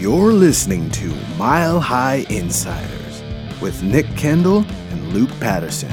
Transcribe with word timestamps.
You're 0.00 0.32
listening 0.32 0.88
to 0.92 1.14
Mile 1.36 1.78
High 1.78 2.24
Insiders 2.30 3.22
with 3.60 3.82
Nick 3.82 4.06
Kendall 4.16 4.64
and 4.88 5.12
Luke 5.12 5.28
Patterson. 5.40 5.90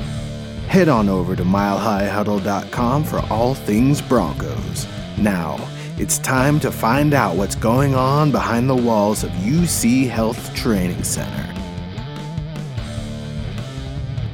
Head 0.70 0.88
on 0.88 1.10
over 1.10 1.36
to 1.36 1.44
milehighhuddle.com 1.44 3.04
for 3.04 3.20
all 3.30 3.54
things 3.54 4.02
Broncos. 4.02 4.88
Now, 5.18 5.60
it's 5.98 6.20
time 6.20 6.58
to 6.62 6.72
find 6.72 7.14
out 7.14 7.36
what's 7.36 7.56
going 7.56 7.96
on 7.96 8.32
behind 8.32 8.70
the 8.70 8.78
walls 8.78 9.26
of 9.26 9.32
UC 9.32 10.08
Health 10.08 10.56
Training 10.56 11.04
Center. 11.04 11.54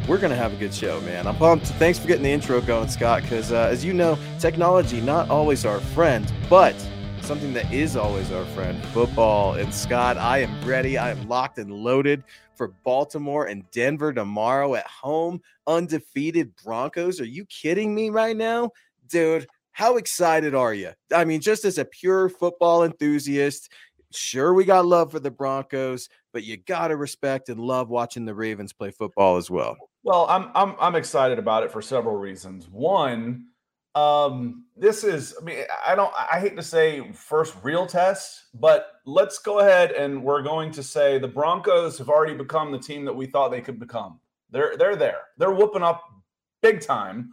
We're 0.07 0.19
going 0.19 0.29
to 0.29 0.37
have 0.37 0.53
a 0.53 0.57
good 0.57 0.75
show, 0.75 1.01
man. 1.01 1.25
I'm 1.25 1.35
pumped. 1.35 1.65
Thanks 1.65 1.97
for 1.97 2.07
getting 2.07 2.21
the 2.21 2.29
intro 2.29 2.61
going, 2.61 2.89
Scott, 2.89 3.23
because 3.23 3.51
uh, 3.51 3.69
as 3.71 3.83
you 3.83 3.93
know, 3.93 4.19
technology 4.37 5.01
not 5.01 5.31
always 5.31 5.65
our 5.65 5.79
friend, 5.79 6.31
but 6.47 6.75
something 7.23 7.53
that 7.53 7.71
is 7.71 7.95
always 7.95 8.31
our 8.33 8.43
friend 8.47 8.77
football. 8.87 9.53
And 9.53 9.73
Scott, 9.73 10.17
I 10.17 10.39
am 10.39 10.61
ready. 10.65 10.97
I 10.97 11.09
am 11.09 11.29
locked 11.29 11.57
and 11.57 11.71
loaded 11.71 12.21
for 12.55 12.67
Baltimore 12.83 13.45
and 13.45 13.63
Denver 13.71 14.11
tomorrow 14.11 14.75
at 14.75 14.85
home. 14.87 15.41
Undefeated 15.65 16.53
Broncos. 16.61 17.21
Are 17.21 17.25
you 17.25 17.45
kidding 17.45 17.95
me 17.95 18.09
right 18.09 18.35
now? 18.35 18.71
Dude, 19.07 19.47
how 19.71 19.95
excited 19.95 20.53
are 20.53 20.73
you? 20.73 20.91
I 21.13 21.23
mean, 21.23 21.39
just 21.39 21.63
as 21.63 21.77
a 21.77 21.85
pure 21.85 22.27
football 22.27 22.83
enthusiast, 22.83 23.71
sure, 24.11 24.53
we 24.53 24.65
got 24.65 24.85
love 24.85 25.09
for 25.09 25.21
the 25.21 25.31
Broncos, 25.31 26.09
but 26.33 26.43
you 26.43 26.57
got 26.57 26.89
to 26.89 26.97
respect 26.97 27.47
and 27.47 27.57
love 27.57 27.89
watching 27.89 28.25
the 28.25 28.35
Ravens 28.35 28.73
play 28.73 28.91
football 28.91 29.37
as 29.37 29.49
well. 29.49 29.77
Well, 30.03 30.25
I'm 30.27 30.51
I'm 30.55 30.75
I'm 30.77 30.95
excited 30.95 31.39
about 31.39 31.63
it 31.63 31.71
for 31.71 31.81
several 31.81 32.17
reasons. 32.17 32.67
One, 32.67 33.47
um, 33.95 34.65
this 34.75 35.03
is 35.03 35.35
I 35.39 35.43
mean, 35.43 35.63
I 35.85 35.95
don't 35.95 36.11
I 36.15 36.39
hate 36.39 36.55
to 36.55 36.63
say 36.63 37.11
first 37.11 37.55
real 37.61 37.85
test, 37.85 38.45
but 38.53 38.93
let's 39.05 39.37
go 39.39 39.59
ahead 39.59 39.91
and 39.91 40.23
we're 40.23 40.41
going 40.41 40.71
to 40.71 40.83
say 40.83 41.19
the 41.19 41.27
Broncos 41.27 41.97
have 41.99 42.09
already 42.09 42.33
become 42.33 42.71
the 42.71 42.79
team 42.79 43.05
that 43.05 43.13
we 43.13 43.27
thought 43.27 43.49
they 43.49 43.61
could 43.61 43.79
become. 43.79 44.19
They're 44.49 44.75
they're 44.77 44.95
there. 44.95 45.21
They're 45.37 45.51
whooping 45.51 45.83
up 45.83 46.03
big 46.61 46.81
time 46.81 47.29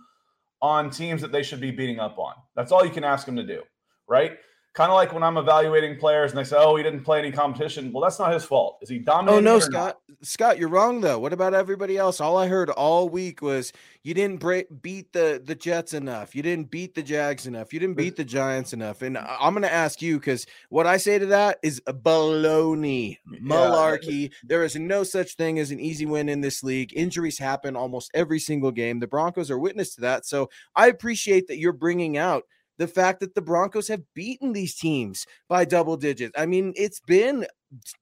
on 0.60 0.90
teams 0.90 1.22
that 1.22 1.32
they 1.32 1.42
should 1.42 1.60
be 1.60 1.70
beating 1.70 1.98
up 1.98 2.18
on. 2.18 2.34
That's 2.54 2.72
all 2.72 2.84
you 2.84 2.90
can 2.90 3.04
ask 3.04 3.24
them 3.24 3.36
to 3.36 3.46
do, 3.46 3.62
right? 4.06 4.32
Kind 4.72 4.90
of 4.90 4.94
like 4.94 5.12
when 5.12 5.22
I'm 5.22 5.36
evaluating 5.36 5.98
players 5.98 6.30
and 6.30 6.38
they 6.38 6.44
say, 6.44 6.56
"Oh, 6.58 6.76
he 6.76 6.82
didn't 6.82 7.02
play 7.02 7.18
any 7.18 7.32
competition." 7.32 7.92
Well, 7.92 8.02
that's 8.02 8.18
not 8.18 8.32
his 8.32 8.44
fault. 8.44 8.78
Is 8.82 8.88
he 8.88 8.98
oh, 9.00 9.02
dominating? 9.02 9.46
Oh 9.46 9.52
no, 9.54 9.58
Scott. 9.58 9.98
Not? 10.08 10.16
Scott, 10.22 10.58
you're 10.58 10.68
wrong 10.68 11.00
though. 11.00 11.18
What 11.18 11.32
about 11.32 11.54
everybody 11.54 11.96
else? 11.96 12.20
All 12.20 12.36
I 12.36 12.46
heard 12.46 12.70
all 12.70 13.08
week 13.08 13.42
was 13.42 13.72
you 14.02 14.14
didn't 14.14 14.38
break, 14.38 14.66
beat 14.82 15.12
the 15.12 15.42
the 15.44 15.54
Jets 15.54 15.92
enough. 15.92 16.34
You 16.34 16.42
didn't 16.42 16.70
beat 16.70 16.94
the 16.94 17.02
Jags 17.02 17.46
enough. 17.46 17.72
You 17.72 17.80
didn't 17.80 17.96
beat 17.96 18.16
the 18.16 18.24
Giants 18.24 18.72
enough. 18.72 19.02
And 19.02 19.18
I'm 19.18 19.52
going 19.52 19.62
to 19.62 19.72
ask 19.72 20.00
you 20.00 20.18
because 20.18 20.46
what 20.68 20.86
I 20.86 20.96
say 20.96 21.18
to 21.18 21.26
that 21.26 21.58
is 21.62 21.82
baloney, 21.86 23.18
malarkey. 23.42 24.22
Yeah. 24.22 24.28
There 24.44 24.64
is 24.64 24.76
no 24.76 25.02
such 25.02 25.34
thing 25.34 25.58
as 25.58 25.70
an 25.70 25.80
easy 25.80 26.06
win 26.06 26.28
in 26.28 26.40
this 26.40 26.62
league. 26.62 26.92
Injuries 26.94 27.38
happen 27.38 27.76
almost 27.76 28.10
every 28.14 28.38
single 28.38 28.70
game. 28.70 29.00
The 29.00 29.06
Broncos 29.06 29.50
are 29.50 29.58
witness 29.58 29.94
to 29.96 30.02
that. 30.02 30.26
So 30.26 30.48
I 30.74 30.88
appreciate 30.88 31.48
that 31.48 31.58
you're 31.58 31.72
bringing 31.72 32.16
out 32.16 32.44
the 32.80 32.88
fact 32.88 33.20
that 33.20 33.34
the 33.34 33.42
Broncos 33.42 33.88
have 33.88 34.02
beaten 34.14 34.54
these 34.54 34.74
teams 34.74 35.26
by 35.50 35.66
double 35.66 35.98
digits. 35.98 36.32
I 36.36 36.46
mean, 36.46 36.72
it's 36.76 36.98
been 37.00 37.46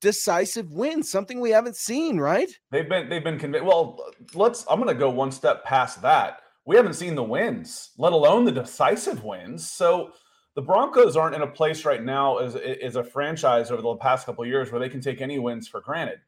decisive 0.00 0.70
wins, 0.70 1.10
something 1.10 1.40
we 1.40 1.50
haven't 1.50 1.74
seen, 1.74 2.18
right? 2.18 2.48
They've 2.70 2.88
been 2.88 3.08
they've 3.08 3.24
been 3.24 3.40
convinced. 3.40 3.66
Well, 3.66 3.98
let's. 4.34 4.64
I'm 4.70 4.80
going 4.80 4.94
to 4.94 4.98
go 4.98 5.10
one 5.10 5.32
step 5.32 5.64
past 5.64 6.00
that. 6.02 6.42
We 6.64 6.76
haven't 6.76 6.94
seen 6.94 7.16
the 7.16 7.24
wins, 7.24 7.90
let 7.98 8.12
alone 8.12 8.44
the 8.44 8.52
decisive 8.52 9.24
wins. 9.24 9.68
So 9.68 10.12
the 10.54 10.62
Broncos 10.62 11.16
aren't 11.16 11.34
in 11.34 11.42
a 11.42 11.46
place 11.48 11.84
right 11.84 12.04
now 12.04 12.38
as 12.38 12.54
as 12.54 12.94
a 12.94 13.02
franchise 13.02 13.72
over 13.72 13.82
the 13.82 13.96
past 13.96 14.26
couple 14.26 14.46
years 14.46 14.70
where 14.70 14.78
they 14.80 14.88
can 14.88 15.00
take 15.00 15.20
any 15.20 15.40
wins 15.40 15.66
for 15.66 15.80
granted. 15.80 16.20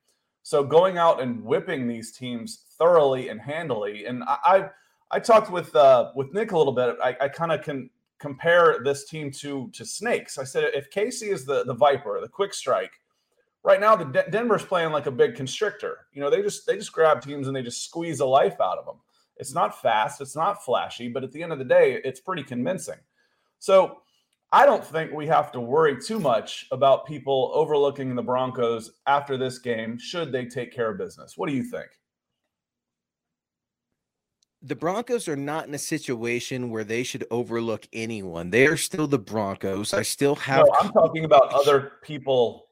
So 0.42 0.64
going 0.64 0.98
out 0.98 1.22
and 1.22 1.44
whipping 1.44 1.86
these 1.86 2.10
teams 2.10 2.64
thoroughly 2.76 3.28
and 3.28 3.40
handily, 3.40 4.06
and 4.06 4.24
I 4.24 4.38
I, 4.42 4.70
I 5.12 5.20
talked 5.20 5.52
with 5.52 5.72
uh, 5.76 6.10
with 6.16 6.34
Nick 6.34 6.50
a 6.50 6.58
little 6.58 6.72
bit. 6.72 6.96
I, 7.00 7.16
I 7.20 7.28
kind 7.28 7.52
of 7.52 7.62
can 7.62 7.90
compare 8.20 8.80
this 8.84 9.06
team 9.06 9.30
to 9.32 9.70
to 9.72 9.84
snakes. 9.84 10.38
I 10.38 10.44
said 10.44 10.70
if 10.74 10.90
Casey 10.90 11.30
is 11.30 11.44
the 11.44 11.64
the 11.64 11.74
viper, 11.74 12.20
the 12.20 12.28
quick 12.28 12.54
strike, 12.54 12.92
right 13.64 13.80
now 13.80 13.96
the 13.96 14.04
De- 14.04 14.30
Denver's 14.30 14.64
playing 14.64 14.92
like 14.92 15.06
a 15.06 15.10
big 15.10 15.34
constrictor. 15.34 16.06
You 16.12 16.20
know, 16.20 16.30
they 16.30 16.42
just 16.42 16.66
they 16.66 16.76
just 16.76 16.92
grab 16.92 17.22
teams 17.22 17.46
and 17.46 17.56
they 17.56 17.62
just 17.62 17.84
squeeze 17.84 18.18
the 18.18 18.26
life 18.26 18.60
out 18.60 18.78
of 18.78 18.86
them. 18.86 18.96
It's 19.36 19.54
not 19.54 19.80
fast, 19.80 20.20
it's 20.20 20.36
not 20.36 20.64
flashy, 20.64 21.08
but 21.08 21.24
at 21.24 21.32
the 21.32 21.42
end 21.42 21.52
of 21.52 21.58
the 21.58 21.64
day, 21.64 22.00
it's 22.04 22.20
pretty 22.20 22.42
convincing. 22.42 22.98
So 23.58 24.02
I 24.52 24.66
don't 24.66 24.84
think 24.84 25.12
we 25.12 25.26
have 25.28 25.52
to 25.52 25.60
worry 25.60 26.00
too 26.00 26.18
much 26.18 26.66
about 26.72 27.06
people 27.06 27.50
overlooking 27.54 28.14
the 28.14 28.22
Broncos 28.22 28.90
after 29.06 29.38
this 29.38 29.58
game 29.58 29.96
should 29.96 30.32
they 30.32 30.44
take 30.44 30.72
care 30.72 30.90
of 30.90 30.98
business. 30.98 31.38
What 31.38 31.48
do 31.48 31.54
you 31.54 31.62
think? 31.62 31.88
The 34.62 34.76
Broncos 34.76 35.26
are 35.28 35.36
not 35.36 35.66
in 35.66 35.74
a 35.74 35.78
situation 35.78 36.70
where 36.70 36.84
they 36.84 37.02
should 37.02 37.26
overlook 37.30 37.86
anyone. 37.92 38.50
They 38.50 38.66
are 38.66 38.76
still 38.76 39.06
the 39.06 39.18
Broncos. 39.18 39.94
I 39.94 40.02
still 40.02 40.34
have. 40.36 40.66
No, 40.66 40.74
I'm 40.80 40.92
talking 40.92 41.24
about 41.24 41.52
other 41.52 41.92
people 42.02 42.66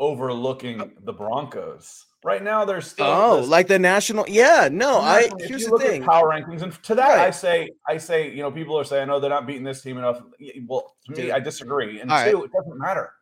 overlooking 0.00 0.80
oh. 0.80 0.90
the 1.04 1.12
Broncos. 1.12 2.06
Right 2.24 2.42
now, 2.42 2.64
they're 2.64 2.80
still. 2.80 3.06
Oh, 3.06 3.40
this, 3.40 3.48
like 3.48 3.68
the 3.68 3.78
national? 3.78 4.24
Yeah, 4.28 4.68
no. 4.72 4.98
I 5.00 5.28
here's 5.38 5.66
the 5.66 5.78
thing. 5.78 6.02
power 6.02 6.30
rankings, 6.30 6.62
and 6.62 6.72
to 6.82 6.94
that, 6.96 7.16
right. 7.16 7.28
I 7.28 7.30
say, 7.30 7.70
I 7.86 7.98
say, 7.98 8.30
you 8.30 8.42
know, 8.42 8.50
people 8.50 8.76
are 8.76 8.84
saying, 8.84 9.10
"Oh, 9.10 9.20
they're 9.20 9.30
not 9.30 9.46
beating 9.46 9.62
this 9.62 9.82
team 9.82 9.98
enough." 9.98 10.20
Well, 10.66 10.96
to 11.06 11.12
me, 11.12 11.30
I 11.30 11.38
disagree. 11.38 12.00
And 12.00 12.10
All 12.10 12.24
two, 12.24 12.36
right. 12.36 12.44
it 12.44 12.50
doesn't 12.52 12.78
matter. 12.78 13.12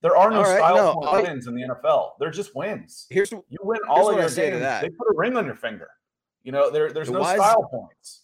There 0.00 0.16
are 0.16 0.30
no 0.30 0.42
right, 0.42 0.58
style 0.58 1.00
no, 1.00 1.22
wins 1.22 1.46
in 1.46 1.54
the 1.54 1.62
NFL. 1.62 2.12
They're 2.18 2.30
just 2.30 2.56
wins. 2.56 3.06
Here's 3.10 3.30
you 3.30 3.42
win 3.62 3.80
all 3.88 4.10
of 4.10 4.16
your 4.16 4.30
games. 4.30 4.60
They 4.80 4.90
put 4.90 5.08
a 5.08 5.16
ring 5.16 5.36
on 5.36 5.44
your 5.44 5.56
finger. 5.56 5.88
You 6.48 6.52
know, 6.52 6.70
there, 6.70 6.90
there's 6.90 7.08
the 7.08 7.12
no 7.12 7.20
wise, 7.20 7.36
style 7.36 7.68
points. 7.70 8.22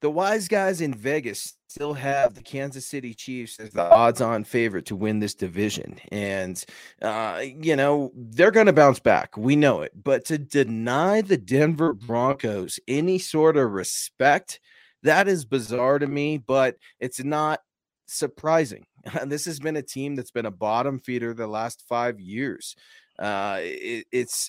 The 0.00 0.10
wise 0.10 0.46
guys 0.46 0.80
in 0.80 0.94
Vegas 0.94 1.54
still 1.66 1.92
have 1.92 2.34
the 2.34 2.40
Kansas 2.40 2.86
City 2.86 3.14
Chiefs 3.14 3.58
as 3.58 3.70
the 3.70 3.82
odds-on 3.82 4.44
favorite 4.44 4.86
to 4.86 4.94
win 4.94 5.18
this 5.18 5.34
division, 5.34 5.98
and 6.12 6.64
uh, 7.02 7.42
you 7.42 7.74
know 7.74 8.12
they're 8.14 8.52
going 8.52 8.66
to 8.66 8.72
bounce 8.72 9.00
back. 9.00 9.36
We 9.36 9.56
know 9.56 9.82
it, 9.82 9.90
but 10.00 10.24
to 10.26 10.38
deny 10.38 11.20
the 11.20 11.36
Denver 11.36 11.94
Broncos 11.94 12.78
any 12.86 13.18
sort 13.18 13.56
of 13.56 13.72
respect, 13.72 14.60
that 15.02 15.26
is 15.26 15.44
bizarre 15.44 15.98
to 15.98 16.06
me. 16.06 16.38
But 16.38 16.76
it's 17.00 17.24
not 17.24 17.58
surprising. 18.06 18.86
this 19.26 19.46
has 19.46 19.58
been 19.58 19.74
a 19.74 19.82
team 19.82 20.14
that's 20.14 20.30
been 20.30 20.46
a 20.46 20.52
bottom 20.52 21.00
feeder 21.00 21.34
the 21.34 21.48
last 21.48 21.82
five 21.88 22.20
years 22.20 22.76
uh, 23.18 23.58
it, 23.60 24.06
it's 24.12 24.48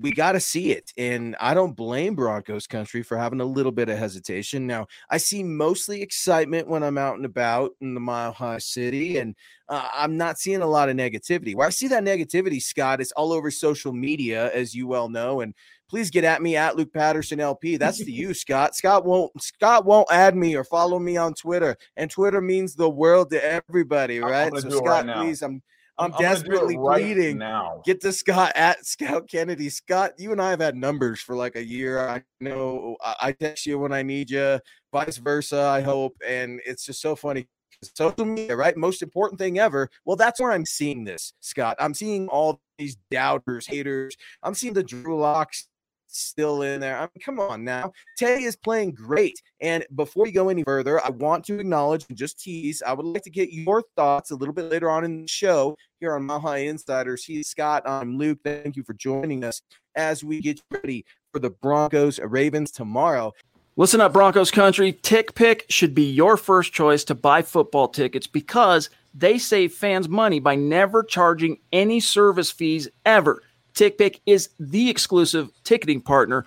we 0.00 0.10
got 0.10 0.32
to 0.32 0.40
see 0.40 0.72
it, 0.72 0.92
and 0.96 1.36
I 1.38 1.52
don't 1.52 1.76
blame 1.76 2.14
Broncos 2.14 2.66
country 2.66 3.02
for 3.02 3.18
having 3.18 3.42
a 3.42 3.44
little 3.44 3.72
bit 3.72 3.90
of 3.90 3.98
hesitation. 3.98 4.66
Now, 4.66 4.86
I 5.10 5.18
see 5.18 5.42
mostly 5.42 6.00
excitement 6.00 6.66
when 6.66 6.82
I'm 6.82 6.96
out 6.96 7.16
and 7.16 7.26
about 7.26 7.72
in 7.82 7.92
the 7.92 8.00
Mile 8.00 8.32
High 8.32 8.58
City, 8.58 9.18
and 9.18 9.34
uh, 9.68 9.88
I'm 9.92 10.16
not 10.16 10.38
seeing 10.38 10.62
a 10.62 10.66
lot 10.66 10.88
of 10.88 10.96
negativity. 10.96 11.54
Where 11.54 11.66
I 11.66 11.70
see 11.70 11.88
that 11.88 12.04
negativity, 12.04 12.62
Scott, 12.62 13.02
is 13.02 13.12
all 13.12 13.32
over 13.32 13.50
social 13.50 13.92
media, 13.92 14.50
as 14.54 14.74
you 14.74 14.86
well 14.86 15.10
know, 15.10 15.42
and 15.42 15.54
please 15.90 16.10
get 16.10 16.24
at 16.24 16.40
me 16.40 16.56
at 16.56 16.74
Luke 16.74 16.94
Patterson 16.94 17.38
LP. 17.38 17.76
That's 17.76 18.02
the 18.02 18.12
you, 18.12 18.32
Scott. 18.32 18.74
Scott 18.74 19.04
won't 19.04 19.30
Scott 19.42 19.84
won't 19.84 20.08
add 20.10 20.34
me 20.34 20.56
or 20.56 20.64
follow 20.64 20.98
me 20.98 21.18
on 21.18 21.34
Twitter, 21.34 21.76
and 21.98 22.10
Twitter 22.10 22.40
means 22.40 22.74
the 22.74 22.88
world 22.88 23.28
to 23.30 23.44
everybody, 23.44 24.20
right? 24.20 24.50
So 24.56 24.70
Scott, 24.70 25.06
right 25.06 25.16
please, 25.16 25.42
I'm 25.42 25.62
I'm, 25.98 26.12
I'm 26.12 26.20
desperately 26.20 26.76
right 26.76 27.02
pleading 27.02 27.38
now. 27.38 27.82
Get 27.84 28.00
to 28.02 28.12
Scott 28.12 28.52
at 28.54 28.84
Scout 28.84 29.28
Kennedy. 29.28 29.70
Scott, 29.70 30.12
you 30.18 30.32
and 30.32 30.40
I 30.40 30.50
have 30.50 30.60
had 30.60 30.76
numbers 30.76 31.20
for 31.20 31.34
like 31.34 31.56
a 31.56 31.64
year. 31.64 32.06
I 32.06 32.22
know 32.40 32.96
I 33.02 33.32
text 33.32 33.66
you 33.66 33.78
when 33.78 33.92
I 33.92 34.02
need 34.02 34.30
you, 34.30 34.60
vice 34.92 35.16
versa. 35.16 35.60
I 35.60 35.80
hope, 35.80 36.14
and 36.26 36.60
it's 36.66 36.84
just 36.84 37.00
so 37.00 37.16
funny. 37.16 37.48
Social 37.94 38.24
media, 38.24 38.56
right? 38.56 38.76
Most 38.76 39.02
important 39.02 39.38
thing 39.38 39.58
ever. 39.58 39.90
Well, 40.04 40.16
that's 40.16 40.40
where 40.40 40.52
I'm 40.52 40.64
seeing 40.64 41.04
this, 41.04 41.34
Scott. 41.40 41.76
I'm 41.78 41.94
seeing 41.94 42.28
all 42.28 42.60
these 42.78 42.96
doubters, 43.10 43.66
haters. 43.66 44.16
I'm 44.42 44.54
seeing 44.54 44.72
the 44.72 44.82
Drew 44.82 45.18
Locks 45.18 45.68
still 46.06 46.62
in 46.62 46.80
there. 46.80 46.96
I 46.96 47.02
mean, 47.02 47.22
come 47.24 47.40
on 47.40 47.64
now. 47.64 47.92
Teddy 48.16 48.44
is 48.44 48.56
playing 48.56 48.92
great. 48.92 49.40
And 49.60 49.84
before 49.94 50.24
we 50.24 50.32
go 50.32 50.48
any 50.48 50.62
further, 50.62 51.04
I 51.04 51.10
want 51.10 51.44
to 51.46 51.58
acknowledge 51.58 52.06
and 52.08 52.16
just 52.16 52.40
tease. 52.40 52.82
I 52.86 52.92
would 52.92 53.06
like 53.06 53.22
to 53.22 53.30
get 53.30 53.52
your 53.52 53.82
thoughts 53.96 54.30
a 54.30 54.36
little 54.36 54.54
bit 54.54 54.70
later 54.70 54.90
on 54.90 55.04
in 55.04 55.22
the 55.22 55.28
show 55.28 55.76
here 56.00 56.14
on 56.14 56.24
Mile 56.24 56.40
High 56.40 56.58
Insiders. 56.58 57.24
He's 57.24 57.48
Scott. 57.48 57.82
I'm 57.86 58.18
Luke. 58.18 58.38
Thank 58.44 58.76
you 58.76 58.82
for 58.82 58.94
joining 58.94 59.44
us 59.44 59.62
as 59.94 60.22
we 60.22 60.40
get 60.40 60.60
ready 60.70 61.04
for 61.32 61.38
the 61.38 61.50
Broncos 61.50 62.18
Ravens 62.20 62.70
tomorrow. 62.70 63.32
Listen 63.78 64.00
up, 64.00 64.14
Broncos 64.14 64.50
country. 64.50 64.94
TickPick 64.94 65.62
should 65.68 65.94
be 65.94 66.10
your 66.10 66.38
first 66.38 66.72
choice 66.72 67.04
to 67.04 67.14
buy 67.14 67.42
football 67.42 67.88
tickets 67.88 68.26
because 68.26 68.88
they 69.12 69.36
save 69.36 69.74
fans 69.74 70.08
money 70.08 70.40
by 70.40 70.54
never 70.54 71.02
charging 71.02 71.58
any 71.72 72.00
service 72.00 72.50
fees 72.50 72.88
ever. 73.04 73.42
TickPick 73.76 74.20
is 74.24 74.48
the 74.58 74.88
exclusive 74.88 75.50
ticketing 75.62 76.00
partner 76.00 76.46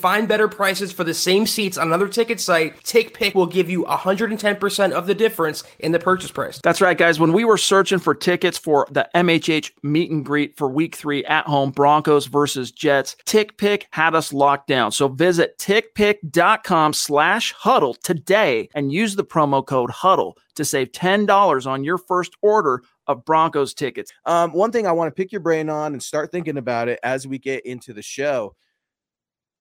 find 0.01 0.27
better 0.27 0.47
prices 0.47 0.91
for 0.91 1.03
the 1.03 1.13
same 1.13 1.45
seats 1.45 1.77
on 1.77 1.87
another 1.87 2.07
ticket 2.07 2.39
site, 2.39 2.81
TickPick 2.83 3.35
will 3.35 3.45
give 3.45 3.69
you 3.69 3.83
110% 3.85 4.91
of 4.91 5.05
the 5.05 5.13
difference 5.13 5.63
in 5.79 5.91
the 5.91 5.99
purchase 5.99 6.31
price. 6.31 6.59
That's 6.63 6.81
right, 6.81 6.97
guys. 6.97 7.19
When 7.19 7.33
we 7.33 7.45
were 7.45 7.57
searching 7.57 7.99
for 7.99 8.15
tickets 8.15 8.57
for 8.57 8.87
the 8.89 9.07
MHH 9.13 9.71
meet 9.83 10.09
and 10.09 10.25
greet 10.25 10.57
for 10.57 10.67
week 10.67 10.95
three 10.95 11.23
at 11.25 11.45
home, 11.45 11.69
Broncos 11.69 12.25
versus 12.25 12.71
Jets, 12.71 13.15
TickPick 13.25 13.83
had 13.91 14.15
us 14.15 14.33
locked 14.33 14.67
down. 14.67 14.91
So 14.91 15.07
visit 15.07 15.57
tickpick.com 15.59 16.93
slash 16.93 17.53
huddle 17.53 17.93
today 17.93 18.69
and 18.73 18.91
use 18.91 19.15
the 19.15 19.23
promo 19.23 19.65
code 19.65 19.91
huddle 19.91 20.35
to 20.55 20.65
save 20.65 20.91
$10 20.91 21.67
on 21.67 21.83
your 21.83 21.97
first 21.99 22.33
order 22.41 22.81
of 23.07 23.23
Broncos 23.25 23.73
tickets. 23.73 24.11
Um, 24.25 24.51
one 24.53 24.71
thing 24.71 24.87
I 24.87 24.91
want 24.91 25.07
to 25.07 25.19
pick 25.19 25.31
your 25.31 25.41
brain 25.41 25.69
on 25.69 25.93
and 25.93 26.01
start 26.01 26.31
thinking 26.31 26.57
about 26.57 26.89
it 26.89 26.99
as 27.03 27.27
we 27.27 27.37
get 27.37 27.65
into 27.65 27.93
the 27.93 28.01
show 28.01 28.55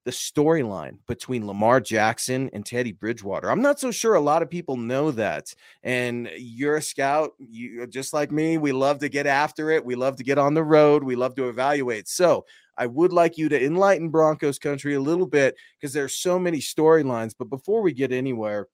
the 0.05 0.11
storyline 0.11 0.99
between 1.07 1.47
Lamar 1.47 1.81
Jackson 1.81 2.49
and 2.53 2.65
Teddy 2.65 2.93
Bridgewater. 2.93 3.51
I'm 3.51 3.63
not 3.63 3.79
so 3.79 3.91
sure 3.91 4.15
a 4.15 4.21
lot 4.21 4.43
of 4.43 4.49
people 4.51 4.77
know 4.77 5.11
that. 5.11 5.53
And 5.83 6.31
you're 6.37 6.77
a 6.77 6.83
scout, 6.83 7.33
you 7.39 7.87
just 7.87 8.13
like 8.13 8.33
me, 8.33 8.59
we 8.59 8.73
love 8.73 8.99
to 9.01 9.09
get 9.09 9.27
after 9.27 9.71
it. 9.71 9.85
We 9.85 9.95
love 9.95 10.17
to 10.17 10.25
get 10.25 10.39
on 10.39 10.55
the 10.55 10.65
road. 10.65 11.05
We 11.05 11.17
love 11.17 11.35
to 11.37 11.49
evaluate. 11.49 12.09
So, 12.09 12.45
I 12.79 12.87
would 12.87 13.13
like 13.13 13.37
you 13.37 13.51
to 13.51 13.63
enlighten 13.63 14.09
Broncos 14.09 14.59
country 14.59 14.95
a 14.95 15.01
little 15.01 15.27
bit 15.27 15.55
because 15.79 15.93
there's 15.93 16.17
so 16.17 16.39
many 16.39 16.61
storylines. 16.61 17.35
But 17.39 17.51
before 17.51 17.83
we 17.83 17.93
get 17.93 18.11
anywhere, 18.11 18.69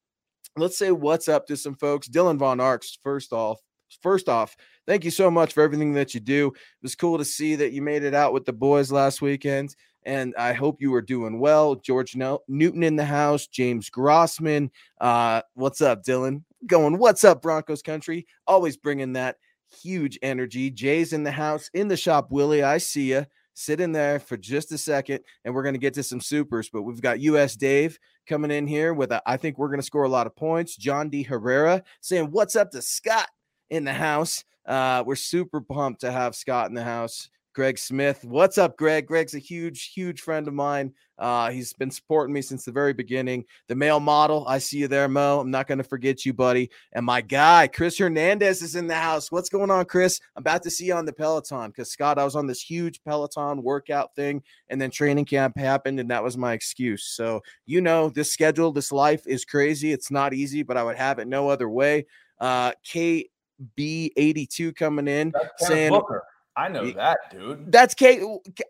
let's 0.57 0.79
say 0.79 0.93
what's 0.93 1.29
up 1.29 1.49
to 1.49 1.57
some 1.57 1.75
folks. 1.75 2.09
Dylan 2.09 2.39
Von 2.39 2.61
Arks, 2.61 2.99
first 3.03 3.33
off, 3.33 3.61
first 4.03 4.29
off, 4.29 4.57
thank 4.87 5.05
you 5.05 5.11
so 5.11 5.29
much 5.29 5.53
for 5.53 5.63
everything 5.65 5.95
that 5.95 6.15
you 6.15 6.21
do. 6.21 6.49
It 6.49 6.83
was 6.83 6.95
cool 6.95 7.19
to 7.19 7.25
see 7.25 7.57
that 7.57 7.73
you 7.73 7.83
made 7.83 8.05
it 8.05 8.15
out 8.15 8.33
with 8.33 8.45
the 8.45 8.53
boys 8.53 8.93
last 8.93 9.21
weekend 9.21 9.75
and 10.07 10.35
I 10.39 10.53
hope 10.53 10.81
you 10.81 10.95
are 10.95 11.03
doing 11.03 11.41
well. 11.41 11.75
George 11.75 12.17
Newton 12.17 12.83
in 12.85 12.97
the 12.97 13.05
house, 13.05 13.49
James 13.49 13.91
Grossman. 13.91 14.71
Uh, 15.01 15.43
what's 15.55 15.81
up, 15.81 16.05
Dylan? 16.05 16.45
Going, 16.67 16.97
what's 16.97 17.25
up, 17.25 17.43
Broncos 17.43 17.83
country? 17.83 18.27
Always 18.47 18.77
bringing 18.77 19.15
that 19.15 19.37
huge 19.83 20.17
energy. 20.23 20.71
Jay's 20.71 21.13
in 21.13 21.25
the 21.25 21.33
house, 21.33 21.69
in 21.75 21.89
the 21.89 21.97
shop. 21.97 22.31
Willie, 22.31 22.63
I 22.63 22.79
see 22.79 23.11
you. 23.11 23.27
Sit 23.55 23.81
in 23.81 23.91
there 23.91 24.21
for 24.21 24.37
just 24.37 24.71
a 24.71 24.79
second, 24.79 25.21
and 25.45 25.55
we're 25.55 25.63
going 25.63 25.75
to 25.75 25.81
get 25.81 25.95
to 25.95 26.03
some 26.03 26.21
supers. 26.21 26.71
But 26.71 26.83
we've 26.83 27.01
got 27.01 27.21
US 27.21 27.57
Dave 27.57 27.99
coming 28.29 28.53
in 28.53 28.67
here 28.67 28.95
with 28.95 29.11
a, 29.11 29.21
I 29.27 29.37
think 29.37 29.59
we're 29.59 29.69
going 29.69 29.81
to 29.81 29.87
score 29.87 30.05
a 30.05 30.09
lot 30.09 30.27
of 30.27 30.37
points. 30.37 30.77
John 30.77 31.09
D. 31.09 31.25
Herrera 31.25 31.83
saying, 32.01 32.31
What's 32.31 32.55
up 32.55 32.71
to 32.73 32.83
Scott 32.83 33.29
in 33.71 33.85
the 33.85 33.95
house? 33.95 34.45
Uh, 34.67 35.03
we're 35.05 35.17
super 35.17 35.61
pumped 35.61 36.03
to 36.03 36.13
have 36.13 36.37
Scott 36.37 36.69
in 36.69 36.75
the 36.75 36.85
house. 36.85 37.29
Greg 37.57 37.79
Smith. 37.79 38.23
What's 38.23 38.59
up, 38.59 38.77
Greg? 38.77 39.07
Greg's 39.07 39.35
a 39.35 39.39
huge, 39.39 39.91
huge 39.95 40.21
friend 40.21 40.47
of 40.47 40.53
mine. 40.53 40.93
Uh, 41.19 41.51
he's 41.51 41.73
been 41.73 41.91
supporting 41.91 42.35
me 42.35 42.43
since 42.43 42.67
the 42.67 42.71
very 42.71 42.93
beginning. 42.93 43.47
The 43.69 43.75
male 43.75 43.99
model, 43.99 44.47
I 44.47 44.59
see 44.59 44.77
you 44.77 44.89
there, 44.89 45.09
Mo. 45.09 45.41
I'm 45.41 45.51
not 45.51 45.67
going 45.67 45.79
to 45.79 45.85
forget 45.85 46.27
you, 46.27 46.35
buddy. 46.35 46.71
And 46.93 47.07
my 47.07 47.23
guy, 47.23 47.67
Chris 47.69 47.97
Hernandez, 47.97 48.61
is 48.61 48.77
in 48.77 48.87
the 48.87 48.95
house. 48.95 49.33
What's 49.33 49.49
going 49.49 49.71
on, 49.71 49.87
Chris? 49.87 50.21
I'm 50.37 50.43
about 50.43 50.65
to 50.65 50.71
see 50.71 50.85
you 50.85 50.95
on 50.97 51.07
the 51.07 51.15
Peloton 51.15 51.71
because, 51.71 51.91
Scott, 51.91 52.19
I 52.19 52.25
was 52.25 52.37
on 52.37 52.47
this 52.47 52.61
huge 52.61 53.03
Peloton 53.05 53.63
workout 53.63 54.15
thing, 54.15 54.43
and 54.69 54.79
then 54.79 54.91
training 54.91 55.25
camp 55.25 55.57
happened, 55.57 55.99
and 55.99 56.11
that 56.11 56.23
was 56.23 56.37
my 56.37 56.53
excuse. 56.53 57.05
So, 57.05 57.43
you 57.65 57.81
know, 57.81 58.11
this 58.11 58.31
schedule, 58.31 58.71
this 58.71 58.93
life 58.93 59.27
is 59.27 59.47
crazy. 59.47 59.93
It's 59.93 60.11
not 60.11 60.35
easy, 60.35 60.63
but 60.63 60.77
I 60.77 60.83
would 60.83 60.97
have 60.97 61.19
it 61.21 61.27
no 61.27 61.49
other 61.49 61.71
way. 61.71 62.05
Uh, 62.39 62.73
KB82 62.85 64.77
coming 64.77 65.09
in 65.09 65.31
That's 65.31 65.69
saying. 65.69 65.93
Booker. 65.93 66.23
I 66.59 66.69
know 66.69 66.91
that, 66.93 67.19
dude. 67.31 67.71
That's 67.71 67.95
K 67.95 68.21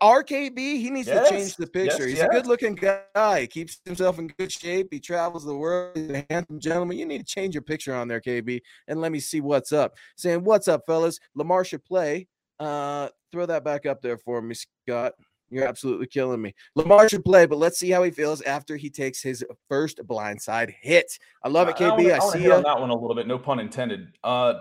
RKB. 0.01 0.57
He 0.57 0.89
needs 0.89 1.07
Yes, 1.07 1.29
to 1.29 1.33
change 1.35 1.55
the 1.55 1.67
picture. 1.67 2.03
yes, 2.03 2.09
He's 2.09 2.17
yes. 2.17 2.27
a 2.29 2.33
good 2.33 2.45
looking 2.47 2.75
guy. 2.75 3.41
He 3.41 3.47
keeps 3.47 3.79
himself 3.85 4.19
in 4.19 4.27
good 4.27 4.51
shape. 4.51 4.89
He 4.91 4.99
travels 4.99 5.45
the 5.45 5.55
world. 5.55 5.95
He's 5.95 6.09
a 6.09 6.25
handsome 6.29 6.59
gentleman. 6.59 6.97
You 6.97 7.05
need 7.05 7.19
to 7.19 7.23
change 7.33 7.55
your 7.55 7.61
picture 7.61 7.95
on 7.95 8.07
there, 8.09 8.19
KB, 8.19 8.61
and 8.89 8.99
let 8.99 9.11
me 9.11 9.19
see 9.19 9.39
what's 9.41 9.71
up. 9.71 9.95
Saying, 10.17 10.43
What's 10.43 10.67
up, 10.67 10.85
fellas? 10.85 11.19
Lamar 11.35 11.63
should 11.63 11.83
play. 11.85 12.27
Uh, 12.59 13.07
throw 13.31 13.45
that 13.45 13.63
back 13.63 13.85
up 13.85 14.01
there 14.01 14.17
for 14.17 14.41
me, 14.41 14.55
Scott. 14.85 15.13
You're 15.49 15.65
absolutely 15.65 16.07
killing 16.07 16.41
me. 16.41 16.53
Lamar 16.75 17.07
should 17.07 17.23
play, 17.23 17.45
but 17.45 17.57
let's 17.57 17.79
see 17.79 17.89
how 17.89 18.03
he 18.03 18.11
feels 18.11 18.41
after 18.41 18.75
he 18.75 18.89
takes 18.89 19.21
his 19.21 19.45
first 19.69 19.99
blindside 20.05 20.73
hit. 20.81 21.17
I 21.41 21.47
love 21.47 21.69
it, 21.69 21.77
KB. 21.77 21.89
wanna- 21.91 22.09
I, 22.15 22.17
wanna 22.19 22.31
see 22.37 22.51
on 22.51 22.63
that 22.63 22.77
one 22.81 22.89
a 22.89 22.93
little 22.93 23.15
bit. 23.15 23.27
No 23.27 23.39
pun 23.39 23.61
intended. 23.61 24.09
Uh, 24.25 24.55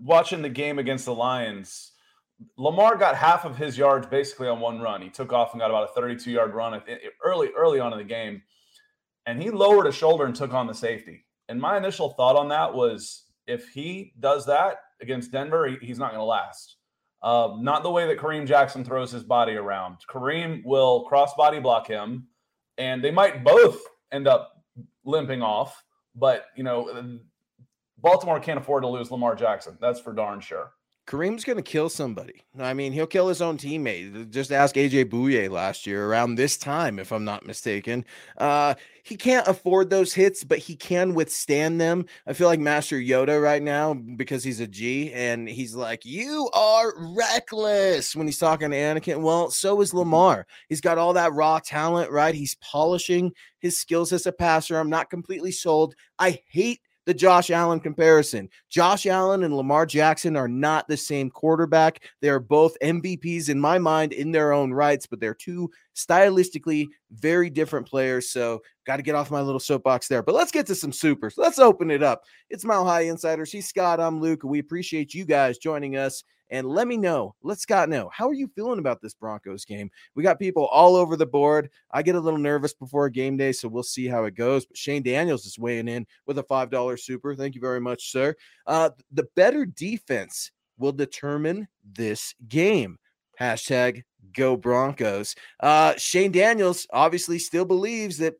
watching 0.00 0.40
the 0.40 0.48
game 0.48 0.78
against 0.78 1.04
the 1.06 1.14
Lions, 1.14 1.92
Lamar 2.56 2.96
got 2.96 3.16
half 3.16 3.44
of 3.44 3.56
his 3.56 3.76
yards 3.76 4.06
basically 4.06 4.48
on 4.48 4.60
one 4.60 4.80
run. 4.80 5.02
He 5.02 5.10
took 5.10 5.32
off 5.32 5.52
and 5.52 5.60
got 5.60 5.70
about 5.70 5.90
a 5.90 5.92
32 5.92 6.30
yard 6.30 6.54
run 6.54 6.80
early 7.22 7.50
early 7.56 7.80
on 7.80 7.92
in 7.92 7.98
the 7.98 8.04
game, 8.04 8.42
and 9.26 9.40
he 9.42 9.50
lowered 9.50 9.86
a 9.86 9.92
shoulder 9.92 10.24
and 10.24 10.34
took 10.34 10.54
on 10.54 10.66
the 10.66 10.74
safety. 10.74 11.24
And 11.48 11.60
my 11.60 11.76
initial 11.76 12.10
thought 12.10 12.36
on 12.36 12.48
that 12.48 12.72
was, 12.72 13.24
if 13.46 13.68
he 13.68 14.12
does 14.20 14.46
that 14.46 14.78
against 15.00 15.32
Denver, 15.32 15.66
he- 15.66 15.84
he's 15.84 15.98
not 15.98 16.10
going 16.12 16.20
to 16.20 16.24
last. 16.24 16.76
Uh, 17.22 17.56
not 17.58 17.82
the 17.82 17.90
way 17.90 18.06
that 18.06 18.18
Kareem 18.18 18.46
Jackson 18.46 18.84
throws 18.84 19.10
his 19.10 19.24
body 19.24 19.54
around. 19.56 19.98
Kareem 20.08 20.64
will 20.64 21.04
cross 21.04 21.34
body 21.34 21.58
block 21.58 21.86
him, 21.86 22.28
and 22.78 23.04
they 23.04 23.10
might 23.10 23.44
both 23.44 23.82
end 24.12 24.26
up 24.26 24.52
limping 25.04 25.42
off. 25.42 25.82
But 26.14 26.46
you 26.56 26.62
know, 26.64 27.18
Baltimore 27.98 28.40
can't 28.40 28.58
afford 28.58 28.84
to 28.84 28.88
lose 28.88 29.10
Lamar 29.10 29.34
Jackson. 29.34 29.76
That's 29.80 30.00
for 30.00 30.12
darn 30.14 30.40
sure. 30.40 30.72
Kareem's 31.10 31.42
going 31.44 31.56
to 31.56 31.62
kill 31.62 31.88
somebody. 31.88 32.44
I 32.56 32.72
mean, 32.72 32.92
he'll 32.92 33.04
kill 33.04 33.26
his 33.26 33.42
own 33.42 33.58
teammate. 33.58 34.30
Just 34.30 34.52
ask 34.52 34.76
AJ 34.76 35.06
Bouye 35.06 35.50
last 35.50 35.84
year 35.84 36.06
around 36.06 36.36
this 36.36 36.56
time, 36.56 37.00
if 37.00 37.10
I'm 37.10 37.24
not 37.24 37.44
mistaken. 37.44 38.04
Uh, 38.38 38.74
he 39.02 39.16
can't 39.16 39.48
afford 39.48 39.90
those 39.90 40.14
hits, 40.14 40.44
but 40.44 40.58
he 40.58 40.76
can 40.76 41.14
withstand 41.14 41.80
them. 41.80 42.06
I 42.28 42.32
feel 42.32 42.46
like 42.46 42.60
Master 42.60 42.94
Yoda 42.94 43.42
right 43.42 43.60
now 43.60 43.92
because 43.92 44.44
he's 44.44 44.60
a 44.60 44.68
G 44.68 45.12
and 45.12 45.48
he's 45.48 45.74
like, 45.74 46.04
You 46.04 46.48
are 46.54 46.92
reckless 46.96 48.14
when 48.14 48.28
he's 48.28 48.38
talking 48.38 48.70
to 48.70 48.76
Anakin. 48.76 49.20
Well, 49.20 49.50
so 49.50 49.80
is 49.80 49.92
Lamar. 49.92 50.46
He's 50.68 50.80
got 50.80 50.96
all 50.96 51.14
that 51.14 51.32
raw 51.32 51.58
talent, 51.58 52.12
right? 52.12 52.36
He's 52.36 52.54
polishing 52.60 53.32
his 53.58 53.76
skills 53.76 54.12
as 54.12 54.26
a 54.26 54.32
passer. 54.32 54.78
I'm 54.78 54.90
not 54.90 55.10
completely 55.10 55.50
sold. 55.50 55.96
I 56.20 56.38
hate 56.48 56.82
the 57.06 57.14
Josh 57.14 57.50
Allen 57.50 57.80
comparison. 57.80 58.48
Josh 58.68 59.06
Allen 59.06 59.42
and 59.44 59.56
Lamar 59.56 59.86
Jackson 59.86 60.36
are 60.36 60.48
not 60.48 60.86
the 60.88 60.96
same 60.96 61.30
quarterback. 61.30 62.04
They 62.20 62.28
are 62.28 62.40
both 62.40 62.76
MVPs 62.82 63.48
in 63.48 63.58
my 63.58 63.78
mind 63.78 64.12
in 64.12 64.32
their 64.32 64.52
own 64.52 64.72
rights, 64.72 65.06
but 65.06 65.20
they're 65.20 65.34
two 65.34 65.70
stylistically 65.94 66.88
very 67.12 67.50
different 67.50 67.88
players. 67.88 68.30
So, 68.30 68.60
got 68.86 68.96
to 68.96 69.02
get 69.02 69.14
off 69.14 69.30
my 69.30 69.40
little 69.40 69.60
soapbox 69.60 70.08
there. 70.08 70.22
But 70.22 70.34
let's 70.34 70.52
get 70.52 70.66
to 70.66 70.74
some 70.74 70.92
supers. 70.92 71.34
Let's 71.36 71.58
open 71.58 71.90
it 71.90 72.02
up. 72.02 72.24
It's 72.48 72.64
Mile 72.64 72.84
High 72.84 73.02
Insiders. 73.02 73.52
He's 73.52 73.68
Scott. 73.68 74.00
I'm 74.00 74.20
Luke. 74.20 74.42
We 74.44 74.58
appreciate 74.58 75.14
you 75.14 75.24
guys 75.24 75.58
joining 75.58 75.96
us. 75.96 76.24
And 76.50 76.66
let 76.68 76.88
me 76.88 76.96
know, 76.96 77.34
let 77.42 77.60
Scott 77.60 77.88
know, 77.88 78.10
how 78.12 78.28
are 78.28 78.34
you 78.34 78.48
feeling 78.48 78.80
about 78.80 79.00
this 79.00 79.14
Broncos 79.14 79.64
game? 79.64 79.90
We 80.14 80.22
got 80.22 80.38
people 80.38 80.66
all 80.66 80.96
over 80.96 81.16
the 81.16 81.26
board. 81.26 81.70
I 81.92 82.02
get 82.02 82.16
a 82.16 82.20
little 82.20 82.38
nervous 82.38 82.74
before 82.74 83.08
game 83.08 83.36
day, 83.36 83.52
so 83.52 83.68
we'll 83.68 83.84
see 83.84 84.08
how 84.08 84.24
it 84.24 84.34
goes. 84.34 84.66
But 84.66 84.76
Shane 84.76 85.02
Daniels 85.02 85.46
is 85.46 85.58
weighing 85.58 85.88
in 85.88 86.06
with 86.26 86.38
a 86.38 86.42
$5 86.42 86.98
super. 86.98 87.36
Thank 87.36 87.54
you 87.54 87.60
very 87.60 87.80
much, 87.80 88.10
sir. 88.10 88.34
Uh, 88.66 88.90
the 89.12 89.28
better 89.36 89.64
defense 89.64 90.50
will 90.76 90.92
determine 90.92 91.68
this 91.84 92.34
game. 92.48 92.98
Hashtag 93.40 94.02
go 94.34 94.56
Broncos. 94.56 95.36
Uh, 95.60 95.94
Shane 95.96 96.32
Daniels 96.32 96.86
obviously 96.92 97.38
still 97.38 97.64
believes 97.64 98.18
that 98.18 98.34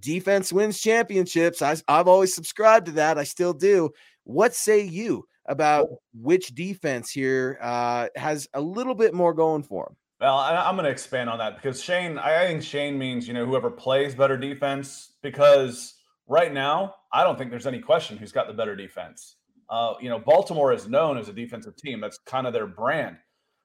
defense 0.00 0.52
wins 0.52 0.80
championships. 0.80 1.62
I, 1.62 1.76
I've 1.86 2.08
always 2.08 2.34
subscribed 2.34 2.86
to 2.86 2.92
that. 2.92 3.18
I 3.18 3.24
still 3.24 3.52
do. 3.52 3.90
What 4.24 4.54
say 4.54 4.82
you 4.82 5.26
about 5.50 5.88
which 6.14 6.54
defense 6.54 7.10
here 7.10 7.58
uh, 7.60 8.06
has 8.16 8.48
a 8.54 8.60
little 8.60 8.94
bit 8.94 9.12
more 9.12 9.34
going 9.34 9.62
for 9.62 9.84
them? 9.84 9.96
Well, 10.20 10.36
I, 10.36 10.54
I'm 10.54 10.76
going 10.76 10.84
to 10.84 10.90
expand 10.90 11.28
on 11.28 11.38
that 11.38 11.56
because 11.56 11.82
Shane, 11.82 12.18
I 12.18 12.44
I 12.44 12.46
think 12.46 12.62
Shane 12.62 12.96
means, 12.96 13.26
you 13.26 13.34
know, 13.34 13.44
whoever 13.44 13.70
plays 13.70 14.14
better 14.14 14.36
defense, 14.36 15.14
because 15.22 15.94
right 16.28 16.52
now, 16.52 16.94
I 17.12 17.24
don't 17.24 17.36
think 17.36 17.50
there's 17.50 17.66
any 17.66 17.80
question 17.80 18.16
who's 18.16 18.32
got 18.32 18.46
the 18.46 18.54
better 18.54 18.76
defense. 18.76 19.36
Uh, 19.68 19.94
you 20.00 20.08
know, 20.08 20.18
Baltimore 20.18 20.72
is 20.72 20.88
known 20.88 21.18
as 21.18 21.28
a 21.28 21.32
defensive 21.32 21.76
team. 21.76 22.00
That's 22.00 22.18
kind 22.18 22.46
of 22.46 22.52
their 22.52 22.66
brand. 22.66 23.16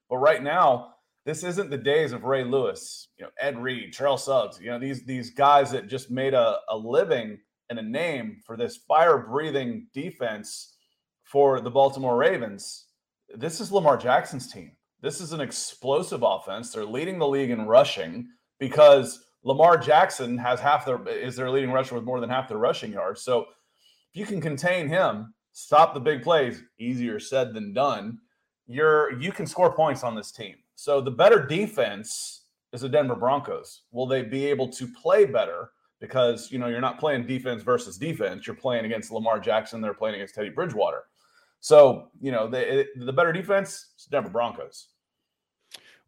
But 0.10 0.18
right 0.18 0.42
now, 0.42 0.96
this 1.26 1.44
isn't 1.44 1.70
the 1.70 1.78
days 1.78 2.14
of 2.14 2.24
Ray 2.24 2.44
Lewis, 2.44 3.10
you 3.18 3.26
know, 3.26 3.32
Ed 3.40 3.58
Reed, 3.58 3.94
Terrell 3.94 4.18
Suggs, 4.18 4.60
you 4.60 4.70
know, 4.70 4.80
these 4.80 5.06
these 5.06 5.32
guys 5.32 5.72
that 5.72 5.88
just 5.88 6.12
made 6.12 6.34
a, 6.34 6.58
a 6.70 6.78
living 6.78 7.40
and 7.70 7.80
a 7.80 7.82
name 7.82 8.38
for 8.46 8.56
this 8.56 8.78
fire 8.78 9.18
breathing 9.18 9.88
defense 9.94 10.75
for 11.26 11.60
the 11.60 11.72
Baltimore 11.72 12.16
Ravens. 12.16 12.86
This 13.36 13.60
is 13.60 13.72
Lamar 13.72 13.98
Jackson's 13.98 14.52
team. 14.52 14.72
This 15.02 15.20
is 15.20 15.34
an 15.34 15.42
explosive 15.42 16.24
offense. 16.24 16.72
They're 16.72 16.86
leading 16.86 17.20
the 17.20 17.28
league 17.28 17.50
in 17.50 17.66
rushing 17.66 18.30
because 18.60 19.26
Lamar 19.44 19.78
Jackson 19.78 20.38
has 20.38 20.60
half 20.60 20.86
their 20.86 21.06
is 21.08 21.36
their 21.36 21.50
leading 21.50 21.72
rusher 21.72 21.96
with 21.96 22.04
more 22.04 22.20
than 22.20 22.30
half 22.30 22.48
their 22.48 22.58
rushing 22.58 22.92
yards. 22.92 23.22
So 23.22 23.42
if 23.42 24.20
you 24.20 24.26
can 24.26 24.40
contain 24.40 24.88
him, 24.88 25.34
stop 25.52 25.94
the 25.94 26.00
big 26.00 26.24
plays, 26.24 26.64
easier 26.80 27.20
said 27.20 27.54
than 27.54 27.74
done. 27.74 28.20
You're 28.68 29.20
you 29.20 29.32
can 29.32 29.46
score 29.46 29.74
points 29.74 30.04
on 30.04 30.16
this 30.16 30.32
team. 30.32 30.56
So 30.76 31.02
the 31.02 31.12
better 31.12 31.46
defense 31.46 32.46
is 32.72 32.82
the 32.82 32.90
Denver 32.90 33.16
Broncos. 33.16 33.82
Will 33.92 34.08
they 34.08 34.22
be 34.22 34.46
able 34.46 34.70
to 34.70 34.88
play 34.88 35.26
better? 35.26 35.72
Because 36.00 36.52
you 36.52 36.60
know 36.60 36.68
you're 36.68 36.82
not 36.82 37.00
playing 37.00 37.26
defense 37.26 37.64
versus 37.64 37.98
defense. 37.98 38.46
You're 38.46 38.56
playing 38.56 38.86
against 38.86 39.12
Lamar 39.12 39.40
Jackson. 39.40 39.82
They're 39.82 39.94
playing 39.94 40.16
against 40.16 40.36
Teddy 40.36 40.50
Bridgewater. 40.50 41.04
So 41.66 42.10
you 42.22 42.32
know 42.32 42.48
the 42.48 42.86
the 42.96 43.12
better 43.12 43.34
defense 43.34 43.88
is 43.98 44.06
Denver 44.06 44.30
Broncos. 44.30 44.90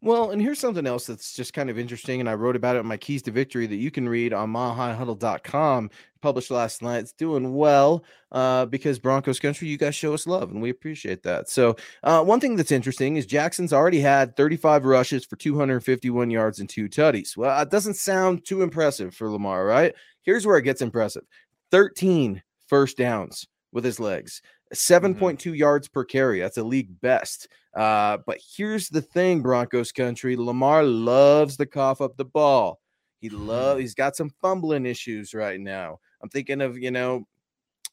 Well, 0.00 0.30
and 0.30 0.40
here's 0.40 0.60
something 0.60 0.86
else 0.86 1.06
that's 1.06 1.34
just 1.34 1.52
kind 1.52 1.68
of 1.68 1.80
interesting, 1.80 2.20
and 2.20 2.28
I 2.28 2.34
wrote 2.34 2.54
about 2.54 2.76
it 2.76 2.78
in 2.78 2.86
my 2.86 2.96
keys 2.96 3.22
to 3.22 3.32
victory 3.32 3.66
that 3.66 3.74
you 3.74 3.90
can 3.90 4.08
read 4.08 4.32
on 4.32 4.52
milehighhuddle.com, 4.52 5.90
published 6.22 6.52
last 6.52 6.80
night. 6.80 6.98
It's 6.98 7.12
doing 7.12 7.56
well 7.56 8.04
uh, 8.30 8.66
because 8.66 9.00
Broncos 9.00 9.40
country, 9.40 9.66
you 9.66 9.76
guys 9.76 9.96
show 9.96 10.14
us 10.14 10.28
love, 10.28 10.52
and 10.52 10.62
we 10.62 10.70
appreciate 10.70 11.24
that. 11.24 11.48
So, 11.48 11.74
uh, 12.04 12.22
one 12.22 12.38
thing 12.38 12.54
that's 12.54 12.70
interesting 12.70 13.16
is 13.16 13.26
Jackson's 13.26 13.72
already 13.72 13.98
had 13.98 14.36
35 14.36 14.84
rushes 14.84 15.24
for 15.24 15.34
251 15.34 16.30
yards 16.30 16.60
and 16.60 16.68
two 16.68 16.88
tutties. 16.88 17.36
Well, 17.36 17.60
it 17.60 17.70
doesn't 17.70 17.94
sound 17.94 18.44
too 18.46 18.62
impressive 18.62 19.12
for 19.12 19.28
Lamar, 19.28 19.66
right? 19.66 19.92
Here's 20.22 20.46
where 20.46 20.58
it 20.58 20.62
gets 20.62 20.82
impressive 20.82 21.24
13 21.72 22.44
first 22.68 22.96
downs 22.96 23.48
with 23.72 23.84
his 23.84 24.00
legs. 24.00 24.40
7.2 24.74 25.18
mm-hmm. 25.18 25.54
yards 25.54 25.88
per 25.88 26.04
carry. 26.04 26.40
That's 26.40 26.58
a 26.58 26.64
league 26.64 27.00
best. 27.00 27.48
Uh, 27.74 28.18
but 28.26 28.38
here's 28.56 28.88
the 28.88 29.02
thing, 29.02 29.42
Broncos 29.42 29.92
country. 29.92 30.36
Lamar 30.36 30.82
loves 30.82 31.56
to 31.56 31.66
cough 31.66 32.00
up 32.00 32.16
the 32.16 32.24
ball. 32.24 32.80
He 33.20 33.30
love 33.30 33.76
mm-hmm. 33.76 33.80
he's 33.80 33.94
got 33.94 34.16
some 34.16 34.30
fumbling 34.40 34.86
issues 34.86 35.34
right 35.34 35.60
now. 35.60 35.98
I'm 36.22 36.28
thinking 36.28 36.60
of, 36.60 36.78
you 36.78 36.90
know, 36.90 37.26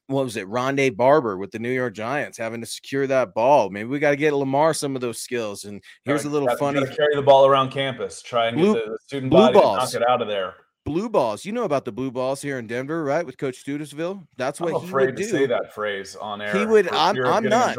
what 0.08 0.24
was 0.24 0.38
it, 0.38 0.48
Rondé 0.48 0.96
Barber 0.96 1.38
with 1.38 1.52
the 1.52 1.58
New 1.58 1.72
York 1.72 1.96
Giants 1.96 2.38
having 2.38 2.62
to 2.62 2.68
secure 2.68 3.08
that 3.08 3.34
ball. 3.34 3.72
Maybe 3.72 3.90
we 3.90 3.98
got 3.98 4.12
to 4.12 4.16
get 4.16 4.36
Lamar 4.36 4.74
some 4.74 4.96
of 4.96 5.02
those 5.02 5.20
skills. 5.20 5.66
And 5.66 5.82
here's 6.04 6.24
right, 6.24 6.30
a 6.30 6.32
little 6.32 6.48
gotta, 6.48 6.60
funny 6.60 6.86
carry 6.96 7.16
the 7.16 7.24
ball 7.24 7.48
around 7.48 7.72
campus, 7.72 8.22
try 8.22 8.48
and 8.48 8.58
blue, 8.58 8.74
get 8.76 8.86
the, 8.86 8.92
the 8.92 8.98
student 9.04 9.32
body 9.32 9.60
knock 9.60 9.94
it 9.94 10.08
out 10.08 10.22
of 10.22 10.28
there 10.28 10.54
blue 10.86 11.10
balls. 11.10 11.44
You 11.44 11.52
know 11.52 11.64
about 11.64 11.84
the 11.84 11.92
blue 11.92 12.12
balls 12.12 12.42
here 12.42 12.58
in 12.58 12.68
Denver, 12.68 13.04
right? 13.04 13.26
With 13.26 13.38
Coach 13.38 13.66
Studesville. 13.66 14.26
That's 14.38 14.62
what 14.62 14.74
I'm 14.74 14.82
he 14.82 14.88
afraid 14.88 15.06
would 15.08 15.18
to 15.18 15.24
do. 15.24 15.30
say 15.30 15.46
that 15.48 15.74
phrase 15.74 16.16
on 16.16 16.42
air. 16.42 16.56
He 16.56 16.66
would. 16.66 16.88
I'm, 16.90 17.22
I'm 17.26 17.44
not. 17.44 17.76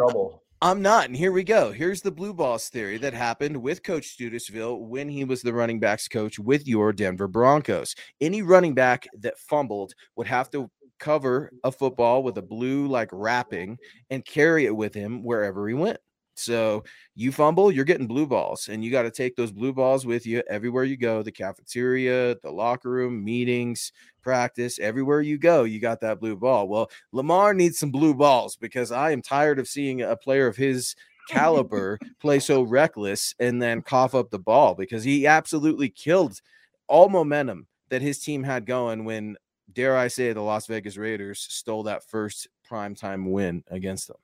I'm 0.62 0.82
not. 0.82 1.06
And 1.06 1.16
here 1.16 1.32
we 1.32 1.44
go. 1.44 1.70
Here's 1.70 2.00
the 2.00 2.10
blue 2.10 2.32
balls 2.34 2.68
theory 2.68 2.96
that 2.98 3.12
happened 3.14 3.56
with 3.58 3.82
Coach 3.82 4.16
Studesville 4.16 4.80
when 4.80 5.08
he 5.08 5.24
was 5.24 5.42
the 5.42 5.52
running 5.52 5.80
backs 5.80 6.08
coach 6.08 6.38
with 6.38 6.66
your 6.66 6.92
Denver 6.92 7.28
Broncos. 7.28 7.94
Any 8.20 8.42
running 8.42 8.74
back 8.74 9.06
that 9.20 9.38
fumbled 9.38 9.92
would 10.16 10.26
have 10.26 10.50
to 10.50 10.70
cover 10.98 11.52
a 11.62 11.70
football 11.70 12.22
with 12.22 12.38
a 12.38 12.42
blue 12.42 12.86
like 12.86 13.10
wrapping 13.12 13.78
and 14.08 14.24
carry 14.24 14.64
it 14.64 14.74
with 14.74 14.94
him 14.94 15.22
wherever 15.22 15.68
he 15.68 15.74
went. 15.74 15.98
So 16.38 16.84
you 17.14 17.32
fumble, 17.32 17.72
you're 17.72 17.84
getting 17.84 18.06
blue 18.06 18.26
balls, 18.26 18.68
and 18.68 18.84
you 18.84 18.90
got 18.90 19.02
to 19.02 19.10
take 19.10 19.36
those 19.36 19.52
blue 19.52 19.72
balls 19.72 20.04
with 20.06 20.26
you 20.26 20.42
everywhere 20.48 20.84
you 20.84 20.96
go 20.96 21.22
the 21.22 21.32
cafeteria, 21.32 22.36
the 22.42 22.50
locker 22.50 22.90
room, 22.90 23.24
meetings, 23.24 23.92
practice, 24.22 24.78
everywhere 24.78 25.20
you 25.20 25.38
go, 25.38 25.64
you 25.64 25.80
got 25.80 26.00
that 26.00 26.20
blue 26.20 26.36
ball. 26.36 26.68
Well, 26.68 26.90
Lamar 27.12 27.54
needs 27.54 27.78
some 27.78 27.90
blue 27.90 28.14
balls 28.14 28.56
because 28.56 28.92
I 28.92 29.12
am 29.12 29.22
tired 29.22 29.58
of 29.58 29.68
seeing 29.68 30.02
a 30.02 30.16
player 30.16 30.46
of 30.46 30.56
his 30.56 30.94
caliber 31.28 31.98
play 32.20 32.38
so 32.38 32.62
reckless 32.62 33.34
and 33.40 33.60
then 33.60 33.82
cough 33.82 34.14
up 34.14 34.30
the 34.30 34.38
ball 34.38 34.74
because 34.74 35.04
he 35.04 35.26
absolutely 35.26 35.88
killed 35.88 36.40
all 36.88 37.08
momentum 37.08 37.66
that 37.88 38.02
his 38.02 38.18
team 38.18 38.42
had 38.42 38.66
going 38.66 39.04
when, 39.04 39.36
dare 39.72 39.96
I 39.96 40.08
say, 40.08 40.32
the 40.32 40.40
Las 40.40 40.66
Vegas 40.66 40.96
Raiders 40.96 41.40
stole 41.40 41.84
that 41.84 42.04
first 42.04 42.48
primetime 42.68 43.30
win 43.30 43.64
against 43.68 44.08
them. 44.08 44.16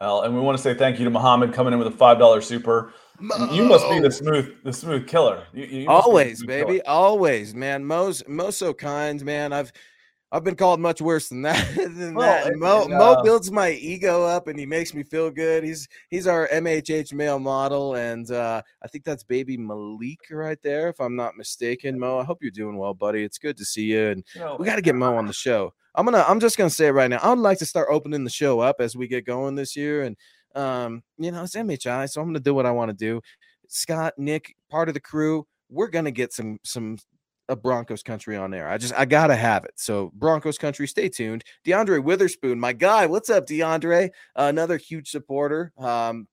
Uh, 0.00 0.22
and 0.22 0.34
we 0.34 0.40
want 0.40 0.56
to 0.56 0.62
say 0.62 0.74
thank 0.74 0.98
you 0.98 1.04
to 1.04 1.10
Muhammad 1.10 1.54
coming 1.54 1.72
in 1.72 1.78
with 1.78 1.88
a 1.88 1.96
five 1.96 2.18
dollar 2.18 2.40
super. 2.40 2.92
Mo. 3.18 3.50
You 3.50 3.64
must 3.64 3.88
be 3.88 3.98
the 3.98 4.10
smooth, 4.10 4.54
the 4.62 4.72
smooth 4.72 5.08
killer. 5.08 5.44
You, 5.54 5.64
you 5.64 5.88
always, 5.88 6.44
baby, 6.44 6.72
killer. 6.72 6.82
always, 6.86 7.54
man. 7.54 7.84
Mo's 7.84 8.22
Mo's 8.28 8.58
so 8.58 8.74
kind, 8.74 9.24
man. 9.24 9.54
I've 9.54 9.72
I've 10.32 10.44
been 10.44 10.56
called 10.56 10.80
much 10.80 11.00
worse 11.00 11.30
than 11.30 11.42
that. 11.42 11.74
than 11.76 12.14
well, 12.14 12.44
that. 12.44 12.56
Mo, 12.56 12.82
uh, 12.82 12.88
Mo 12.88 13.22
builds 13.22 13.50
my 13.50 13.70
ego 13.70 14.24
up 14.24 14.48
and 14.48 14.58
he 14.58 14.66
makes 14.66 14.92
me 14.92 15.02
feel 15.02 15.30
good. 15.30 15.64
He's 15.64 15.88
he's 16.10 16.26
our 16.26 16.46
MHH 16.48 17.14
male 17.14 17.38
model, 17.38 17.94
and 17.94 18.30
uh, 18.30 18.60
I 18.82 18.88
think 18.88 19.04
that's 19.04 19.24
baby 19.24 19.56
Malik 19.56 20.20
right 20.30 20.60
there, 20.62 20.88
if 20.88 21.00
I'm 21.00 21.16
not 21.16 21.38
mistaken. 21.38 21.98
Mo, 21.98 22.18
I 22.18 22.24
hope 22.24 22.42
you're 22.42 22.50
doing 22.50 22.76
well, 22.76 22.92
buddy. 22.92 23.22
It's 23.22 23.38
good 23.38 23.56
to 23.56 23.64
see 23.64 23.84
you, 23.84 24.08
and 24.08 24.24
you 24.34 24.40
know, 24.40 24.56
we 24.58 24.66
got 24.66 24.76
to 24.76 24.82
get 24.82 24.94
Mo 24.94 25.16
on 25.16 25.26
the 25.26 25.32
show. 25.32 25.72
I'm 25.96 26.04
gonna 26.04 26.24
I'm 26.28 26.40
just 26.40 26.58
gonna 26.58 26.70
say 26.70 26.88
it 26.88 26.92
right 26.92 27.08
now. 27.08 27.20
I'd 27.22 27.38
like 27.38 27.58
to 27.58 27.66
start 27.66 27.88
opening 27.90 28.22
the 28.22 28.30
show 28.30 28.60
up 28.60 28.76
as 28.80 28.94
we 28.94 29.08
get 29.08 29.24
going 29.24 29.54
this 29.54 29.74
year. 29.74 30.02
And 30.02 30.16
um, 30.54 31.02
you 31.18 31.30
know, 31.30 31.42
it's 31.42 31.56
MHI, 31.56 32.08
so 32.08 32.20
I'm 32.20 32.28
gonna 32.28 32.40
do 32.40 32.54
what 32.54 32.66
I 32.66 32.70
want 32.70 32.90
to 32.90 32.96
do. 32.96 33.20
Scott, 33.68 34.14
Nick, 34.18 34.54
part 34.70 34.88
of 34.88 34.94
the 34.94 35.00
crew, 35.00 35.46
we're 35.70 35.88
gonna 35.88 36.10
get 36.10 36.32
some 36.32 36.58
some 36.64 36.98
a 37.48 37.56
Broncos 37.56 38.02
country 38.02 38.36
on 38.36 38.50
there. 38.50 38.68
I 38.68 38.76
just 38.76 38.94
I 38.94 39.06
gotta 39.06 39.36
have 39.36 39.64
it. 39.64 39.72
So 39.76 40.10
Broncos 40.14 40.58
country, 40.58 40.86
stay 40.86 41.08
tuned. 41.08 41.44
DeAndre 41.64 42.02
Witherspoon, 42.02 42.60
my 42.60 42.72
guy. 42.74 43.06
What's 43.06 43.30
up, 43.30 43.46
DeAndre? 43.46 44.10
Uh, 44.34 44.46
another 44.48 44.76
huge 44.76 45.10
supporter. 45.10 45.72
Um, 45.78 46.28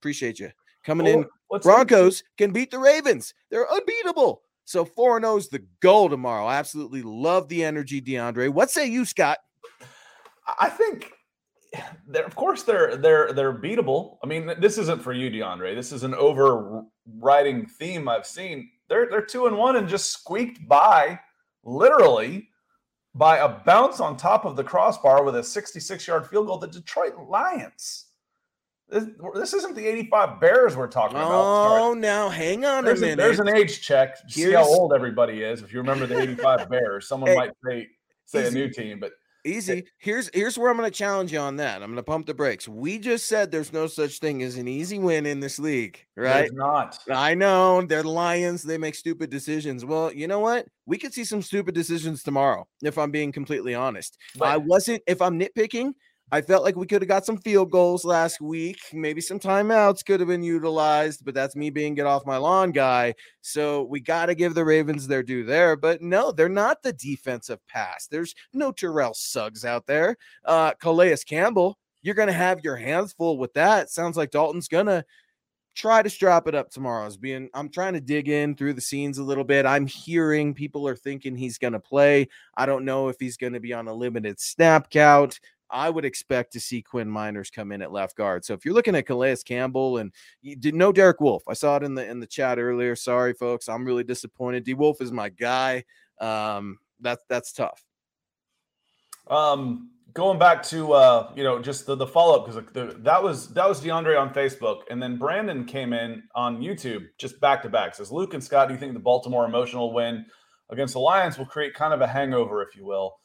appreciate 0.00 0.38
you 0.38 0.50
coming 0.84 1.08
oh, 1.08 1.26
in. 1.52 1.60
Broncos 1.60 2.22
can 2.36 2.52
beat 2.52 2.70
the 2.70 2.78
Ravens. 2.78 3.34
They're 3.50 3.70
unbeatable. 3.70 4.42
So 4.64 4.84
4 4.84 5.20
0 5.20 5.36
is 5.36 5.48
the 5.48 5.64
goal 5.80 6.08
tomorrow. 6.08 6.46
I 6.46 6.56
absolutely 6.56 7.02
love 7.02 7.48
the 7.48 7.64
energy, 7.64 8.00
DeAndre. 8.00 8.48
What 8.48 8.70
say 8.70 8.86
you, 8.86 9.04
Scott? 9.04 9.38
I 10.58 10.68
think 10.68 11.12
they're, 12.06 12.24
of 12.24 12.34
course 12.34 12.62
they're 12.62 12.96
they're 12.96 13.32
they're 13.32 13.52
beatable. 13.52 14.18
I 14.22 14.26
mean, 14.26 14.52
this 14.58 14.78
isn't 14.78 15.02
for 15.02 15.12
you, 15.12 15.30
DeAndre. 15.30 15.74
This 15.74 15.92
is 15.92 16.02
an 16.02 16.14
overriding 16.14 17.66
theme 17.66 18.08
I've 18.08 18.26
seen. 18.26 18.70
They're 18.88 19.08
they're 19.10 19.24
two 19.24 19.46
and 19.46 19.56
one 19.56 19.76
and 19.76 19.88
just 19.88 20.12
squeaked 20.12 20.66
by, 20.68 21.18
literally, 21.62 22.48
by 23.14 23.38
a 23.38 23.48
bounce 23.48 24.00
on 24.00 24.16
top 24.16 24.44
of 24.44 24.56
the 24.56 24.64
crossbar 24.64 25.24
with 25.24 25.36
a 25.36 25.44
66 25.44 26.06
yard 26.06 26.26
field 26.26 26.46
goal. 26.46 26.58
The 26.58 26.68
Detroit 26.68 27.14
Lions. 27.28 28.06
This, 28.88 29.04
this 29.34 29.54
isn't 29.54 29.74
the 29.74 29.86
85 29.86 30.40
Bears 30.40 30.76
we're 30.76 30.88
talking 30.88 31.16
about. 31.16 31.30
Oh, 31.32 31.94
now 31.94 32.28
hang 32.28 32.64
on 32.64 32.84
there's 32.84 33.00
a 33.00 33.06
minute. 33.06 33.18
A, 33.18 33.22
there's 33.22 33.40
an 33.40 33.48
age 33.48 33.80
check. 33.80 34.16
See 34.28 34.52
how 34.52 34.64
old 34.64 34.92
everybody 34.92 35.42
is. 35.42 35.62
If 35.62 35.72
you 35.72 35.80
remember 35.80 36.06
the 36.06 36.20
85 36.20 36.68
Bears, 36.70 37.08
someone 37.08 37.30
hey, 37.30 37.36
might 37.36 37.52
say 37.66 37.88
say 38.26 38.46
easy, 38.46 38.48
a 38.48 38.66
new 38.66 38.72
team, 38.72 39.00
but 39.00 39.12
easy. 39.44 39.84
Here's 39.98 40.30
here's 40.34 40.58
where 40.58 40.70
I'm 40.70 40.76
going 40.76 40.90
to 40.90 40.96
challenge 40.96 41.32
you 41.32 41.38
on 41.38 41.56
that. 41.56 41.82
I'm 41.82 41.88
going 41.88 41.96
to 41.96 42.02
pump 42.02 42.26
the 42.26 42.34
brakes. 42.34 42.68
We 42.68 42.98
just 42.98 43.26
said 43.26 43.50
there's 43.50 43.72
no 43.72 43.86
such 43.86 44.18
thing 44.18 44.42
as 44.42 44.56
an 44.56 44.68
easy 44.68 44.98
win 44.98 45.26
in 45.26 45.40
this 45.40 45.58
league, 45.58 46.04
right? 46.16 46.42
There's 46.42 46.52
not. 46.52 46.98
I 47.10 47.34
know 47.34 47.82
they're 47.82 48.02
the 48.02 48.10
Lions. 48.10 48.62
They 48.62 48.78
make 48.78 48.94
stupid 48.94 49.30
decisions. 49.30 49.84
Well, 49.84 50.12
you 50.12 50.26
know 50.26 50.40
what? 50.40 50.66
We 50.86 50.98
could 50.98 51.14
see 51.14 51.24
some 51.24 51.42
stupid 51.42 51.74
decisions 51.74 52.22
tomorrow. 52.22 52.66
If 52.82 52.98
I'm 52.98 53.10
being 53.10 53.32
completely 53.32 53.74
honest, 53.74 54.18
but, 54.36 54.48
I 54.48 54.56
wasn't. 54.56 55.02
If 55.06 55.22
I'm 55.22 55.38
nitpicking. 55.38 55.92
I 56.34 56.40
felt 56.40 56.64
like 56.64 56.74
we 56.74 56.88
could 56.88 57.00
have 57.00 57.08
got 57.08 57.24
some 57.24 57.38
field 57.38 57.70
goals 57.70 58.04
last 58.04 58.40
week. 58.40 58.80
Maybe 58.92 59.20
some 59.20 59.38
timeouts 59.38 60.04
could 60.04 60.18
have 60.18 60.28
been 60.28 60.42
utilized, 60.42 61.24
but 61.24 61.32
that's 61.32 61.54
me 61.54 61.70
being 61.70 61.94
get 61.94 62.06
off 62.06 62.26
my 62.26 62.38
lawn 62.38 62.72
guy. 62.72 63.14
So 63.40 63.84
we 63.84 64.00
got 64.00 64.26
to 64.26 64.34
give 64.34 64.52
the 64.56 64.64
Ravens 64.64 65.06
their 65.06 65.22
due 65.22 65.44
there. 65.44 65.76
But 65.76 66.02
no, 66.02 66.32
they're 66.32 66.48
not 66.48 66.82
the 66.82 66.92
defensive 66.92 67.64
pass. 67.68 68.08
There's 68.08 68.34
no 68.52 68.72
Terrell 68.72 69.14
Suggs 69.14 69.64
out 69.64 69.86
there. 69.86 70.16
Uh, 70.44 70.72
Calais 70.80 71.18
Campbell, 71.24 71.78
you're 72.02 72.16
going 72.16 72.26
to 72.26 72.32
have 72.32 72.64
your 72.64 72.74
hands 72.74 73.12
full 73.12 73.38
with 73.38 73.52
that. 73.52 73.90
Sounds 73.90 74.16
like 74.16 74.32
Dalton's 74.32 74.66
going 74.66 74.86
to 74.86 75.04
try 75.76 76.02
to 76.02 76.10
strap 76.10 76.48
it 76.48 76.56
up 76.56 76.68
tomorrow. 76.68 77.06
As 77.06 77.16
being, 77.16 77.48
I'm 77.54 77.68
trying 77.68 77.92
to 77.92 78.00
dig 78.00 78.28
in 78.28 78.56
through 78.56 78.72
the 78.72 78.80
scenes 78.80 79.18
a 79.18 79.22
little 79.22 79.44
bit. 79.44 79.66
I'm 79.66 79.86
hearing 79.86 80.52
people 80.52 80.88
are 80.88 80.96
thinking 80.96 81.36
he's 81.36 81.58
going 81.58 81.74
to 81.74 81.80
play. 81.80 82.26
I 82.56 82.66
don't 82.66 82.84
know 82.84 83.06
if 83.06 83.20
he's 83.20 83.36
going 83.36 83.52
to 83.52 83.60
be 83.60 83.72
on 83.72 83.86
a 83.86 83.94
limited 83.94 84.40
snap 84.40 84.90
count. 84.90 85.38
I 85.74 85.90
would 85.90 86.04
expect 86.04 86.52
to 86.52 86.60
see 86.60 86.80
Quinn 86.82 87.08
Meinerz 87.10 87.52
come 87.52 87.72
in 87.72 87.82
at 87.82 87.90
left 87.92 88.16
guard. 88.16 88.44
So 88.44 88.54
if 88.54 88.64
you're 88.64 88.74
looking 88.74 88.94
at 88.94 89.06
Calais 89.06 89.36
Campbell 89.44 89.98
and 89.98 90.12
you 90.40 90.54
did 90.54 90.74
no 90.74 90.92
Derek 90.92 91.20
Wolfe, 91.20 91.42
I 91.48 91.52
saw 91.54 91.76
it 91.76 91.82
in 91.82 91.94
the 91.96 92.08
in 92.08 92.20
the 92.20 92.26
chat 92.26 92.58
earlier. 92.58 92.94
Sorry, 92.94 93.34
folks, 93.34 93.68
I'm 93.68 93.84
really 93.84 94.04
disappointed. 94.04 94.62
D 94.64 94.74
Wolf 94.74 95.00
is 95.02 95.10
my 95.10 95.28
guy. 95.30 95.84
Um, 96.20 96.78
that's 97.00 97.24
that's 97.28 97.52
tough. 97.52 97.84
Um, 99.28 99.90
going 100.12 100.38
back 100.38 100.62
to 100.64 100.92
uh, 100.92 101.32
you 101.34 101.42
know 101.42 101.60
just 101.60 101.86
the, 101.86 101.96
the 101.96 102.06
follow 102.06 102.38
up 102.38 102.46
because 102.46 102.94
that 103.02 103.22
was 103.22 103.52
that 103.54 103.68
was 103.68 103.80
DeAndre 103.80 104.20
on 104.20 104.32
Facebook, 104.32 104.82
and 104.90 105.02
then 105.02 105.16
Brandon 105.18 105.64
came 105.64 105.92
in 105.92 106.22
on 106.34 106.60
YouTube 106.60 107.06
just 107.18 107.40
back 107.40 107.62
to 107.62 107.68
back. 107.68 107.94
Says 107.94 108.12
Luke 108.12 108.34
and 108.34 108.42
Scott, 108.44 108.68
do 108.68 108.74
you 108.74 108.80
think 108.80 108.92
the 108.94 109.00
Baltimore 109.00 109.44
emotional 109.44 109.92
win 109.92 110.24
against 110.70 110.94
the 110.94 111.00
Lions 111.00 111.36
will 111.36 111.46
create 111.46 111.74
kind 111.74 111.92
of 111.92 112.00
a 112.00 112.06
hangover, 112.06 112.62
if 112.62 112.76
you 112.76 112.84
will? 112.86 113.16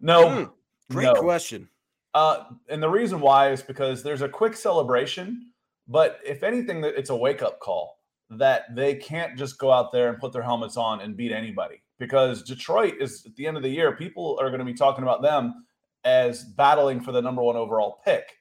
No, 0.00 0.28
Hmm, 0.28 0.94
Great 0.94 1.04
no. 1.06 1.14
question. 1.14 1.68
Uh, 2.14 2.44
and 2.68 2.82
the 2.82 2.88
reason 2.88 3.20
why 3.20 3.50
is 3.50 3.62
because 3.62 4.02
there's 4.02 4.22
a 4.22 4.28
quick 4.28 4.56
celebration, 4.56 5.50
but 5.86 6.20
if 6.24 6.42
anything, 6.42 6.80
that 6.80 6.98
it's 6.98 7.10
a 7.10 7.16
wake 7.16 7.42
up 7.42 7.60
call 7.60 7.98
that 8.30 8.74
they 8.74 8.94
can't 8.94 9.38
just 9.38 9.58
go 9.58 9.72
out 9.72 9.92
there 9.92 10.08
and 10.10 10.18
put 10.18 10.32
their 10.32 10.42
helmets 10.42 10.76
on 10.76 11.00
and 11.00 11.16
beat 11.16 11.32
anybody. 11.32 11.82
Because 11.98 12.42
Detroit 12.42 12.94
is 13.00 13.24
at 13.26 13.34
the 13.36 13.46
end 13.46 13.56
of 13.56 13.62
the 13.62 13.68
year, 13.68 13.96
people 13.96 14.38
are 14.40 14.50
going 14.50 14.60
to 14.60 14.64
be 14.64 14.74
talking 14.74 15.02
about 15.02 15.22
them 15.22 15.66
as 16.04 16.44
battling 16.44 17.00
for 17.00 17.12
the 17.12 17.22
number 17.22 17.42
one 17.42 17.56
overall 17.56 18.00
pick, 18.04 18.36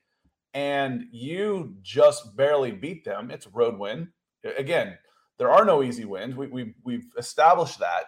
and 0.54 1.06
you 1.12 1.76
just 1.82 2.36
barely 2.36 2.72
beat 2.72 3.04
them. 3.04 3.32
It's 3.32 3.48
a 3.48 3.52
road 3.52 3.78
win. 3.80 4.10
Again, 4.58 4.98
there 5.40 5.52
are 5.52 5.66
no 5.66 5.82
easy 5.82 6.06
wins. 6.06 6.36
We, 6.36 6.48
we 6.48 6.76
we've 6.84 7.08
established 7.18 7.80
that, 7.80 8.06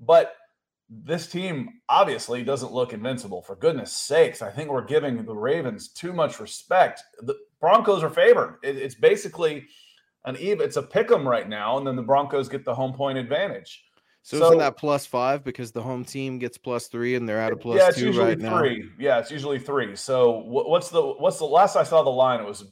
but 0.00 0.34
this 0.88 1.26
team 1.26 1.80
obviously 1.88 2.42
doesn't 2.44 2.72
look 2.72 2.92
invincible. 2.92 3.42
For 3.42 3.56
goodness 3.56 3.92
sakes, 3.92 4.40
I 4.42 4.50
think 4.50 4.70
we're 4.70 4.84
giving 4.84 5.24
the 5.24 5.34
Ravens 5.34 5.88
too 5.88 6.12
much 6.12 6.38
respect. 6.40 7.02
The 7.22 7.34
Broncos 7.60 8.02
are 8.02 8.10
favored. 8.10 8.58
It, 8.62 8.76
it's 8.76 8.94
basically 8.94 9.66
an 10.24 10.36
even. 10.36 10.64
It's 10.64 10.76
a 10.76 10.82
pick 10.82 11.10
'em 11.10 11.26
right 11.26 11.48
now, 11.48 11.78
and 11.78 11.86
then 11.86 11.96
the 11.96 12.02
Broncos 12.02 12.48
get 12.48 12.64
the 12.64 12.74
home 12.74 12.92
point 12.92 13.18
advantage. 13.18 13.82
So, 14.22 14.38
So- 14.38 14.46
isn't 14.46 14.58
that 14.58 14.76
plus 14.76 15.06
five 15.06 15.44
because 15.44 15.70
the 15.72 15.82
home 15.82 16.04
team 16.04 16.38
gets 16.38 16.58
plus 16.58 16.88
three 16.88 17.14
and 17.14 17.28
they're 17.28 17.38
at 17.40 17.52
a 17.52 17.56
plus 17.56 17.78
yeah, 17.78 17.88
it's 17.88 17.98
two 17.98 18.06
usually 18.06 18.26
right 18.30 18.38
now? 18.38 18.58
three. 18.58 18.90
Yeah, 18.98 19.18
it's 19.18 19.30
usually 19.30 19.58
three. 19.60 19.94
So 19.96 20.40
wh- 20.42 20.68
what's 20.68 20.90
the 20.90 21.00
what's 21.02 21.38
the 21.38 21.44
last 21.46 21.76
I 21.76 21.82
saw 21.84 22.02
the 22.02 22.10
line? 22.10 22.40
It 22.40 22.46
was 22.46 22.64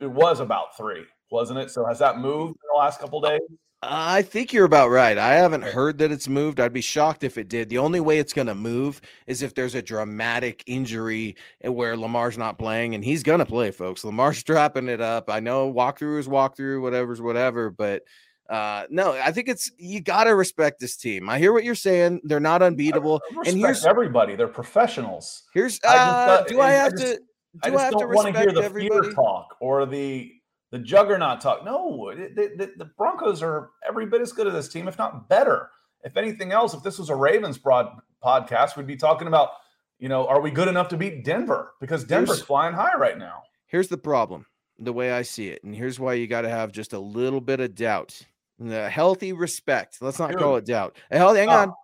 it 0.00 0.10
was 0.10 0.40
about 0.40 0.76
three, 0.76 1.04
wasn't 1.30 1.58
it? 1.58 1.70
So 1.70 1.84
has 1.84 1.98
that 1.98 2.18
moved 2.18 2.50
in 2.50 2.68
the 2.74 2.78
last 2.78 3.00
couple 3.00 3.20
days? 3.20 3.40
I 3.82 4.20
think 4.22 4.52
you're 4.52 4.66
about 4.66 4.90
right. 4.90 5.16
I 5.16 5.34
haven't 5.36 5.62
heard 5.62 5.96
that 5.98 6.12
it's 6.12 6.28
moved. 6.28 6.60
I'd 6.60 6.72
be 6.72 6.82
shocked 6.82 7.24
if 7.24 7.38
it 7.38 7.48
did. 7.48 7.70
The 7.70 7.78
only 7.78 8.00
way 8.00 8.18
it's 8.18 8.34
going 8.34 8.48
to 8.48 8.54
move 8.54 9.00
is 9.26 9.40
if 9.40 9.54
there's 9.54 9.74
a 9.74 9.80
dramatic 9.80 10.62
injury 10.66 11.34
where 11.64 11.96
Lamar's 11.96 12.36
not 12.36 12.58
playing, 12.58 12.94
and 12.94 13.02
he's 13.02 13.22
going 13.22 13.38
to 13.38 13.46
play, 13.46 13.70
folks. 13.70 14.04
Lamar's 14.04 14.36
strapping 14.46 14.88
it 14.88 15.00
up. 15.00 15.30
I 15.30 15.40
know 15.40 15.72
walkthrough 15.72 16.18
is 16.18 16.28
walkthrough, 16.28 16.82
whatever's 16.82 17.22
whatever, 17.22 17.70
but 17.70 18.02
uh 18.50 18.84
no, 18.90 19.12
I 19.12 19.30
think 19.30 19.48
it's 19.48 19.70
you 19.78 20.00
got 20.00 20.24
to 20.24 20.34
respect 20.34 20.80
this 20.80 20.96
team. 20.96 21.30
I 21.30 21.38
hear 21.38 21.52
what 21.52 21.62
you're 21.62 21.76
saying. 21.76 22.20
They're 22.24 22.40
not 22.40 22.62
unbeatable. 22.62 23.22
I 23.24 23.28
And 23.28 23.38
respect 23.38 23.60
here's 23.64 23.86
everybody. 23.86 24.34
They're 24.34 24.48
professionals. 24.48 25.44
here's 25.54 25.78
I 25.84 25.92
just, 25.94 25.98
uh, 26.00 26.02
uh, 26.02 26.42
do 26.48 26.60
I 26.60 26.66
I 26.66 26.70
have 26.72 26.90
just- 26.92 27.04
to 27.04 27.20
I 27.62 27.70
do 27.70 27.76
I, 27.76 27.78
just 27.78 27.84
have 27.84 27.92
to 27.92 27.98
don't 28.00 28.14
want 28.14 28.26
to 28.26 28.32
respect 28.32 28.50
hear 28.50 28.60
the 28.60 28.64
everybody? 28.66 29.02
fear 29.06 29.12
talk 29.14 29.56
or 29.60 29.86
the 29.86 30.32
the 30.70 30.78
juggernaut 30.78 31.40
talk. 31.40 31.64
No, 31.64 32.12
the, 32.14 32.52
the, 32.56 32.72
the 32.76 32.84
Broncos 32.84 33.42
are 33.42 33.70
every 33.86 34.06
bit 34.06 34.20
as 34.20 34.32
good 34.32 34.46
as 34.46 34.52
this 34.52 34.68
team, 34.68 34.88
if 34.88 34.96
not 34.98 35.28
better. 35.28 35.70
If 36.02 36.16
anything 36.16 36.52
else, 36.52 36.74
if 36.74 36.82
this 36.82 36.98
was 36.98 37.10
a 37.10 37.14
Ravens 37.14 37.58
broad 37.58 37.88
podcast, 38.24 38.76
we'd 38.76 38.86
be 38.86 38.96
talking 38.96 39.28
about, 39.28 39.50
you 39.98 40.08
know, 40.08 40.26
are 40.26 40.40
we 40.40 40.50
good 40.50 40.68
enough 40.68 40.88
to 40.88 40.96
beat 40.96 41.24
Denver? 41.24 41.72
Because 41.80 42.04
Denver's 42.04 42.36
Here's- 42.36 42.46
flying 42.46 42.74
high 42.74 42.96
right 42.96 43.18
now. 43.18 43.42
Here's 43.66 43.88
the 43.88 43.98
problem, 43.98 44.46
the 44.78 44.92
way 44.92 45.12
I 45.12 45.22
see 45.22 45.48
it, 45.48 45.62
and 45.62 45.74
here's 45.74 46.00
why 46.00 46.14
you 46.14 46.26
got 46.26 46.40
to 46.42 46.48
have 46.48 46.72
just 46.72 46.92
a 46.92 46.98
little 46.98 47.40
bit 47.40 47.60
of 47.60 47.74
doubt, 47.74 48.20
a 48.60 48.88
healthy 48.90 49.32
respect. 49.32 49.98
Let's 50.00 50.18
not 50.18 50.36
call 50.36 50.56
it 50.56 50.66
doubt. 50.66 50.96
A 51.10 51.18
healthy, 51.18 51.40
hang 51.40 51.48
Oh. 51.48 51.52
on, 51.52 51.74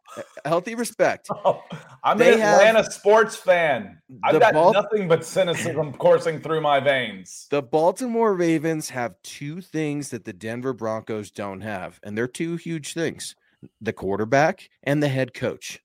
a 0.45 0.49
healthy 0.49 0.75
respect. 0.75 1.28
Oh, 1.45 1.62
I'm 2.04 2.18
They 2.18 2.35
an 2.35 2.40
Atlanta 2.40 2.90
sports 2.90 3.35
fan. 3.37 4.00
I've 4.23 4.38
got 4.38 4.52
Bal- 4.54 4.73
nothing 4.73 5.09
but 5.09 5.25
cynicism 5.25 5.92
coursing 5.99 6.40
through 6.40 6.61
my 6.61 6.78
veins. 6.80 7.47
The 7.50 7.62
Baltimore 7.62 8.35
Ravens 8.35 8.90
have 8.90 9.14
two 9.23 9.61
things 9.61 10.11
that 10.11 10.25
the 10.25 10.33
Denver 10.33 10.73
Broncos 10.73 11.30
don't 11.30 11.62
have, 11.62 11.99
and 12.04 12.16
they're 12.16 12.28
two 12.28 12.56
huge 12.56 12.92
things: 12.95 13.35
the 13.80 13.92
quarterback 13.92 14.68
and 14.85 15.02
the 15.02 15.09
head 15.09 15.35
coach. 15.35 15.83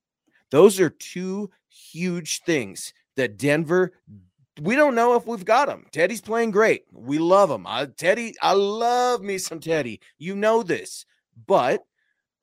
Those 0.52 0.80
are 0.80 0.90
two 0.90 1.50
huge 1.70 2.42
things 2.44 2.94
that 3.16 3.38
Denver. 3.38 3.94
We 4.62 4.76
don't 4.76 4.94
know 4.94 5.16
if 5.16 5.26
we've 5.26 5.44
got 5.44 5.70
him. 5.70 5.88
Teddy's 5.92 6.22
playing 6.22 6.52
great. 6.52 6.84
We 6.92 7.18
love 7.18 7.50
him. 7.50 7.66
I, 7.66 7.88
Teddy, 7.88 8.36
I 8.44 8.54
love 8.54 9.24
me 9.24 9.40
some 9.40 9.60
Teddy. 9.60 10.02
You 10.20 10.36
know 10.36 10.62
this, 10.62 11.08
but 11.48 11.84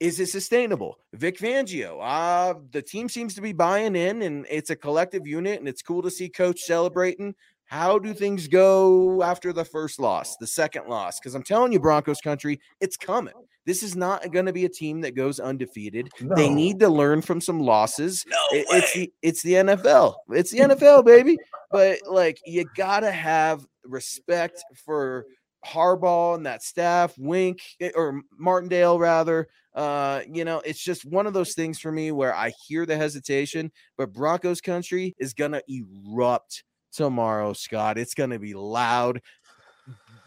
is 0.01 0.19
it 0.19 0.27
sustainable? 0.27 0.99
Vic 1.13 1.39
Fangio, 1.39 2.01
uh, 2.03 2.59
the 2.73 2.83
team 2.83 3.09
seems 3.09 3.35
to 3.35 3.41
be 3.41 3.53
buying 3.53 3.95
in, 3.95 4.23
and 4.23 4.47
it's 4.51 4.71
a 4.71 4.75
collective 4.75 5.29
unit, 5.29 5.61
and 5.61 5.69
it's 5.69 5.81
cool 5.81 6.03
to 6.03 6.11
see 6.11 6.29
coach 6.29 6.59
celebrating. 6.63 7.37
How 7.69 7.99
do 7.99 8.15
things 8.15 8.49
go 8.49 9.23
after 9.23 9.53
the 9.53 9.65
first 9.65 10.01
loss, 10.01 10.37
the 10.39 10.47
second 10.47 10.87
loss? 10.89 11.21
Because 11.21 11.35
I'm 11.35 11.43
telling 11.43 11.71
you, 11.71 11.79
Broncos 11.79 12.21
country, 12.21 12.59
it's 12.81 12.97
coming. 12.97 13.35
This 13.67 13.83
is 13.83 13.95
not 13.95 14.33
going 14.33 14.47
to 14.47 14.55
be 14.55 14.65
a 14.65 14.71
team 14.71 15.03
that 15.03 15.15
goes 15.15 15.39
undefeated. 15.39 16.09
They 16.19 16.49
need 16.49 16.81
to 16.81 16.89
learn 16.89 17.21
from 17.21 17.43
some 17.43 17.61
losses. 17.61 18.25
No 18.27 18.37
It- 18.53 18.67
it's 18.71 18.93
the 18.95 19.13
it's 19.21 19.43
the 19.43 19.53
NFL. 19.55 20.15
It's 20.31 20.51
the 20.51 20.61
NFL, 20.61 21.05
baby. 21.05 21.37
But 21.71 21.99
like 22.07 22.39
you 22.47 22.65
gotta 22.75 23.11
have 23.11 23.67
respect 23.85 24.65
for 24.87 25.27
Harbaugh 25.67 26.37
and 26.37 26.47
that 26.47 26.63
staff, 26.63 27.15
Wink 27.19 27.61
eh, 27.81 27.91
or 27.95 28.23
Martindale 28.39 28.99
rather. 28.99 29.49
Uh, 29.75 30.23
you 30.33 30.47
know, 30.47 30.63
it's 30.65 30.83
just 30.83 31.05
one 31.05 31.27
of 31.27 31.35
those 31.35 31.53
things 31.53 31.79
for 31.79 31.93
me 31.93 32.11
where 32.13 32.35
I 32.35 32.53
hear 32.67 32.87
the 32.87 32.97
hesitation, 32.97 33.71
but 33.99 34.15
Broncos 34.15 34.63
country 34.63 35.15
is 35.19 35.35
gonna 35.35 35.61
erupt 35.69 36.65
tomorrow, 36.93 37.53
Scott. 37.53 37.99
It's 37.99 38.15
gonna 38.15 38.39
be 38.39 38.55
loud. 38.55 39.21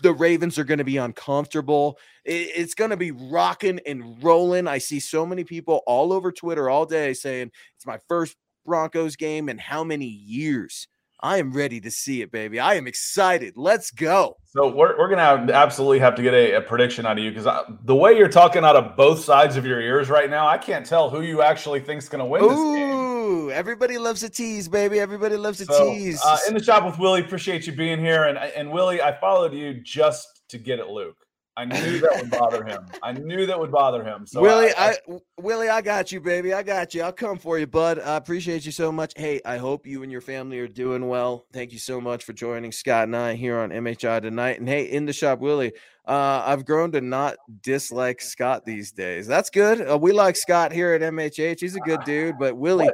The 0.02 0.14
Ravens 0.14 0.58
are 0.58 0.64
going 0.64 0.80
to 0.80 0.84
be 0.84 0.98
uncomfortable. 0.98 2.00
It's 2.26 2.74
going 2.74 2.90
to 2.90 2.98
be 2.98 3.12
rocking 3.12 3.80
and 3.86 4.24
rolling. 4.24 4.68
I 4.68 4.80
see 4.80 5.00
so 5.00 5.28
many 5.28 5.44
people 5.44 5.84
all 5.86 6.12
over 6.12 6.32
Twitter 6.32 6.72
all 6.72 6.88
day 6.88 7.14
saying 7.14 7.52
it's 7.76 7.86
my 7.86 8.00
first 8.08 8.36
Broncos 8.66 9.16
game 9.16 9.50
in 9.50 9.58
how 9.58 9.84
many 9.84 10.08
years? 10.08 10.88
I 11.24 11.38
am 11.38 11.52
ready 11.52 11.80
to 11.82 11.92
see 11.92 12.24
it, 12.24 12.32
baby. 12.32 12.60
I 12.60 12.76
am 12.76 12.88
excited. 12.88 13.54
Let's 13.56 13.92
go. 13.92 14.38
So 14.46 14.74
we're, 14.74 14.98
we're 14.98 15.08
gonna 15.08 15.22
have, 15.22 15.50
absolutely 15.52 16.00
have 16.00 16.16
to 16.16 16.24
get 16.24 16.34
a, 16.34 16.54
a 16.54 16.62
prediction 16.62 17.06
out 17.06 17.20
of 17.20 17.24
you 17.24 17.32
because 17.32 17.48
the 17.84 17.96
way 17.96 18.18
you're 18.18 18.28
talking 18.28 18.64
out 18.64 18.76
of 18.76 18.98
both 18.98 19.24
sides 19.24 19.56
of 19.56 19.66
your 19.66 19.80
ears 19.80 20.10
right 20.10 20.32
now, 20.32 20.48
I 20.48 20.58
can't 20.58 20.84
tell 20.84 21.12
who 21.12 21.22
you 21.22 21.44
actually 21.44 21.80
think's 21.80 22.10
gonna 22.10 22.26
win 22.26 22.42
this 22.42 22.58
game. 22.58 23.01
Ooh, 23.32 23.52
everybody 23.52 23.98
loves 23.98 24.24
a 24.24 24.30
tease, 24.30 24.68
baby. 24.68 25.00
Everybody 25.00 25.38
loves 25.38 25.62
a 25.62 25.66
So, 25.66 25.94
tease. 25.94 26.22
uh, 26.26 26.38
in 26.48 26.54
the 26.54 26.64
shop 26.64 26.86
with 26.86 27.00
Willie, 27.00 27.22
appreciate 27.22 27.66
you 27.66 27.74
being 27.74 28.00
here. 28.00 28.26
And 28.26 28.38
and 28.38 28.72
Willie, 28.72 29.02
I 29.02 29.18
followed 29.20 29.54
you 29.54 29.74
just 29.82 30.28
to 30.50 30.58
get 30.58 30.80
at 30.80 30.90
Luke. 30.90 31.18
I 31.58 31.66
knew 31.66 32.00
that 32.00 32.16
would 32.16 32.32
bother 32.32 32.64
him. 32.64 32.86
I 33.04 33.12
knew 33.12 33.46
that 33.46 33.60
would 33.60 33.72
bother 33.72 34.04
him. 34.04 34.26
So 34.26 34.42
Willie, 34.42 34.74
I, 34.78 34.92
I, 34.92 34.96
W- 35.06 35.20
Willie, 35.38 35.68
I 35.70 35.82
got 35.82 36.10
you, 36.12 36.22
baby. 36.22 36.54
I 36.54 36.64
got 36.64 36.94
you. 36.94 37.04
I'll 37.04 37.12
come 37.12 37.38
for 37.38 37.60
you, 37.60 37.68
bud. 37.68 38.00
I 38.00 38.16
appreciate 38.16 38.66
you 38.66 38.72
so 38.72 38.90
much. 38.90 39.14
Hey, 39.18 39.42
I 39.46 39.58
hope 39.58 39.86
you 39.86 40.02
and 40.02 40.12
your 40.12 40.22
family 40.22 40.60
are 40.60 40.68
doing 40.68 41.10
well. 41.10 41.46
Thank 41.52 41.74
you 41.74 41.78
so 41.80 42.00
much 42.00 42.24
for 42.24 42.32
joining 42.32 42.72
Scott 42.72 43.04
and 43.04 43.16
I 43.16 43.34
here 43.36 43.60
on 43.60 43.70
MHI 43.70 44.22
tonight. 44.22 44.60
And 44.60 44.68
hey, 44.68 44.86
in 44.86 45.06
the 45.06 45.14
shop, 45.14 45.40
Willie, 45.40 45.74
uh, 46.08 46.42
I've 46.46 46.64
grown 46.66 46.94
to 46.94 47.02
not 47.02 47.36
dislike 47.62 48.22
Scott 48.22 48.64
these 48.66 48.94
days. 48.94 49.28
That's 49.28 49.50
good. 49.50 49.88
Uh, 49.88 49.98
we 49.98 50.14
like 50.14 50.38
Scott 50.38 50.72
here 50.72 50.94
at 50.94 51.02
MHH. 51.02 51.60
He's 51.60 51.76
a 51.76 51.82
good 51.82 52.00
dude, 52.06 52.40
but 52.40 52.56
Willie, 52.56 52.90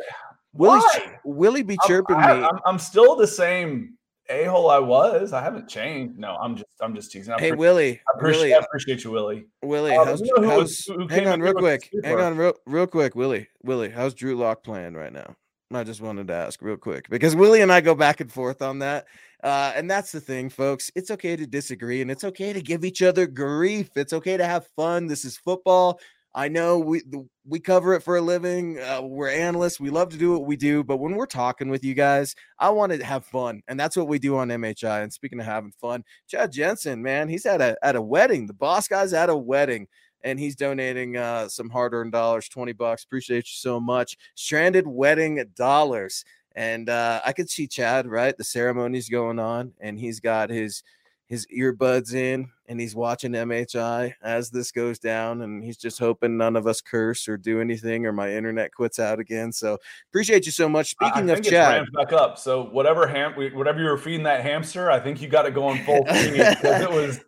Willie's, 0.58 0.84
Why? 0.84 1.20
Willie 1.24 1.64
be 1.64 1.78
I'm- 1.82 1.88
chirping 1.88 2.16
I, 2.18 2.34
me. 2.34 2.44
I'm, 2.44 2.60
I'm 2.66 2.80
still 2.80 3.16
the 3.16 3.28
same 3.28 3.94
a 4.30 4.44
hole 4.44 4.70
I 4.70 4.80
was. 4.80 5.32
I 5.32 5.42
haven't 5.42 5.70
changed. 5.70 6.18
No, 6.20 6.36
I'm 6.36 6.56
just 6.56 6.68
I'm 6.82 6.94
just 6.94 7.12
teasing. 7.12 7.34
I 7.34 7.40
Hey, 7.40 7.52
Willie, 7.54 7.94
I 8.14 8.18
appreciate, 8.18 8.42
Willie, 8.42 8.54
I 8.56 8.58
appreciate 8.58 9.04
you, 9.04 9.12
Willie. 9.12 9.46
Willie, 9.64 9.96
Uh, 9.96 10.04
how's, 10.06 10.22
you 10.22 10.34
know 10.40 10.50
how's 10.50 10.86
was- 10.90 11.10
hang 11.10 11.28
on 11.28 11.40
real 11.40 11.54
quick. 11.54 11.90
Hang 12.04 12.20
on 12.20 12.38
real 12.38 12.54
real 12.66 12.88
quick, 12.88 13.16
Willie. 13.16 13.48
Willie, 13.64 13.90
how's 13.90 14.14
Drew 14.14 14.36
Lock 14.36 14.64
playing 14.64 14.96
right 14.96 15.14
now? 15.14 15.36
I 15.74 15.84
just 15.84 16.02
wanted 16.02 16.28
to 16.28 16.34
ask 16.34 16.62
real 16.62 16.78
quick 16.78 17.10
because 17.10 17.36
Willie 17.36 17.62
and 17.62 17.72
I 17.72 17.82
go 17.82 17.94
back 17.94 18.22
and 18.22 18.32
forth 18.32 18.62
on 18.62 18.80
that. 18.80 19.06
Uh, 19.44 19.72
and 19.76 19.92
that's 19.92 20.12
the 20.12 20.20
thing, 20.22 20.50
folks. 20.50 20.90
It's 20.96 21.12
okay 21.12 21.36
to 21.36 21.46
disagree 21.46 22.02
and 22.02 22.10
it's 22.10 22.24
okay 22.24 22.54
to 22.54 22.62
give 22.62 22.84
each 22.86 23.02
other 23.02 23.28
grief. 23.28 23.90
It's 23.96 24.14
okay 24.14 24.38
to 24.38 24.46
have 24.46 24.66
fun. 24.76 25.08
This 25.08 25.26
is 25.26 25.38
football. 25.38 26.00
I 26.38 26.50
know 26.50 26.78
we 26.78 27.02
we 27.48 27.60
cover 27.60 27.96
it 27.96 28.04
for 28.04 28.18
a 28.18 28.22
living. 28.22 28.80
Uh, 28.80 29.02
we're 29.02 29.32
analysts. 29.32 29.80
We 29.80 29.90
love 29.90 30.10
to 30.10 30.18
do 30.18 30.34
what 30.34 30.46
we 30.46 30.56
do, 30.56 30.84
but 30.84 30.98
when 30.98 31.16
we're 31.16 31.26
talking 31.26 31.68
with 31.68 31.84
you 31.84 31.96
guys, 31.96 32.36
I 32.60 32.70
want 32.70 32.92
to 32.92 33.04
have 33.04 33.26
fun, 33.26 33.64
and 33.68 33.80
that's 33.80 33.98
what 33.98 34.08
we 34.08 34.20
do 34.20 34.38
on 34.38 34.50
MHI. 34.50 35.02
And 35.02 35.12
speaking 35.12 35.40
of 35.40 35.48
having 35.48 35.72
fun, 35.82 36.04
Chad 36.28 36.52
Jensen, 36.52 37.02
man, 37.02 37.28
he's 37.28 37.48
at 37.48 37.60
a 37.60 37.76
at 37.82 37.96
a 37.96 38.02
wedding. 38.02 38.46
The 38.46 38.54
boss 38.54 38.88
guy's 38.88 39.14
at 39.14 39.32
a 39.32 39.36
wedding, 39.36 39.88
and 40.22 40.40
he's 40.40 40.56
donating 40.56 41.18
uh, 41.18 41.48
some 41.50 41.72
hard 41.72 41.96
earned 41.96 42.12
dollars, 42.12 42.48
twenty 42.48 42.74
bucks. 42.74 43.04
Appreciate 43.04 43.46
you 43.48 43.58
so 43.58 43.80
much. 43.80 44.16
Stranded 44.36 44.86
wedding 44.86 45.44
dollars, 45.56 46.24
and 46.56 46.88
uh, 46.88 47.20
I 47.26 47.34
could 47.34 47.50
see 47.50 47.66
Chad 47.66 48.06
right. 48.06 48.38
The 48.38 48.44
ceremony's 48.44 49.10
going 49.10 49.40
on, 49.40 49.74
and 49.82 49.98
he's 49.98 50.20
got 50.20 50.52
his 50.52 50.84
his 51.28 51.46
earbuds 51.48 52.14
in 52.14 52.50
and 52.68 52.80
he's 52.80 52.96
watching 52.96 53.34
MHI 53.34 54.14
as 54.24 54.50
this 54.50 54.72
goes 54.72 54.98
down 54.98 55.42
and 55.42 55.62
he's 55.64 55.78
just 55.78 56.00
hoping 56.00 56.38
none 56.38 56.56
of 56.56 56.68
us 56.68 56.80
curse 56.80 57.28
or 57.28 57.38
do 57.38 57.60
anything 57.60 58.06
or 58.06 58.14
my 58.14 58.32
internet 58.34 58.74
quits 58.74 58.98
out 58.98 59.20
again. 59.20 59.52
So 59.52 59.78
appreciate 60.10 60.46
you 60.46 60.54
so 60.54 60.70
much. 60.70 60.92
Speaking 60.92 61.30
I 61.30 61.34
of 61.34 61.44
Chad, 61.44 61.86
back 61.94 62.14
up. 62.14 62.38
So 62.38 62.64
whatever 62.64 63.08
ham, 63.08 63.34
whatever 63.54 63.80
you 63.80 63.86
were 63.86 63.98
feeding 63.98 64.24
that 64.24 64.42
hamster, 64.42 64.90
I 64.90 65.02
think 65.02 65.22
you 65.22 65.28
got 65.28 65.46
it 65.46 65.54
going 65.54 65.84
full 65.84 66.04
because 66.04 66.82
it 66.82 66.92
was 66.92 67.20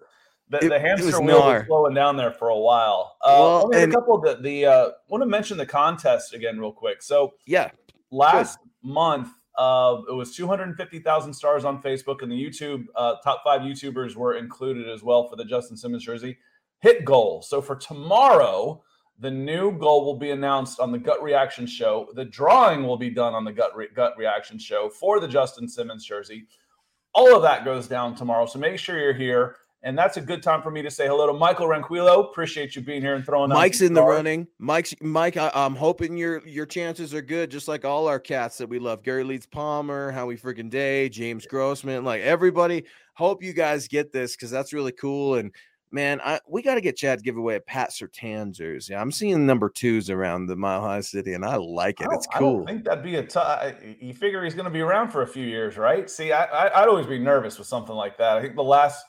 the, 0.50 0.66
it, 0.66 0.70
the 0.70 0.80
hamster 0.80 1.22
wheel 1.22 1.40
was 1.40 1.66
slowing 1.68 1.94
down 1.94 2.16
there 2.16 2.32
for 2.32 2.50
a 2.50 2.58
while. 2.58 3.18
Uh, 3.22 3.36
well, 3.38 3.72
and, 3.74 3.92
a 3.92 3.96
couple 3.96 4.16
of 4.16 4.24
the 4.24 4.42
the 4.42 4.66
uh, 4.66 4.90
want 5.10 5.22
to 5.22 5.28
mention 5.28 5.58
the 5.58 5.66
contest 5.66 6.34
again 6.34 6.58
real 6.58 6.72
quick. 6.72 7.04
So 7.04 7.34
yeah, 7.46 7.70
last 8.12 8.60
good. 8.60 8.94
month 8.94 9.30
uh, 9.58 10.02
it 10.10 10.14
was 10.14 10.36
250,000 10.36 11.34
stars 11.34 11.66
on 11.66 11.82
Facebook, 11.82 12.22
and 12.22 12.32
the 12.32 12.42
YouTube 12.42 12.86
uh, 12.96 13.16
top 13.24 13.42
five 13.44 13.62
YouTubers 13.62 14.16
were 14.16 14.38
included 14.38 14.90
as 14.90 15.04
well 15.04 15.28
for 15.28 15.36
the 15.36 15.46
Justin 15.46 15.76
Simmons 15.76 16.06
jersey. 16.06 16.38
Hit 16.82 17.04
goal. 17.04 17.42
So 17.42 17.62
for 17.62 17.76
tomorrow, 17.76 18.84
the 19.20 19.32
new 19.32 19.78
goal 19.78 20.06
will 20.06 20.16
be 20.16 20.32
announced 20.32 20.80
on 20.80 20.92
the 20.92 20.98
Gut 20.98 21.22
Reaction 21.22 21.68
Show. 21.68 22.08
The 22.16 22.24
drawing 22.26 22.84
will 22.84 22.98
be 22.98 23.10
done 23.10 23.34
on 23.34 23.44
the 23.44 23.52
Gut 23.52 23.76
Re- 23.76 23.90
Gut 23.94 24.14
Reaction 24.18 24.58
Show 24.58 24.90
for 24.90 25.20
the 25.20 25.28
Justin 25.28 25.68
Simmons 25.68 26.06
jersey. 26.06 26.48
All 27.14 27.36
of 27.36 27.42
that 27.42 27.66
goes 27.66 27.88
down 27.88 28.16
tomorrow. 28.16 28.46
So 28.46 28.60
make 28.60 28.80
sure 28.80 28.98
you're 28.98 29.14
here. 29.14 29.58
And 29.82 29.98
that's 29.98 30.18
a 30.18 30.22
good 30.22 30.44
time 30.44 30.62
for 30.62 30.72
me 30.72 30.82
to 30.82 30.92
say 30.92 31.08
hello 31.08 31.26
to 31.28 31.34
Michael 31.34 31.68
Renquillo. 31.68 32.30
Appreciate 32.30 32.76
you 32.76 32.82
being 32.82 33.02
here 33.02 33.16
and 33.16 33.26
throwing. 33.26 33.50
Mike's 33.50 33.80
in 33.80 33.94
the 33.94 34.04
running. 34.04 34.46
Mike's 34.58 34.94
Mike. 35.02 35.38
I, 35.38 35.50
am 35.54 35.74
hoping 35.74 36.18
your 36.18 36.46
your 36.46 36.66
chances 36.66 37.14
are 37.14 37.22
good, 37.22 37.50
just 37.50 37.70
like 37.70 37.86
all 37.86 38.08
our 38.08 38.20
cats 38.20 38.58
that 38.58 38.68
we 38.68 38.78
love. 38.78 39.04
Gary 39.04 39.24
Leeds 39.24 39.46
Palmer, 39.46 40.12
Howie 40.12 40.36
freaking 40.36 40.70
Day, 40.70 41.08
James 41.08 41.46
Grossman, 41.46 42.04
like 42.04 42.22
everybody. 42.22 42.84
Hope 43.14 43.42
you 43.42 43.54
guys 43.54 43.88
get 43.88 44.12
this 44.12 44.36
because 44.36 44.52
that's 44.52 44.74
really 44.74 44.92
cool. 44.92 45.36
And 45.36 45.54
man, 45.92 46.20
I 46.26 46.42
we 46.46 46.62
got 46.62 46.76
to 46.76 46.82
get 46.82 46.98
Chad 46.98 47.20
to 47.20 47.24
give 47.24 47.38
away 47.38 47.56
a 47.56 47.62
Pat 47.62 47.92
Surtain 47.92 48.52
jersey. 48.52 48.94
I'm 48.94 49.14
seeing 49.14 49.46
number 49.46 49.70
twos 49.70 50.10
around 50.10 50.48
the 50.48 50.58
Mile 50.58 50.82
High 50.82 51.02
City, 51.02 51.36
and 51.36 51.46
I 51.46 51.56
like 51.56 52.02
it. 52.02 52.08
Oh, 52.10 52.12
I 52.12 52.16
it's 52.16 52.28
cool. 52.28 52.64
I 52.64 52.72
think 52.72 52.84
that'd 52.84 53.02
be 53.02 53.16
a 53.16 53.24
tough. 53.24 53.76
You 54.02 54.14
figure 54.14 54.44
he's 54.44 54.56
going 54.56 54.66
to 54.66 54.72
be 54.72 54.82
around 54.82 55.12
for 55.12 55.22
a 55.22 55.28
few 55.28 55.46
years, 55.46 55.78
right? 55.78 56.10
See, 56.10 56.34
I, 56.34 56.44
I 56.44 56.82
I'd 56.82 56.90
always 56.90 57.08
be 57.08 57.18
nervous 57.18 57.58
with 57.58 57.68
something 57.68 57.96
like 57.96 58.18
that. 58.18 58.38
I 58.38 58.42
think 58.42 58.58
the 58.58 58.64
last 58.64 59.06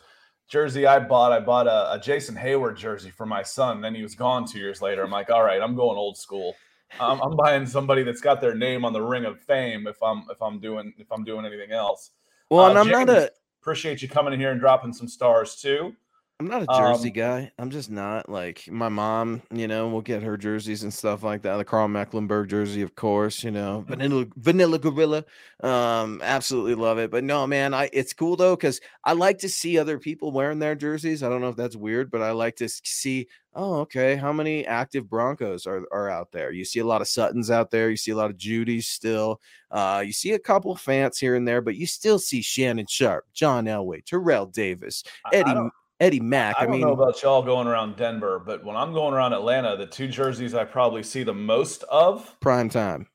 jersey 0.50 0.86
I 0.86 0.98
bought, 0.98 1.32
I 1.32 1.40
bought 1.40 1.66
a, 1.66 1.94
a, 1.94 1.98
Jason 1.98 2.34
Heyward 2.34 2.76
jersey 2.76 3.10
for 3.10 3.24
my 3.24 3.42
son. 3.42 3.80
Then 3.80 3.94
he 3.94 4.02
was 4.02 4.14
gone 4.14 4.44
two 4.44 4.58
years 4.58 4.82
later. 4.82 5.02
I'm 5.02 5.10
like, 5.10 5.30
all 5.30 5.44
right, 5.44 5.62
I'm 5.62 5.76
going 5.76 5.96
old 5.96 6.18
school. 6.18 6.54
I'm, 6.98 7.20
I'm 7.20 7.36
buying 7.36 7.66
somebody 7.66 8.02
that's 8.02 8.20
got 8.20 8.40
their 8.40 8.54
name 8.54 8.84
on 8.84 8.92
the 8.92 9.00
Ring 9.00 9.24
of 9.24 9.40
Fame 9.40 9.86
if 9.86 10.02
I'm 10.02 10.24
if 10.28 10.42
I'm 10.42 10.58
doing 10.58 10.92
if 10.98 11.10
I'm 11.12 11.22
doing 11.22 11.46
anything 11.46 11.70
else. 11.70 12.10
Well, 12.50 12.64
uh, 12.64 12.70
and 12.70 12.78
I'm 12.78 12.86
James, 12.86 13.06
not 13.06 13.16
a 13.16 13.30
appreciate 13.62 14.02
you 14.02 14.08
coming 14.08 14.32
in 14.32 14.40
here 14.40 14.50
and 14.50 14.60
dropping 14.60 14.92
some 14.92 15.06
stars 15.06 15.56
too. 15.56 15.94
I'm 16.40 16.48
not 16.48 16.62
a 16.62 16.66
jersey 16.66 17.10
um, 17.10 17.14
guy. 17.14 17.52
I'm 17.58 17.68
just 17.68 17.90
not 17.90 18.30
like 18.30 18.66
my 18.70 18.88
mom, 18.88 19.42
you 19.52 19.68
know, 19.68 19.88
will 19.90 20.00
get 20.00 20.22
her 20.22 20.38
jerseys 20.38 20.82
and 20.84 20.92
stuff 20.92 21.22
like 21.22 21.42
that. 21.42 21.58
The 21.58 21.66
Karl 21.66 21.86
Mecklenburg 21.86 22.48
jersey, 22.48 22.80
of 22.80 22.94
course, 22.94 23.44
you 23.44 23.50
know, 23.50 23.84
mm-hmm. 23.86 23.92
vanilla 23.92 24.26
vanilla 24.36 24.78
gorilla. 24.78 25.24
Um, 25.62 26.22
absolutely 26.24 26.76
love 26.76 26.96
it. 26.96 27.10
But 27.10 27.24
no, 27.24 27.46
man, 27.46 27.74
I 27.74 27.90
it's 27.92 28.14
cool 28.14 28.36
though, 28.36 28.56
because 28.56 28.80
I 29.04 29.12
like 29.12 29.36
to 29.40 29.50
see 29.50 29.78
other 29.78 29.98
people 29.98 30.32
wearing 30.32 30.58
their 30.58 30.74
jerseys. 30.74 31.22
I 31.22 31.28
don't 31.28 31.42
know 31.42 31.50
if 31.50 31.56
that's 31.56 31.76
weird, 31.76 32.10
but 32.10 32.22
I 32.22 32.30
like 32.30 32.56
to 32.56 32.70
see, 32.70 33.28
oh, 33.54 33.80
okay, 33.80 34.16
how 34.16 34.32
many 34.32 34.66
active 34.66 35.10
Broncos 35.10 35.66
are, 35.66 35.84
are 35.92 36.08
out 36.08 36.32
there? 36.32 36.52
You 36.52 36.64
see 36.64 36.80
a 36.80 36.86
lot 36.86 37.02
of 37.02 37.08
Suttons 37.08 37.50
out 37.50 37.70
there, 37.70 37.90
you 37.90 37.98
see 37.98 38.12
a 38.12 38.16
lot 38.16 38.30
of 38.30 38.38
Jeudy's 38.38 38.88
still, 38.88 39.42
uh, 39.70 40.02
you 40.06 40.12
see 40.14 40.32
a 40.32 40.38
couple 40.38 40.74
fans 40.74 41.18
here 41.18 41.34
and 41.34 41.46
there, 41.46 41.60
but 41.60 41.76
you 41.76 41.86
still 41.86 42.18
see 42.18 42.40
Shannon 42.40 42.86
Sharpe, 42.88 43.26
John 43.34 43.66
Elway, 43.66 44.02
Terrell 44.06 44.46
Davis, 44.46 45.04
Eddie 45.34 45.54
Eddie 46.00 46.20
Mack. 46.20 46.56
I, 46.58 46.62
I 46.62 46.64
don't 46.64 46.72
mean, 46.72 46.80
know 46.80 46.92
about 46.92 47.22
y'all 47.22 47.42
going 47.42 47.66
around 47.66 47.96
Denver, 47.96 48.38
but 48.44 48.64
when 48.64 48.76
I'm 48.76 48.92
going 48.92 49.14
around 49.14 49.34
Atlanta, 49.34 49.76
the 49.76 49.86
two 49.86 50.08
jerseys 50.08 50.54
I 50.54 50.64
probably 50.64 51.02
see 51.02 51.22
the 51.22 51.34
most 51.34 51.84
of 51.84 52.38
prime 52.40 52.70
time. 52.70 53.06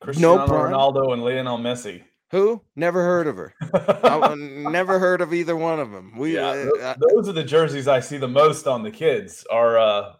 Cristiano 0.00 0.36
no 0.36 0.46
prime. 0.46 0.72
Ronaldo 0.72 1.12
and 1.12 1.22
Lionel 1.22 1.58
Messi. 1.58 2.04
Who? 2.30 2.62
Never 2.76 3.02
heard 3.02 3.26
of 3.26 3.36
her. 3.36 3.54
I, 3.74 4.34
never 4.36 5.00
heard 5.00 5.20
of 5.20 5.34
either 5.34 5.56
one 5.56 5.80
of 5.80 5.90
them. 5.90 6.16
We 6.16 6.36
yeah, 6.36 6.68
uh, 6.80 6.94
those, 6.96 7.28
are 7.28 7.32
the 7.32 7.42
jerseys 7.42 7.88
I 7.88 7.98
see 7.98 8.18
the 8.18 8.28
most 8.28 8.68
on 8.68 8.84
the 8.84 8.90
kids. 8.90 9.44
Are 9.50 9.76
uh 9.76 10.12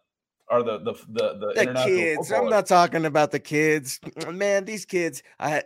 are 0.48 0.64
the 0.64 0.79
the 0.79 0.94
the 1.09 1.53
the, 1.55 1.64
the 1.64 1.83
kids? 1.85 2.33
I'm 2.33 2.50
not 2.50 2.66
talking 2.66 3.05
about 3.05 3.31
the 3.31 3.38
kids. 3.38 4.00
Man, 4.29 4.64
these 4.64 4.85
kids. 4.85 5.22
I 5.38 5.62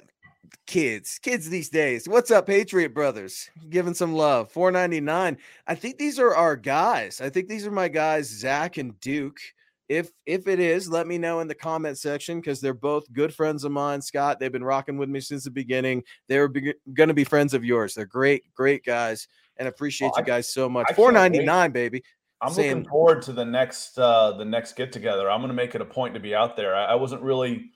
kids, 0.67 1.19
kids 1.23 1.49
these 1.49 1.69
days. 1.69 2.09
What's 2.09 2.31
up, 2.31 2.47
Patriot 2.47 2.95
Brothers? 2.95 3.51
Giving 3.71 3.95
some 3.95 4.15
love. 4.15 4.51
499. 4.51 5.39
I 5.67 5.75
think 5.75 5.99
these 5.99 6.19
are 6.19 6.35
our 6.35 6.57
guys. 6.57 7.21
I 7.21 7.31
think 7.31 7.49
these 7.49 7.67
are 7.67 7.71
my 7.71 7.89
guys, 7.89 8.29
Zach 8.29 8.77
and 8.77 8.99
Duke. 9.01 9.39
If 9.89 10.11
if 10.25 10.49
it 10.49 10.61
is, 10.61 10.89
let 10.89 11.07
me 11.07 11.19
know 11.19 11.41
in 11.41 11.49
the 11.49 11.55
comment 11.55 11.99
section 11.99 12.41
because 12.41 12.61
they're 12.61 12.73
both 12.73 13.13
good 13.13 13.35
friends 13.35 13.65
of 13.65 13.73
mine. 13.73 14.01
Scott, 14.01 14.41
they've 14.41 14.51
been 14.51 14.65
rocking 14.65 14.97
with 14.97 15.11
me 15.11 15.21
since 15.21 15.45
the 15.45 15.51
beginning. 15.51 16.03
They're 16.27 16.49
be- 16.49 16.75
going 16.95 17.09
to 17.09 17.15
be 17.15 17.25
friends 17.25 17.53
of 17.53 17.65
yours. 17.65 17.95
They're 17.95 18.07
great, 18.07 18.45
great 18.55 18.83
guys, 18.83 19.29
and 19.59 19.69
appreciate 19.69 20.13
you 20.17 20.25
guys 20.25 20.49
so 20.49 20.71
much. 20.71 20.87
Ninety 20.97 21.45
nine, 21.45 21.71
baby. 21.71 22.03
I'm 22.41 22.53
Saying, 22.53 22.71
looking 22.71 22.91
forward 22.91 23.23
to 23.23 23.33
the 23.33 23.45
next 23.45 23.99
uh 23.99 24.33
the 24.33 24.45
next 24.45 24.75
get 24.75 24.93
together. 24.93 25.31
I'm 25.31 25.41
going 25.41 25.49
to 25.49 25.55
make 25.55 25.75
it 25.75 25.81
a 25.81 25.87
point 25.87 26.15
to 26.15 26.21
be 26.21 26.35
out 26.35 26.57
there. 26.57 26.75
I, 26.75 26.87
I 26.87 26.95
wasn't 26.95 27.23
really 27.23 27.71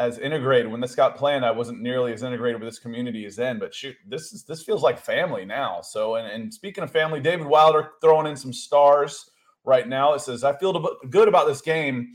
as 0.00 0.18
integrated 0.18 0.72
when 0.72 0.80
this 0.80 0.94
got 0.94 1.14
planned. 1.14 1.44
I 1.44 1.50
wasn't 1.50 1.82
nearly 1.82 2.14
as 2.14 2.22
integrated 2.22 2.58
with 2.58 2.66
this 2.66 2.78
community 2.78 3.26
as 3.26 3.36
then, 3.36 3.58
but 3.58 3.74
shoot, 3.74 3.94
this 4.08 4.32
is 4.32 4.44
this 4.44 4.62
feels 4.62 4.82
like 4.82 4.98
family 4.98 5.44
now. 5.44 5.82
So, 5.82 6.16
and, 6.16 6.26
and 6.26 6.52
speaking 6.52 6.82
of 6.82 6.90
family, 6.90 7.20
David 7.20 7.46
Wilder 7.46 7.90
throwing 8.00 8.26
in 8.26 8.34
some 8.34 8.52
stars 8.52 9.30
right 9.62 9.86
now. 9.86 10.14
It 10.14 10.20
says, 10.20 10.42
"I 10.42 10.56
feel 10.56 10.96
good 11.10 11.28
about 11.28 11.46
this 11.46 11.60
game." 11.60 12.14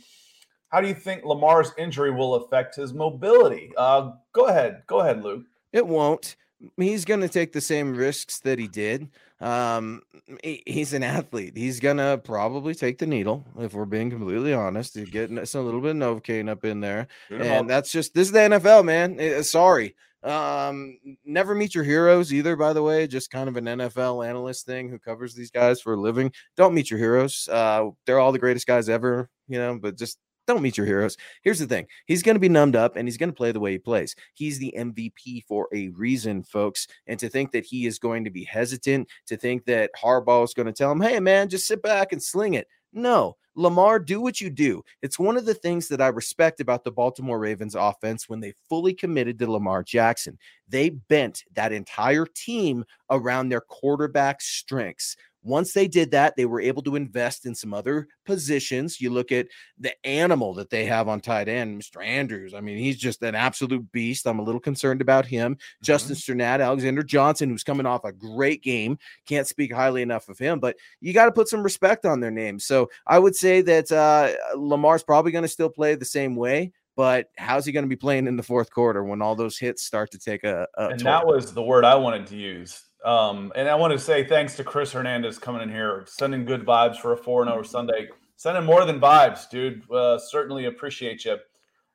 How 0.69 0.82
do 0.82 0.88
you 0.88 0.95
think 0.95 1.24
Lamar's 1.24 1.71
injury 1.78 2.12
will 2.12 2.36
affect 2.36 2.76
his 2.76 2.91
mobility? 2.91 3.71
Uh, 3.78 4.13
go 4.34 4.48
ahead, 4.48 4.82
go 4.88 5.00
ahead, 5.00 5.24
Luke. 5.24 5.45
It 5.71 5.86
won't. 5.86 6.36
He's 6.78 7.06
going 7.06 7.22
to 7.22 7.30
take 7.30 7.54
the 7.54 7.62
same 7.62 7.96
risks 7.96 8.39
that 8.39 8.60
he 8.60 8.68
did. 8.68 9.10
Um, 9.41 10.02
he, 10.44 10.63
he's 10.65 10.94
an 10.94 11.04
athlete. 11.04 11.58
He's 11.58 11.80
gonna 11.80 12.18
probably 12.18 12.74
take 12.74 12.98
the 12.98 13.06
needle 13.06 13.46
if 13.60 13.74
we're 13.74 13.86
being 13.86 14.10
completely 14.10 14.54
honest. 14.54 14.96
He's 14.96 15.10
getting 15.10 15.38
a 15.38 15.41
little 15.41 15.82
bit 15.82 15.91
of 15.91 15.98
Novocaine 15.98 16.50
up 16.50 16.63
in 16.63 16.80
there, 16.80 17.08
and 17.30 17.70
that's 17.70 17.91
just 17.91 18.13
this 18.13 18.28
is 18.28 18.32
the 18.32 18.39
NFL, 18.39 18.86
man. 18.86 19.20
It, 19.20 19.44
sorry. 19.44 19.96
Um, 20.24 20.98
never 21.24 21.54
meet 21.54 21.76
your 21.76 21.84
heroes 21.84 22.34
either, 22.34 22.56
by 22.56 22.74
the 22.74 22.82
way. 22.82 23.06
Just 23.06 23.30
kind 23.30 23.48
of 23.48 23.58
an 23.58 23.65
NFL 23.65 24.28
analyst 24.28 24.65
thing 24.65 24.89
who 24.89 24.98
covers 24.98 25.36
these 25.36 25.52
guys 25.52 25.80
for 25.82 25.94
a 25.94 26.02
living. 26.02 26.32
Don't 26.58 26.74
meet 26.74 26.89
your 26.89 26.98
heroes. 26.98 27.48
Uh, 27.52 27.89
they're 28.06 28.20
all 28.20 28.32
the 28.32 28.39
greatest 28.39 28.65
guys 28.65 28.89
ever, 28.89 29.30
you 29.48 29.60
know, 29.60 29.78
but 29.78 29.98
just 29.98 30.18
don't 30.48 30.62
meet 30.62 30.78
your 30.78 30.86
heroes. 30.86 31.18
Here's 31.44 31.60
the 31.60 31.66
thing 31.66 31.88
he's 32.06 32.24
going 32.24 32.36
to 32.36 32.40
be 32.40 32.50
numbed 32.50 32.76
up 32.76 32.96
and 32.96 33.08
he's 33.08 33.18
going 33.18 33.30
to 33.30 33.36
play 33.36 33.52
the 33.52 33.60
way 33.60 33.74
he 33.74 33.78
plays. 33.78 34.16
He's 34.34 34.60
the 34.60 34.74
MVP 34.78 35.44
for 35.48 35.68
a 35.74 35.90
reason, 35.90 36.44
folks. 36.44 36.88
And 37.08 37.20
to 37.20 37.30
think 37.30 37.52
that 37.52 37.66
he 37.66 37.86
is 37.86 38.00
going 38.00 38.24
to 38.24 38.30
be 38.30 38.44
hesitant, 38.44 39.10
to 39.28 39.38
think 39.38 39.66
that 39.66 39.92
Harbaugh 40.02 40.44
is 40.44 40.54
going 40.54 40.68
to 40.68 40.74
tell 40.74 40.92
him, 40.92 41.02
hey, 41.02 41.20
man, 41.20 41.50
just 41.50 41.68
sit 41.68 41.82
back 41.82 42.12
and 42.12 42.22
sling 42.22 42.54
it. 42.54 42.68
No, 42.94 43.36
Lamar, 43.56 44.00
do 44.00 44.22
what 44.22 44.42
you 44.42 44.50
do. 44.50 44.84
It's 45.02 45.18
one 45.18 45.38
of 45.38 45.46
the 45.46 45.54
things 45.54 45.88
that 45.88 46.02
I 46.02 46.08
respect 46.08 46.60
about 46.60 46.84
the 46.84 46.92
Baltimore 46.92 47.40
Ravens 47.40 47.76
offense 47.76 48.28
when 48.28 48.42
they 48.42 48.54
fully 48.70 48.94
committed 48.94 49.40
to 49.40 49.52
Lamar 49.52 49.84
Jackson. 49.84 50.38
They 50.68 50.90
bent 50.90 51.44
that 51.54 51.72
entire 51.72 52.26
team 52.26 52.84
around 53.10 53.50
their 53.50 53.62
quarterback 53.62 54.42
strengths. 54.42 55.16
Once 55.46 55.74
they 55.74 55.88
did 55.88 56.10
that, 56.10 56.36
they 56.36 56.46
were 56.46 56.60
able 56.60 56.82
to 56.82 56.96
invest 56.96 57.46
in 57.46 57.54
some 57.54 57.72
other 57.72 58.08
positions. 58.26 59.00
You 59.00 59.12
look 59.12 59.32
at 59.32 59.48
the 59.78 59.94
animal 60.06 60.56
that 60.56 60.72
they 60.72 60.86
have 60.86 61.08
on 61.08 61.22
tight 61.22 61.48
end, 61.48 61.80
Mr. 61.80 62.04
Andrews. 62.04 62.56
I 62.56 62.62
mean, 62.62 62.80
he's 62.80 62.98
just 62.98 63.22
an 63.22 63.36
absolute 63.36 63.92
beast. 63.92 64.26
I'm 64.26 64.40
a 64.40 64.44
little 64.44 64.60
concerned 64.60 65.02
about 65.02 65.28
him. 65.28 65.54
Mm-hmm. 65.54 65.84
Justin 65.84 66.16
Strnad, 66.16 66.64
Alexander 66.64 67.04
Johnson, 67.04 67.50
who's 67.50 67.64
coming 67.64 67.86
off 67.86 68.06
a 68.06 68.12
great 68.12 68.64
game. 68.64 68.98
Can't 69.28 69.48
speak 69.48 69.72
highly 69.72 70.02
enough 70.02 70.30
of 70.30 70.40
him, 70.40 70.60
but 70.60 70.78
you 71.00 71.14
got 71.14 71.26
to 71.26 71.32
put 71.32 71.48
some 71.48 71.62
respect 71.62 72.06
on 72.06 72.22
their 72.22 72.32
names. 72.32 72.66
So 72.66 72.90
I 73.06 73.20
would 73.20 73.36
say 73.36 73.62
that 73.62 73.92
uh, 73.92 74.34
Lamar's 74.58 75.04
probably 75.04 75.32
going 75.32 75.44
to 75.44 75.48
still 75.48 75.70
play 75.70 75.94
the 75.94 76.06
same 76.06 76.36
way 76.36 76.72
but 76.96 77.28
how's 77.38 77.66
he 77.66 77.74
going 77.74 77.84
to 77.84 77.90
be 77.90 77.96
playing 77.98 78.26
in 78.26 78.38
the 78.38 78.44
fourth 78.44 78.72
quarter 78.72 79.04
when 79.04 79.22
all 79.22 79.36
those 79.36 79.58
hits 79.58 79.84
start 79.84 80.12
to 80.12 80.18
take 80.18 80.44
a, 80.46 80.66
a 80.78 80.88
and 80.88 81.00
toll? 81.00 81.12
that 81.12 81.28
was 81.28 81.54
the 81.54 81.62
word 81.62 81.84
i 81.84 81.94
wanted 81.96 82.26
to 82.26 82.38
use 82.38 82.86
um, 83.06 83.54
and 83.56 83.70
I 83.70 83.76
want 83.76 83.94
to 83.94 84.00
say 84.00 84.24
thanks 84.24 84.56
to 84.58 84.63
Chris 84.63 84.91
Hernandez 84.91 85.38
coming 85.38 85.62
in 85.62 85.70
here, 85.70 86.04
sending 86.08 86.44
good 86.44 86.65
vibes 86.65 86.98
for 86.98 87.13
a 87.13 87.18
4 87.18 87.46
0 87.46 87.63
Sunday. 87.63 88.10
Sending 88.38 88.65
more 88.65 88.84
than 88.84 89.00
vibes, 89.00 89.50
dude. 89.50 89.89
Uh, 89.89 90.18
certainly 90.18 90.65
appreciate 90.65 91.24
you. 91.24 91.38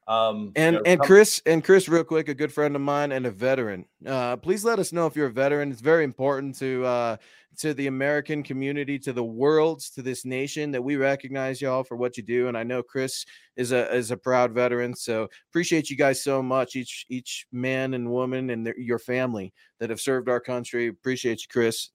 Um, 0.08 0.52
and 0.56 0.74
you 0.74 0.82
know, 0.82 0.84
and 0.86 1.00
Chris 1.00 1.40
and 1.46 1.62
Chris, 1.62 1.88
real 1.88 2.04
quick, 2.04 2.28
a 2.28 2.34
good 2.34 2.52
friend 2.52 2.74
of 2.74 2.82
mine 2.82 3.12
and 3.12 3.26
a 3.26 3.30
veteran. 3.30 3.84
Uh, 4.04 4.36
please 4.36 4.64
let 4.64 4.78
us 4.78 4.92
know 4.92 5.06
if 5.06 5.14
you're 5.14 5.26
a 5.26 5.32
veteran. 5.32 5.70
It's 5.70 5.80
very 5.80 6.04
important 6.04 6.58
to 6.58 6.84
uh, 6.84 7.16
to 7.58 7.74
the 7.74 7.86
American 7.86 8.42
community, 8.42 8.98
to 8.98 9.12
the 9.12 9.22
world, 9.22 9.80
to 9.94 10.02
this 10.02 10.24
nation 10.24 10.70
that 10.72 10.82
we 10.82 10.96
recognize 10.96 11.60
y'all 11.60 11.84
for 11.84 11.96
what 11.96 12.16
you 12.16 12.22
do. 12.22 12.48
And 12.48 12.56
I 12.56 12.62
know 12.62 12.82
Chris 12.82 13.24
is 13.56 13.70
a 13.70 13.94
is 13.94 14.10
a 14.10 14.16
proud 14.16 14.52
veteran, 14.52 14.94
so 14.94 15.28
appreciate 15.50 15.90
you 15.90 15.96
guys 15.96 16.24
so 16.24 16.42
much. 16.42 16.74
Each 16.74 17.06
each 17.08 17.46
man 17.52 17.94
and 17.94 18.10
woman 18.10 18.50
and 18.50 18.66
their, 18.66 18.78
your 18.78 18.98
family 18.98 19.52
that 19.78 19.90
have 19.90 20.00
served 20.00 20.28
our 20.28 20.40
country. 20.40 20.88
Appreciate 20.88 21.42
you, 21.42 21.48
Chris. 21.50 21.90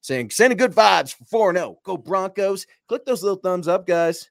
Saying 0.00 0.30
sending 0.30 0.56
good 0.56 0.72
vibes 0.72 1.14
for 1.14 1.24
four 1.24 1.54
zero. 1.54 1.78
Go 1.84 1.96
Broncos! 1.96 2.66
Click 2.86 3.04
those 3.04 3.22
little 3.22 3.40
thumbs 3.40 3.68
up, 3.68 3.86
guys. 3.86 4.30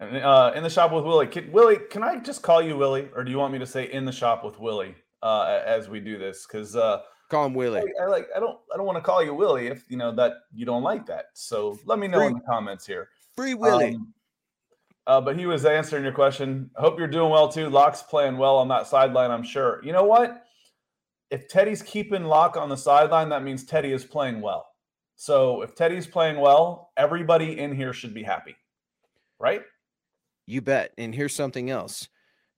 And, 0.00 0.16
uh, 0.16 0.52
in 0.54 0.62
the 0.62 0.70
shop 0.70 0.92
with 0.92 1.04
Willie. 1.04 1.26
Can, 1.26 1.50
Willie, 1.50 1.78
can 1.90 2.02
I 2.02 2.18
just 2.18 2.42
call 2.42 2.62
you 2.62 2.76
Willie, 2.76 3.08
or 3.14 3.24
do 3.24 3.30
you 3.30 3.38
want 3.38 3.52
me 3.52 3.58
to 3.58 3.66
say 3.66 3.90
in 3.90 4.04
the 4.04 4.12
shop 4.12 4.44
with 4.44 4.58
Willie 4.60 4.94
uh, 5.22 5.60
as 5.64 5.88
we 5.88 5.98
do 6.00 6.18
this? 6.18 6.46
Because 6.46 6.76
uh, 6.76 7.00
Call 7.28 7.44
him 7.44 7.54
Willie. 7.54 7.82
I, 8.00 8.04
I 8.04 8.06
like 8.06 8.26
I 8.34 8.40
don't 8.40 8.58
I 8.72 8.76
don't 8.76 8.86
want 8.86 8.96
to 8.96 9.02
call 9.02 9.22
you 9.22 9.34
Willie 9.34 9.66
if 9.66 9.84
you 9.90 9.98
know 9.98 10.12
that 10.12 10.32
you 10.54 10.64
don't 10.64 10.82
like 10.82 11.04
that. 11.06 11.26
So 11.34 11.78
let 11.84 11.98
me 11.98 12.08
know 12.08 12.22
in 12.22 12.32
the 12.32 12.40
comments 12.40 12.86
here. 12.86 13.08
Free 13.36 13.54
Willie. 13.54 13.96
Um, 13.96 14.14
uh, 15.06 15.20
but 15.20 15.38
he 15.38 15.46
was 15.46 15.64
answering 15.64 16.04
your 16.04 16.12
question. 16.12 16.70
I 16.76 16.80
hope 16.80 16.98
you're 16.98 17.08
doing 17.08 17.30
well 17.30 17.48
too. 17.48 17.68
Lock's 17.68 18.02
playing 18.02 18.38
well 18.38 18.56
on 18.56 18.68
that 18.68 18.86
sideline, 18.86 19.30
I'm 19.30 19.42
sure. 19.42 19.80
You 19.84 19.92
know 19.92 20.04
what? 20.04 20.44
If 21.30 21.48
Teddy's 21.48 21.82
keeping 21.82 22.24
Locke 22.24 22.56
on 22.56 22.70
the 22.70 22.76
sideline, 22.76 23.28
that 23.28 23.42
means 23.42 23.64
Teddy 23.64 23.92
is 23.92 24.04
playing 24.04 24.40
well. 24.40 24.66
So 25.16 25.62
if 25.62 25.74
Teddy's 25.74 26.06
playing 26.06 26.40
well, 26.40 26.92
everybody 26.96 27.58
in 27.58 27.74
here 27.74 27.92
should 27.92 28.14
be 28.14 28.22
happy, 28.22 28.56
right? 29.38 29.62
You 30.48 30.62
bet. 30.62 30.94
And 30.96 31.14
here's 31.14 31.34
something 31.34 31.68
else. 31.68 32.08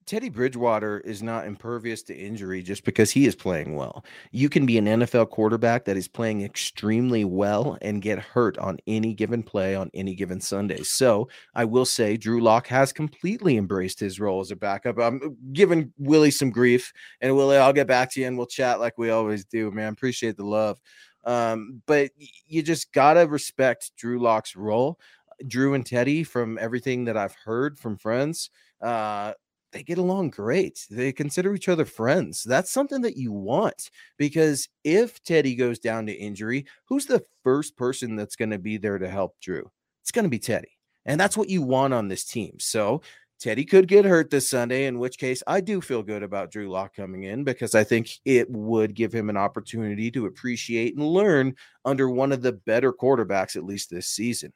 Teddy 0.06 0.28
Bridgewater 0.28 1.00
is 1.00 1.22
not 1.22 1.46
impervious 1.46 2.02
to 2.04 2.16
injury 2.16 2.62
just 2.62 2.84
because 2.84 3.10
he 3.10 3.26
is 3.26 3.34
playing 3.34 3.74
well. 3.74 4.04
You 4.30 4.48
can 4.48 4.64
be 4.64 4.78
an 4.78 4.86
NFL 4.86 5.30
quarterback 5.30 5.84
that 5.84 5.96
is 5.96 6.08
playing 6.08 6.42
extremely 6.42 7.24
well 7.24 7.78
and 7.82 8.00
get 8.00 8.18
hurt 8.18 8.58
on 8.58 8.78
any 8.86 9.12
given 9.12 9.42
play 9.42 9.74
on 9.74 9.90
any 9.92 10.14
given 10.14 10.40
Sunday. 10.40 10.82
So 10.82 11.28
I 11.54 11.64
will 11.64 11.84
say 11.84 12.16
Drew 12.16 12.40
Lock 12.40 12.68
has 12.68 12.92
completely 12.92 13.56
embraced 13.56 14.00
his 14.00 14.20
role 14.20 14.40
as 14.40 14.52
a 14.52 14.56
backup. 14.56 14.98
I'm 14.98 15.36
giving 15.52 15.92
Willie 15.98 16.30
some 16.30 16.50
grief, 16.50 16.92
and 17.20 17.36
Willie, 17.36 17.58
I'll 17.58 17.72
get 17.72 17.88
back 17.88 18.12
to 18.12 18.20
you 18.20 18.26
and 18.28 18.36
we'll 18.36 18.46
chat 18.46 18.80
like 18.80 18.98
we 18.98 19.10
always 19.10 19.44
do, 19.44 19.70
man. 19.72 19.92
Appreciate 19.92 20.36
the 20.36 20.46
love. 20.46 20.78
Um, 21.24 21.82
but 21.86 22.10
you 22.46 22.62
just 22.62 22.92
gotta 22.92 23.26
respect 23.26 23.92
Drew 23.96 24.18
Lock's 24.20 24.56
role. 24.56 24.98
Drew 25.46 25.74
and 25.74 25.84
Teddy, 25.84 26.24
from 26.24 26.58
everything 26.60 27.04
that 27.04 27.16
I've 27.16 27.34
heard 27.34 27.78
from 27.78 27.96
friends, 27.96 28.50
uh, 28.80 29.32
they 29.72 29.82
get 29.82 29.98
along 29.98 30.30
great. 30.30 30.86
They 30.90 31.12
consider 31.12 31.54
each 31.54 31.68
other 31.68 31.84
friends. 31.84 32.42
That's 32.42 32.70
something 32.70 33.02
that 33.02 33.16
you 33.16 33.32
want 33.32 33.90
because 34.18 34.68
if 34.84 35.22
Teddy 35.22 35.54
goes 35.54 35.78
down 35.78 36.06
to 36.06 36.12
injury, 36.12 36.66
who's 36.86 37.06
the 37.06 37.24
first 37.44 37.76
person 37.76 38.16
that's 38.16 38.36
going 38.36 38.50
to 38.50 38.58
be 38.58 38.78
there 38.78 38.98
to 38.98 39.08
help 39.08 39.36
Drew? 39.40 39.70
It's 40.02 40.10
going 40.10 40.24
to 40.24 40.28
be 40.28 40.38
Teddy. 40.38 40.76
And 41.06 41.20
that's 41.20 41.36
what 41.36 41.48
you 41.48 41.62
want 41.62 41.94
on 41.94 42.08
this 42.08 42.24
team. 42.24 42.56
So 42.58 43.02
Teddy 43.40 43.64
could 43.64 43.88
get 43.88 44.04
hurt 44.04 44.30
this 44.30 44.50
Sunday, 44.50 44.84
in 44.84 44.98
which 44.98 45.18
case 45.18 45.42
I 45.46 45.60
do 45.62 45.80
feel 45.80 46.02
good 46.02 46.22
about 46.22 46.50
Drew 46.50 46.68
Lock 46.68 46.94
coming 46.94 47.22
in 47.22 47.42
because 47.42 47.74
I 47.74 47.84
think 47.84 48.10
it 48.26 48.50
would 48.50 48.94
give 48.94 49.14
him 49.14 49.30
an 49.30 49.36
opportunity 49.36 50.10
to 50.10 50.26
appreciate 50.26 50.94
and 50.94 51.06
learn 51.06 51.54
under 51.84 52.10
one 52.10 52.32
of 52.32 52.42
the 52.42 52.52
better 52.52 52.92
quarterbacks, 52.92 53.56
at 53.56 53.64
least 53.64 53.88
this 53.88 54.08
season. 54.08 54.52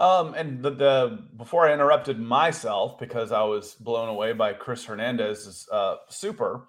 Um, 0.00 0.32
and 0.34 0.62
the, 0.62 0.70
the 0.70 1.18
before 1.36 1.68
I 1.68 1.74
interrupted 1.74 2.18
myself 2.18 2.98
because 2.98 3.32
I 3.32 3.42
was 3.42 3.74
blown 3.74 4.08
away 4.08 4.32
by 4.32 4.54
Chris 4.54 4.84
Hernandez's 4.84 5.68
uh, 5.70 5.96
super. 6.08 6.66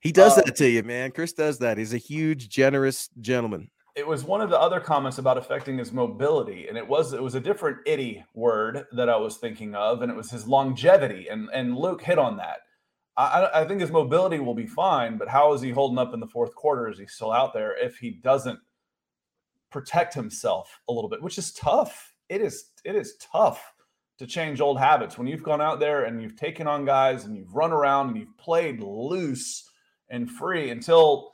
He 0.00 0.10
does 0.12 0.38
Uh, 0.38 0.42
that 0.42 0.56
to 0.56 0.68
you, 0.68 0.82
man. 0.82 1.12
Chris 1.12 1.32
does 1.34 1.58
that. 1.58 1.76
He's 1.78 1.92
a 1.94 1.98
huge, 1.98 2.48
generous 2.48 3.10
gentleman. 3.20 3.70
It 3.96 4.06
was 4.06 4.24
one 4.24 4.40
of 4.40 4.48
the 4.48 4.58
other 4.58 4.80
comments 4.80 5.18
about 5.18 5.36
affecting 5.36 5.76
his 5.76 5.92
mobility, 5.92 6.68
and 6.68 6.78
it 6.78 6.88
was 6.88 7.12
it 7.12 7.22
was 7.22 7.34
a 7.34 7.40
different 7.40 7.78
itty 7.86 8.24
word 8.34 8.86
that 8.92 9.10
I 9.10 9.16
was 9.16 9.36
thinking 9.36 9.74
of, 9.74 10.00
and 10.00 10.10
it 10.10 10.16
was 10.16 10.30
his 10.30 10.46
longevity. 10.46 11.28
And 11.28 11.50
and 11.52 11.76
Luke 11.76 12.00
hit 12.02 12.18
on 12.18 12.38
that. 12.38 12.58
I, 13.16 13.24
I- 13.42 13.60
I 13.60 13.64
think 13.66 13.80
his 13.82 13.90
mobility 13.90 14.38
will 14.38 14.54
be 14.54 14.66
fine, 14.66 15.18
but 15.18 15.28
how 15.28 15.52
is 15.52 15.60
he 15.60 15.70
holding 15.70 15.98
up 15.98 16.14
in 16.14 16.20
the 16.20 16.26
fourth 16.28 16.54
quarter? 16.54 16.88
Is 16.88 16.98
he 16.98 17.06
still 17.06 17.30
out 17.32 17.52
there 17.52 17.76
if 17.76 17.98
he 17.98 18.10
doesn't 18.10 18.58
protect 19.70 20.14
himself 20.14 20.80
a 20.88 20.92
little 20.92 21.10
bit, 21.10 21.20
which 21.22 21.36
is 21.36 21.52
tough. 21.52 22.14
It 22.28 22.40
is 22.40 22.69
it 22.84 22.94
is 22.96 23.16
tough 23.32 23.72
to 24.18 24.26
change 24.26 24.60
old 24.60 24.78
habits 24.78 25.16
when 25.16 25.26
you've 25.26 25.42
gone 25.42 25.60
out 25.62 25.80
there 25.80 26.04
and 26.04 26.20
you've 26.22 26.36
taken 26.36 26.66
on 26.66 26.84
guys 26.84 27.24
and 27.24 27.36
you've 27.36 27.54
run 27.54 27.72
around 27.72 28.08
and 28.08 28.18
you've 28.18 28.36
played 28.36 28.80
loose 28.80 29.70
and 30.10 30.30
free 30.30 30.70
until 30.70 31.32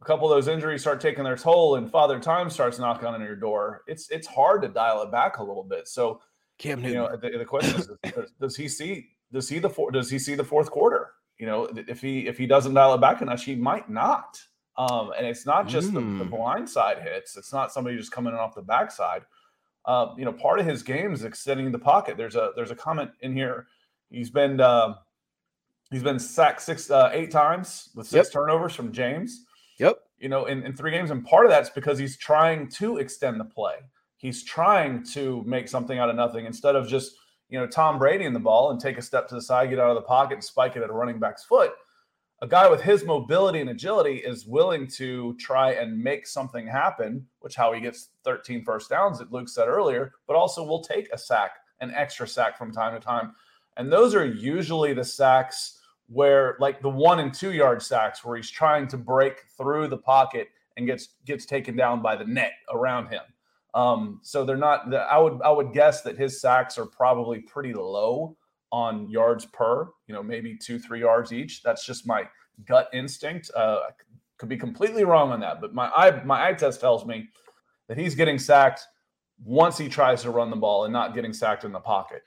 a 0.00 0.04
couple 0.04 0.30
of 0.30 0.36
those 0.36 0.48
injuries 0.48 0.80
start 0.80 1.00
taking 1.00 1.24
their 1.24 1.36
toll 1.36 1.76
and 1.76 1.90
father 1.90 2.18
time 2.18 2.48
starts 2.48 2.78
knocking 2.78 3.08
on 3.08 3.20
your 3.20 3.36
door. 3.36 3.82
It's 3.86 4.10
it's 4.10 4.26
hard 4.26 4.62
to 4.62 4.68
dial 4.68 5.02
it 5.02 5.10
back 5.12 5.38
a 5.38 5.42
little 5.44 5.64
bit. 5.64 5.86
So 5.88 6.20
Cam 6.58 6.82
you 6.84 6.94
know 6.94 7.16
the, 7.16 7.30
the 7.38 7.44
question 7.44 7.80
is 7.80 7.90
does, 8.14 8.30
does 8.40 8.56
he 8.56 8.68
see 8.68 9.08
does 9.32 9.48
he 9.48 9.58
the 9.58 9.68
four, 9.68 9.90
does 9.90 10.08
he 10.10 10.18
see 10.18 10.34
the 10.34 10.44
fourth 10.44 10.70
quarter 10.70 11.10
you 11.38 11.46
know 11.46 11.68
if 11.88 12.00
he 12.00 12.26
if 12.28 12.38
he 12.38 12.46
doesn't 12.46 12.74
dial 12.74 12.94
it 12.94 13.00
back 13.00 13.20
enough 13.22 13.42
he 13.42 13.56
might 13.56 13.90
not 13.90 14.40
um 14.76 15.12
and 15.18 15.26
it's 15.26 15.44
not 15.46 15.66
just 15.66 15.92
the, 15.92 16.00
the 16.00 16.24
Mm. 16.24 16.30
blind 16.30 16.68
side 16.70 17.02
hits 17.02 17.36
it's 17.36 17.52
not 17.52 17.72
somebody 17.72 17.96
just 17.96 18.12
coming 18.12 18.32
in 18.32 18.38
off 18.38 18.54
the 18.54 18.62
backside 18.62 19.22
uh, 19.86 20.14
you 20.16 20.24
know 20.24 20.32
part 20.32 20.58
of 20.60 20.66
his 20.66 20.82
game 20.82 21.12
is 21.12 21.24
extending 21.24 21.70
the 21.72 21.78
pocket 21.78 22.16
there's 22.16 22.36
a 22.36 22.52
there's 22.56 22.70
a 22.70 22.76
comment 22.76 23.10
in 23.20 23.32
here 23.34 23.66
he's 24.10 24.30
been 24.30 24.60
uh, 24.60 24.94
he's 25.90 26.02
been 26.02 26.18
sacked 26.18 26.60
six 26.62 26.90
uh, 26.90 27.10
eight 27.12 27.30
times 27.30 27.90
with 27.94 28.06
six 28.06 28.28
Yep. 28.28 28.32
turnovers 28.32 28.74
from 28.74 28.92
james 28.92 29.44
Yep. 29.78 29.98
you 30.18 30.28
know, 30.28 30.44
in, 30.46 30.62
in 30.62 30.72
three 30.76 30.92
games. 30.92 31.10
And 31.10 31.24
part 31.26 31.44
of 31.46 31.50
that's 31.50 31.68
because 31.68 31.98
he's 31.98 32.16
trying 32.16 32.68
to 32.68 32.98
extend 32.98 33.40
the 33.40 33.44
play. 33.44 33.74
He's 34.18 34.44
trying 34.44 35.02
to 35.06 35.42
make 35.46 35.66
something 35.66 35.98
out 35.98 36.08
of 36.08 36.14
nothing 36.14 36.46
instead 36.46 36.76
of 36.76 36.86
just, 36.86 37.16
you 37.48 37.58
know, 37.58 37.66
Tom 37.66 37.98
Brady 37.98 38.24
in 38.24 38.32
the 38.32 38.38
ball 38.38 38.70
and 38.70 38.78
take 38.80 38.98
a 38.98 39.02
step 39.02 39.26
to 39.28 39.34
the 39.34 39.42
side, 39.42 39.70
get 39.70 39.80
out 39.80 39.90
of 39.90 39.96
the 39.96 40.02
pocket, 40.02 40.34
and 40.34 40.44
spike 40.44 40.76
it 40.76 40.82
at 40.84 40.90
a 40.90 40.92
running 40.92 41.18
back's 41.18 41.42
foot. 41.42 41.72
A 42.42 42.46
guy 42.46 42.68
with 42.68 42.82
his 42.82 43.04
mobility 43.04 43.60
and 43.60 43.70
agility 43.70 44.16
is 44.16 44.46
willing 44.46 44.86
to 44.88 45.34
try 45.38 45.72
and 45.72 45.98
make 45.98 46.26
something 46.26 46.66
happen, 46.66 47.26
which 47.40 47.54
how 47.54 47.72
he 47.72 47.80
gets 47.80 48.10
13 48.24 48.64
first 48.64 48.90
downs 48.90 49.18
that 49.18 49.32
Luke 49.32 49.48
said 49.48 49.68
earlier, 49.68 50.12
but 50.26 50.36
also 50.36 50.64
will 50.64 50.82
take 50.82 51.08
a 51.12 51.18
sack, 51.18 51.52
an 51.80 51.92
extra 51.94 52.26
sack 52.26 52.58
from 52.58 52.72
time 52.72 52.92
to 52.92 53.00
time. 53.00 53.34
And 53.76 53.90
those 53.90 54.14
are 54.14 54.26
usually 54.26 54.92
the 54.92 55.04
sacks 55.04 55.80
where 56.08 56.56
like 56.60 56.82
the 56.82 56.88
one 56.88 57.20
and 57.20 57.32
two 57.32 57.52
yard 57.52 57.82
sacks 57.82 58.24
where 58.24 58.36
he's 58.36 58.50
trying 58.50 58.88
to 58.88 58.98
break 58.98 59.44
through 59.56 59.88
the 59.88 59.96
pocket 59.96 60.48
and 60.76 60.86
gets 60.86 61.10
gets 61.24 61.46
taken 61.46 61.76
down 61.76 62.02
by 62.02 62.16
the 62.16 62.24
net 62.24 62.52
around 62.70 63.08
him. 63.08 63.22
Um, 63.74 64.20
so 64.22 64.44
they're 64.44 64.56
not. 64.56 64.92
I 64.94 65.18
would 65.18 65.40
I 65.42 65.50
would 65.50 65.72
guess 65.72 66.02
that 66.02 66.18
his 66.18 66.40
sacks 66.40 66.78
are 66.78 66.86
probably 66.86 67.40
pretty 67.40 67.72
low 67.72 68.36
on 68.74 69.08
yards 69.08 69.46
per. 69.46 69.88
You 70.08 70.14
know, 70.14 70.22
maybe 70.22 70.56
two 70.56 70.80
three 70.80 71.00
yards 71.00 71.32
each. 71.32 71.62
That's 71.62 71.86
just 71.86 72.08
my 72.08 72.24
gut 72.66 72.88
instinct. 72.92 73.52
Uh, 73.54 73.78
I 73.88 73.90
could 74.38 74.48
be 74.48 74.56
completely 74.56 75.04
wrong 75.04 75.30
on 75.30 75.38
that, 75.40 75.60
but 75.60 75.72
my 75.72 75.88
eye 75.96 76.22
my 76.24 76.48
eye 76.48 76.54
test 76.54 76.80
tells 76.80 77.06
me 77.06 77.28
that 77.86 77.96
he's 77.96 78.16
getting 78.16 78.38
sacked 78.38 78.84
once 79.44 79.78
he 79.78 79.88
tries 79.88 80.22
to 80.22 80.30
run 80.30 80.50
the 80.50 80.56
ball 80.56 80.84
and 80.84 80.92
not 80.92 81.14
getting 81.14 81.32
sacked 81.32 81.62
in 81.62 81.70
the 81.70 81.78
pocket. 81.78 82.22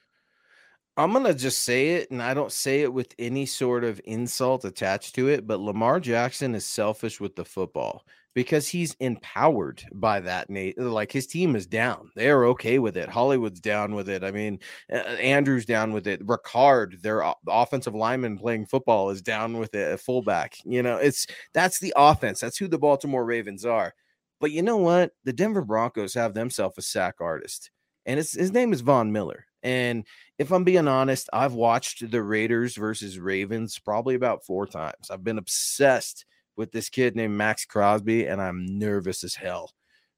I'm 0.95 1.11
gonna 1.11 1.33
just 1.33 1.63
say 1.63 1.89
it, 1.95 2.11
and 2.11 2.23
I 2.23 2.33
don't 2.33 2.51
say 2.51 2.81
it 2.81 2.93
with 2.93 3.13
any 3.19 3.45
sort 3.45 3.83
of 3.83 3.99
insult 4.05 4.63
attached 4.63 5.15
to 5.15 5.27
it, 5.27 5.45
but 5.45 5.59
Lamar 5.59 5.99
Jackson 5.99 6.55
is 6.55 6.65
selfish 6.65 7.19
with 7.19 7.35
the 7.35 7.45
football 7.45 8.05
because 8.37 8.67
he's 8.67 8.95
empowered 8.99 9.83
by 9.91 10.19
that. 10.19 10.47
Nate, 10.47 10.77
like 10.77 11.11
his 11.11 11.25
team 11.25 11.55
is 11.55 11.65
down; 11.65 12.11
they're 12.15 12.45
okay 12.49 12.77
with 12.77 12.95
it. 12.95 13.09
Hollywood's 13.09 13.59
down 13.59 13.95
with 13.95 14.07
it. 14.07 14.23
I 14.23 14.29
mean, 14.29 14.59
Andrew's 14.91 15.65
down 15.65 15.91
with 15.91 16.05
it. 16.05 16.23
Ricard, 16.23 17.01
their 17.01 17.23
offensive 17.47 17.95
lineman 17.95 18.37
playing 18.37 18.67
football, 18.67 19.09
is 19.09 19.23
down 19.23 19.57
with 19.57 19.73
it. 19.73 19.91
A 19.91 19.97
fullback, 19.97 20.57
you 20.65 20.83
know, 20.83 20.97
it's 20.97 21.25
that's 21.55 21.79
the 21.79 21.91
offense. 21.97 22.39
That's 22.39 22.59
who 22.59 22.67
the 22.67 22.77
Baltimore 22.77 23.25
Ravens 23.25 23.65
are. 23.65 23.95
But 24.39 24.51
you 24.51 24.61
know 24.61 24.77
what? 24.77 25.13
The 25.23 25.33
Denver 25.33 25.65
Broncos 25.65 26.13
have 26.13 26.35
themselves 26.35 26.77
a 26.77 26.83
sack 26.83 27.15
artist, 27.19 27.71
and 28.05 28.19
it's 28.19 28.33
his 28.33 28.51
name 28.51 28.71
is 28.71 28.81
Von 28.81 29.11
Miller. 29.11 29.47
And 29.63 30.05
if 30.37 30.51
I'm 30.51 30.63
being 30.63 30.87
honest, 30.87 31.27
I've 31.33 31.55
watched 31.55 32.11
the 32.11 32.21
Raiders 32.21 32.75
versus 32.75 33.17
Ravens 33.17 33.79
probably 33.79 34.13
about 34.13 34.45
four 34.45 34.67
times. 34.67 35.09
I've 35.09 35.23
been 35.23 35.39
obsessed 35.39 36.23
with 36.57 36.71
this 36.71 36.89
kid 36.89 37.15
named 37.15 37.35
Maxx 37.37 37.65
Crosby, 37.65 38.25
and 38.25 38.41
I'm 38.41 38.65
nervous 38.65 39.23
as 39.23 39.35
hell 39.35 39.71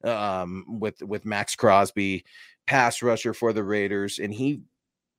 um, 0.03 0.65
with 0.67 1.01
with 1.03 1.25
Maxx 1.25 1.55
Crosby, 1.55 2.25
pass 2.65 3.01
rusher 3.03 3.33
for 3.33 3.53
the 3.53 3.63
Raiders, 3.63 4.19
and 4.19 4.33
he 4.33 4.61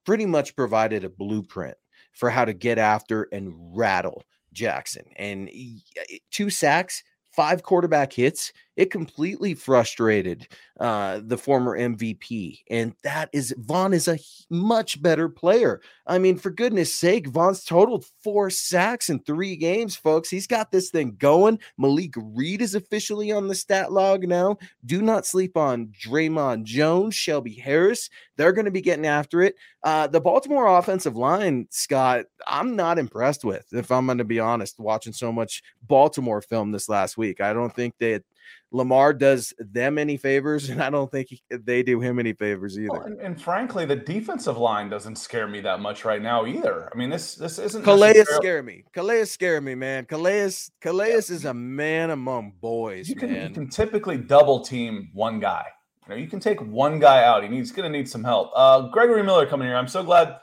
pretty 0.04 0.26
much 0.26 0.56
provided 0.56 1.04
a 1.04 1.10
blueprint 1.10 1.76
for 2.12 2.30
how 2.30 2.44
to 2.44 2.52
get 2.52 2.78
after 2.78 3.28
and 3.32 3.52
rattle 3.76 4.24
Jackson. 4.52 5.04
And 5.16 5.48
he- 5.48 5.84
two 6.30 6.50
sacks, 6.50 7.02
five 7.32 7.62
quarterback 7.62 8.12
hits. 8.12 8.52
It 8.80 8.90
completely 8.90 9.52
frustrated 9.52 10.48
uh, 10.80 11.20
the 11.22 11.36
former 11.36 11.78
MVP. 11.78 12.60
And 12.70 12.94
that 13.02 13.28
is 13.30 13.54
Von 13.58 13.92
is 13.92 14.08
a 14.08 14.18
much 14.48 15.02
better 15.02 15.28
player. 15.28 15.82
I 16.06 16.16
mean, 16.16 16.38
for 16.38 16.48
goodness 16.48 16.94
sake, 16.94 17.26
Von's 17.26 17.62
totaled 17.62 18.06
four 18.24 18.48
sacks 18.48 19.10
in 19.10 19.18
three 19.20 19.54
games, 19.56 19.96
folks. 19.96 20.30
He's 20.30 20.46
got 20.46 20.72
this 20.72 20.88
thing 20.88 21.16
going. 21.18 21.58
Malik 21.76 22.14
Reed 22.16 22.62
is 22.62 22.74
officially 22.74 23.30
on 23.30 23.48
the 23.48 23.54
stat 23.54 23.92
log 23.92 24.26
now. 24.26 24.56
Do 24.86 25.02
not 25.02 25.26
sleep 25.26 25.58
on 25.58 25.88
Dre'Mont 25.88 26.62
Jones, 26.62 27.14
Shelby 27.14 27.52
Harris. 27.56 28.08
They're 28.38 28.54
going 28.54 28.64
to 28.64 28.70
be 28.70 28.80
getting 28.80 29.04
after 29.04 29.42
it. 29.42 29.56
Uh, 29.82 30.06
the 30.06 30.22
Baltimore 30.22 30.78
offensive 30.78 31.16
line, 31.16 31.66
Scott, 31.68 32.24
I'm 32.46 32.76
not 32.76 32.98
impressed 32.98 33.44
with, 33.44 33.66
if 33.72 33.90
I'm 33.90 34.06
going 34.06 34.16
to 34.16 34.24
be 34.24 34.40
honest, 34.40 34.78
watching 34.78 35.12
so 35.12 35.30
much 35.30 35.62
Baltimore 35.82 36.40
film 36.40 36.72
this 36.72 36.88
last 36.88 37.18
week. 37.18 37.42
I 37.42 37.52
don't 37.52 37.74
think 37.76 37.94
that 37.98 38.24
Lamar 38.72 39.12
does 39.12 39.52
them 39.58 39.98
any 39.98 40.16
favors, 40.16 40.68
and 40.70 40.82
I 40.82 40.90
don't 40.90 41.10
think 41.10 41.28
he, 41.28 41.42
they 41.50 41.82
do 41.82 42.00
him 42.00 42.18
any 42.18 42.32
favors 42.32 42.78
either. 42.78 42.92
Well, 42.92 43.02
and, 43.02 43.20
and, 43.20 43.40
frankly, 43.40 43.84
the 43.84 43.96
defensive 43.96 44.56
line 44.56 44.88
doesn't 44.88 45.16
scare 45.16 45.48
me 45.48 45.60
that 45.62 45.80
much 45.80 46.04
right 46.04 46.22
now 46.22 46.46
either. 46.46 46.88
I 46.92 46.96
mean, 46.96 47.10
this 47.10 47.34
this 47.34 47.58
isn't 47.58 47.82
Calais 47.82 48.14
necessarily... 48.14 48.42
scare 48.42 48.62
me. 48.62 48.84
Calais 48.92 49.24
scare 49.24 49.60
me, 49.60 49.74
man. 49.74 50.04
Calais 50.04 50.50
Calais 50.80 51.10
yeah. 51.10 51.16
is 51.16 51.44
a 51.44 51.54
man 51.54 52.10
among 52.10 52.52
boys. 52.60 53.08
You 53.08 53.16
can 53.16 53.32
man. 53.32 53.48
you 53.48 53.54
can 53.54 53.68
typically 53.68 54.16
double 54.16 54.60
team 54.60 55.10
one 55.12 55.40
guy. 55.40 55.66
You 56.06 56.14
know, 56.14 56.20
you 56.20 56.28
can 56.28 56.40
take 56.40 56.60
one 56.60 56.98
guy 56.98 57.24
out. 57.24 57.42
He 57.42 57.48
needs 57.48 57.70
going 57.72 57.90
to 57.90 57.96
need 57.96 58.08
some 58.08 58.24
help. 58.24 58.50
Uh, 58.54 58.88
Gregory 58.88 59.22
Miller 59.22 59.46
coming 59.46 59.68
here. 59.68 59.76
I'm 59.76 59.88
so 59.88 60.02
glad 60.02 60.36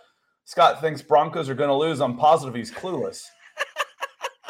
Scott 0.46 0.80
thinks 0.80 1.02
Broncos 1.02 1.50
are 1.50 1.56
going 1.56 1.70
to 1.70 1.76
lose. 1.76 2.00
I'm 2.00 2.15
positive 2.15 2.56
he's 2.56 2.72
clueless. 2.72 3.22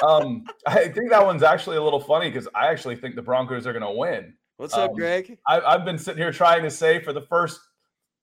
Um, 0.04 0.46
I 0.66 0.88
think 0.90 1.10
that 1.10 1.26
one's 1.26 1.44
actually 1.44 1.78
a 1.78 1.84
little 1.84 2.00
funny 2.00 2.30
because 2.30 2.48
I 2.56 2.68
actually 2.68 2.96
think 2.96 3.16
the 3.16 3.22
Broncos 3.22 3.66
are 3.66 3.74
going 3.74 3.86
to 3.86 3.92
win. 3.92 4.34
What's 4.58 4.74
up, 4.74 4.92
um, 4.92 4.96
Greg? 4.96 5.38
I, 5.48 5.62
I've 5.62 5.86
been 5.86 5.98
sitting 5.98 6.22
here 6.22 6.32
trying 6.32 6.64
to 6.64 6.72
say 6.72 7.00
for 7.02 7.14
the 7.14 7.22
first 7.22 7.60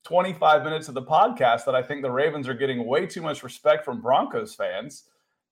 25 0.05 0.65
minutes 0.65 0.89
of 0.89 0.95
the 0.95 1.03
podcast 1.03 1.65
that 1.65 1.75
I 1.75 1.83
think 1.83 2.03
the 2.03 2.11
Ravens 2.11 2.49
are 2.49 2.55
getting 2.55 2.87
way 2.87 3.07
too 3.07 3.23
much 3.23 3.43
respect 3.43 3.85
from 3.85 4.01
Broncos 4.01 4.55
fans. 4.55 5.05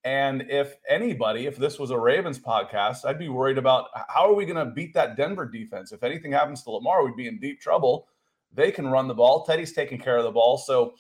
And 0.05 0.43
if 0.51 0.77
anybody, 0.89 1.47
if 1.47 1.57
this 1.57 1.79
was 1.79 1.91
a 1.91 1.99
Ravens 1.99 2.39
podcast, 2.39 3.05
I'd 3.05 3.19
be 3.19 3.29
worried 3.29 3.59
about 3.59 3.87
how 4.09 4.29
are 4.29 4.35
we 4.35 4.45
going 4.45 4.57
to 4.57 4.73
beat 4.73 4.93
that 4.95 5.17
Denver 5.17 5.47
defense? 5.47 5.93
If 5.93 6.03
anything 6.03 6.33
happens 6.33 6.63
to 6.65 6.71
Lamar, 6.73 7.05
we'd 7.05 7.17
be 7.17 7.29
in 7.29 7.39
deep 7.39 7.61
trouble. 7.61 8.09
They 8.53 8.73
can 8.73 8.89
run 8.89 9.09
the 9.09 9.15
ball. 9.15 9.45
Teddy's 9.45 9.73
taking 9.73 9.99
care 9.99 10.19
of 10.19 10.25
the 10.25 10.31
ball. 10.31 10.59
So, 10.59 10.95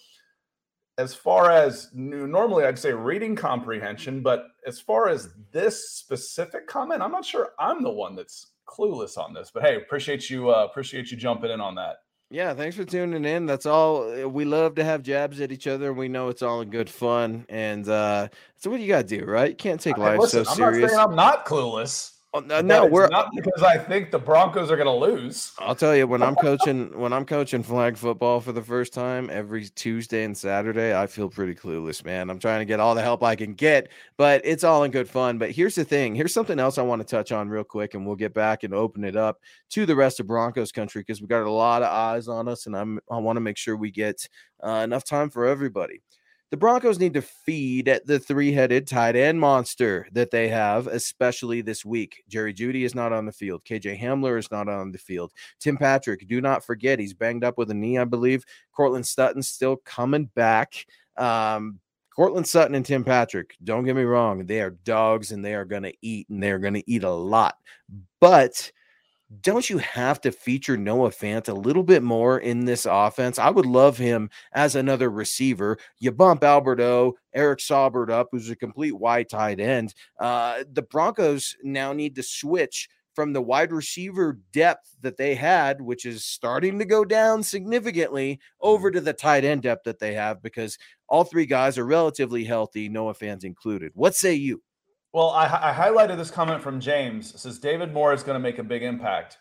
as 1.03 1.15
far 1.15 1.51
as 1.51 1.91
normally 1.93 2.65
I'd 2.65 2.79
say 2.79 2.93
reading 2.93 3.35
comprehension, 3.35 4.23
but 4.23 4.47
as 4.67 4.79
far 4.79 5.09
as 5.09 5.31
this 5.51 5.91
specific 5.91 6.69
comment, 6.69 7.03
I'm 7.03 7.11
not 7.11 7.25
sure 7.25 7.51
I'm 7.59 7.83
the 7.83 7.91
one 7.91 8.15
that's 8.15 8.53
clueless 8.69 9.19
on 9.19 9.35
this. 9.35 9.51
But 9.53 9.65
hey, 9.65 9.77
appreciate 9.77 10.31
you 10.31 10.51
uh, 10.51 10.65
appreciate 10.71 11.11
you 11.11 11.17
jumping 11.17 11.51
in 11.51 11.61
on 11.61 11.75
that. 11.75 11.97
Yeah, 12.31 12.55
thanks 12.55 12.77
for 12.77 12.85
tuning 12.85 13.25
in. 13.25 13.47
That's 13.47 13.67
all. 13.67 14.11
Uh, 14.11 14.29
we 14.29 14.45
love 14.45 14.77
to 14.77 14.85
have 14.85 15.03
jabs 15.03 15.41
at 15.41 15.51
each 15.51 15.67
other. 15.67 15.93
We 15.93 16.09
know 16.09 16.29
it's 16.29 16.41
all 16.41 16.61
in 16.61 16.71
good 16.71 16.89
fun, 16.89 17.47
and 17.49 17.87
uh, 17.89 18.29
so 18.57 18.71
what 18.71 18.81
you 18.81 18.87
got 18.87 19.09
to 19.09 19.19
do, 19.19 19.27
right? 19.27 19.51
You 19.51 19.57
can't 19.57 19.81
take 19.81 19.99
life 19.99 20.21
listen, 20.21 20.45
so 20.45 20.55
serious. 20.55 20.77
I'm 20.77 20.81
not 20.81 20.89
saying 20.89 21.01
I'm 21.11 21.17
not 21.17 21.47
clueless. 21.47 22.13
Oh, 22.35 22.41
no, 22.41 22.63
no 22.63 22.87
we're 22.87 23.09
not 23.09 23.31
because 23.35 23.63
I 23.63 23.77
think 23.77 24.11
the 24.11 24.19
Broncos 24.19 24.71
are 24.71 24.77
going 24.77 24.87
to 24.87 24.93
lose. 24.93 25.53
I'll 25.59 25.75
tell 25.75 25.95
you 25.95 26.07
when 26.07 26.23
I'm 26.23 26.35
coaching 26.35 26.99
when 26.99 27.13
I'm 27.13 27.27
coaching 27.27 27.63
flag 27.63 27.99
football 27.99 28.41
for 28.41 28.53
the 28.53 28.63
first 28.63 28.95
time 28.95 29.29
every 29.31 29.67
Tuesday 29.69 30.25
and 30.25 30.37
Saturday, 30.37 30.99
I 30.99 31.07
feel 31.07 31.29
pretty 31.29 31.55
clueless, 31.55 32.03
man. 32.07 32.31
I'm 32.31 32.39
trying 32.39 32.61
to 32.61 32.65
get 32.65 32.81
all 32.81 32.95
the 32.95 33.03
help 33.03 33.23
I 33.23 33.37
can 33.37 33.53
get, 33.53 33.91
but 34.17 34.41
it's 34.45 34.65
all 34.65 34.85
in 34.85 34.91
good 34.91 35.11
fun. 35.11 35.37
But 35.37 35.51
here's 35.51 35.75
the 35.75 35.85
thing: 35.85 36.15
here's 36.15 36.33
something 36.33 36.59
else 36.59 36.79
I 36.79 36.83
want 36.83 37.03
to 37.03 37.07
touch 37.07 37.33
on 37.33 37.51
real 37.51 37.65
quick, 37.65 37.93
and 37.93 38.07
we'll 38.07 38.17
get 38.17 38.33
back 38.33 38.63
and 38.63 38.73
open 38.73 39.05
it 39.05 39.15
up 39.17 39.39
to 39.71 39.85
the 39.85 39.97
rest 39.97 40.19
of 40.19 40.27
Broncos 40.27 40.73
country 40.73 41.03
because 41.03 41.21
we 41.21 41.27
got 41.27 41.43
a 41.43 41.51
lot 41.51 41.83
of 41.83 41.89
eyes 41.89 42.29
on 42.29 42.49
us, 42.49 42.65
and 42.65 42.75
I'm 42.75 42.99
I 43.11 43.19
want 43.19 43.37
to 43.37 43.43
make 43.43 43.59
sure 43.59 43.77
we 43.77 43.91
get 43.91 44.27
uh, 44.65 44.81
enough 44.85 45.05
time 45.05 45.29
for 45.29 45.45
everybody. 45.45 46.01
The 46.53 46.59
Broncos 46.59 46.99
need 46.99 47.15
to 47.15 47.23
feed 47.23 47.89
at 47.89 48.07
the 48.07 48.19
three 48.19 48.53
headed 48.53 48.87
tight 48.87 49.17
end 49.17 49.41
monster 49.41 50.07
that 50.13 50.31
they 50.31 50.49
have, 50.49 50.87
especially 50.87 51.63
this 51.63 51.83
week. 51.83 52.23
Jerry 52.29 52.53
Jeudy 52.53 52.83
is 52.83 52.95
not 52.95 53.11
on 53.11 53.25
the 53.25 53.33
field. 53.33 53.65
KJ 53.65 53.99
Hamler 53.99 54.39
is 54.39 54.51
not 54.51 54.69
on 54.69 54.93
the 54.93 54.99
field. 54.99 55.33
Tim 55.61 55.79
Patrick, 55.79 56.29
do 56.29 56.43
not 56.43 56.63
forget, 56.63 56.99
he's 56.99 57.15
banged 57.15 57.43
up 57.43 57.57
with 57.57 57.71
a 57.71 57.75
knee, 57.75 57.97
I 57.97 58.05
believe. 58.05 58.45
Courtland 58.71 59.07
Sutton's 59.07 59.49
still 59.49 59.79
coming 59.87 60.27
back. 60.35 60.85
Um, 61.17 61.81
Courtland 62.15 62.47
Sutton 62.47 62.75
and 62.75 62.85
Tim 62.85 63.03
Patrick, 63.03 63.57
don't 63.65 63.85
get 63.85 63.97
me 63.97 64.03
wrong, 64.03 64.45
they 64.45 64.61
are 64.61 64.73
dogs 64.85 65.33
and 65.33 65.43
they 65.43 65.55
are 65.55 65.65
going 65.65 65.85
to 65.85 65.95
eat 66.03 66.29
and 66.29 66.43
they're 66.43 66.59
going 66.59 66.75
to 66.75 66.91
eat 66.91 67.05
a 67.05 67.11
lot. 67.11 67.57
But 68.21 68.71
don't 69.41 69.71
you 69.71 69.79
have 69.79 70.21
to 70.23 70.33
feature 70.33 70.77
Noah 70.77 71.11
Fant 71.11 71.49
a 71.49 71.55
little 71.55 71.83
bit 71.83 72.03
more 72.03 72.39
in 72.39 72.65
this 72.65 72.87
offense? 72.89 73.39
I 73.39 73.51
would 73.51 73.67
love 73.67 73.97
him 73.97 74.31
as 74.53 74.75
another 74.75 75.11
receiver. 75.11 75.79
You 75.99 76.13
bump 76.13 76.45
Albert 76.45 76.81
O, 76.81 77.17
Eric 77.33 77.61
Saubert 77.61 78.11
up, 78.11 78.29
who's 78.31 78.51
a 78.51 78.57
complete 78.57 78.93
wide 78.93 79.29
tight 79.29 79.61
end. 79.61 79.95
Uh, 80.19 80.65
the 80.71 80.83
Broncos 80.83 81.57
now 81.63 81.93
need 81.93 82.15
to 82.17 82.23
switch 82.23 82.89
from 83.15 83.33
the 83.33 83.43
wide 83.43 83.73
receiver 83.73 84.39
depth 84.53 84.97
that 85.03 85.17
they 85.17 85.35
had, 85.35 85.81
which 85.81 86.07
is 86.07 86.25
starting 86.25 86.79
to 86.79 86.85
go 86.85 87.05
down 87.05 87.43
significantly, 87.43 88.41
over 88.61 88.91
to 88.91 89.01
the 89.01 89.13
tight 89.13 89.45
end 89.45 89.63
depth 89.63 89.85
that 89.85 89.99
they 89.99 90.15
have 90.15 90.43
because 90.43 90.79
all 91.09 91.25
three 91.25 91.47
guys 91.47 91.79
are 91.79 91.85
relatively 91.85 92.45
healthy, 92.45 92.89
Noah 92.89 93.15
Fant 93.15 93.45
included. 93.45 93.93
What 93.95 94.15
say 94.15 94.35
you? 94.35 94.63
Well, 95.13 95.31
I, 95.31 95.45
I, 95.45 95.75
highlighted 95.75 96.17
this 96.17 96.31
comment 96.31 96.63
from 96.63 96.81
James. 96.81 97.35
It 97.35 97.39
says 97.39 97.59
David 97.59 97.93
Moore 97.93 98.15
is 98.15 98.23
going 98.23 98.35
to 98.35 98.41
make 98.41 98.59
a 98.59 98.63
big 98.63 98.83
impact, 98.83 99.37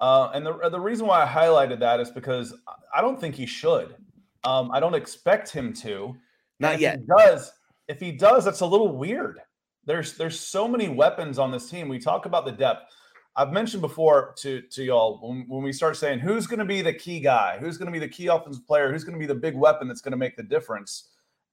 uh, 0.00 0.30
and 0.34 0.44
the 0.44 0.68
the 0.68 0.80
reason 0.80 1.06
why 1.06 1.24
I 1.24 1.26
highlighted 1.26 1.80
that 1.80 1.98
is 2.00 2.10
because 2.10 2.54
I 2.94 3.00
don't 3.00 3.18
think 3.18 3.34
he 3.34 3.46
should. 3.46 3.96
Um, 4.44 4.70
I 4.70 4.80
don't 4.80 4.94
expect 4.94 5.50
him 5.50 5.72
to. 5.74 6.14
Not 6.60 6.78
yet. 6.78 6.98
He 6.98 7.06
does 7.06 7.50
if 7.88 8.00
he 8.00 8.12
does, 8.12 8.44
that's 8.44 8.60
a 8.60 8.66
little 8.66 8.96
weird. 8.96 9.40
There's 9.84 10.16
there's 10.16 10.38
so 10.38 10.66
many 10.66 10.88
weapons 10.88 11.38
on 11.38 11.50
this 11.50 11.68
team. 11.68 11.88
We 11.88 11.98
talk 11.98 12.26
about 12.26 12.46
the 12.46 12.52
depth. 12.52 12.92
I've 13.36 13.52
mentioned 13.52 13.82
before 13.82 14.34
to 14.38 14.62
to 14.62 14.82
y'all 14.82 15.18
when, 15.22 15.44
when 15.48 15.62
we 15.62 15.72
start 15.72 15.96
saying 15.96 16.20
who's 16.20 16.46
going 16.46 16.60
to 16.60 16.64
be 16.64 16.80
the 16.80 16.92
key 16.92 17.20
guy, 17.20 17.58
who's 17.60 17.76
going 17.76 17.86
to 17.86 17.92
be 17.92 17.98
the 17.98 18.08
key 18.08 18.28
offensive 18.28 18.66
player, 18.66 18.90
who's 18.90 19.04
going 19.04 19.14
to 19.14 19.18
be 19.18 19.26
the 19.26 19.34
big 19.34 19.54
weapon 19.54 19.88
that's 19.88 20.00
going 20.00 20.12
to 20.12 20.18
make 20.18 20.36
the 20.36 20.42
difference, 20.42 21.10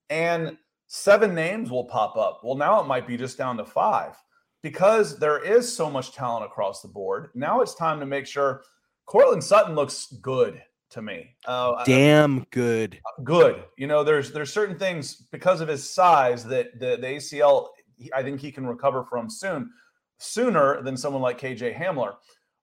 and 0.08 0.56
seven 0.94 1.34
names 1.34 1.70
will 1.70 1.86
pop 1.86 2.18
up. 2.18 2.42
Well, 2.44 2.54
now 2.54 2.78
it 2.78 2.86
might 2.86 3.06
be 3.06 3.16
just 3.16 3.38
down 3.38 3.56
to 3.56 3.64
five 3.64 4.14
because 4.62 5.18
there 5.18 5.42
is 5.42 5.74
so 5.74 5.90
much 5.90 6.12
talent 6.12 6.44
across 6.44 6.82
the 6.82 6.88
board. 6.88 7.30
Now 7.34 7.62
it's 7.62 7.74
time 7.74 7.98
to 8.00 8.04
make 8.04 8.26
sure 8.26 8.62
Courtland 9.06 9.42
Sutton 9.42 9.74
looks 9.74 10.12
good 10.20 10.62
to 10.90 11.00
me. 11.00 11.34
Uh, 11.46 11.82
Damn 11.84 12.46
good. 12.50 13.00
Good. 13.24 13.64
You 13.78 13.86
know, 13.86 14.04
there's 14.04 14.32
there's 14.32 14.52
certain 14.52 14.78
things 14.78 15.14
because 15.32 15.62
of 15.62 15.68
his 15.68 15.88
size 15.88 16.44
that 16.44 16.78
the, 16.78 16.98
the 17.00 17.06
ACL 17.06 17.68
I 18.14 18.22
think 18.22 18.38
he 18.38 18.52
can 18.52 18.66
recover 18.66 19.02
from 19.02 19.30
soon, 19.30 19.70
sooner 20.18 20.82
than 20.82 20.98
someone 20.98 21.22
like 21.22 21.40
KJ 21.40 21.74
Hamler. 21.74 22.16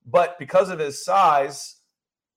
But 0.06 0.38
because 0.38 0.70
of 0.70 0.78
his 0.78 1.04
size, 1.04 1.78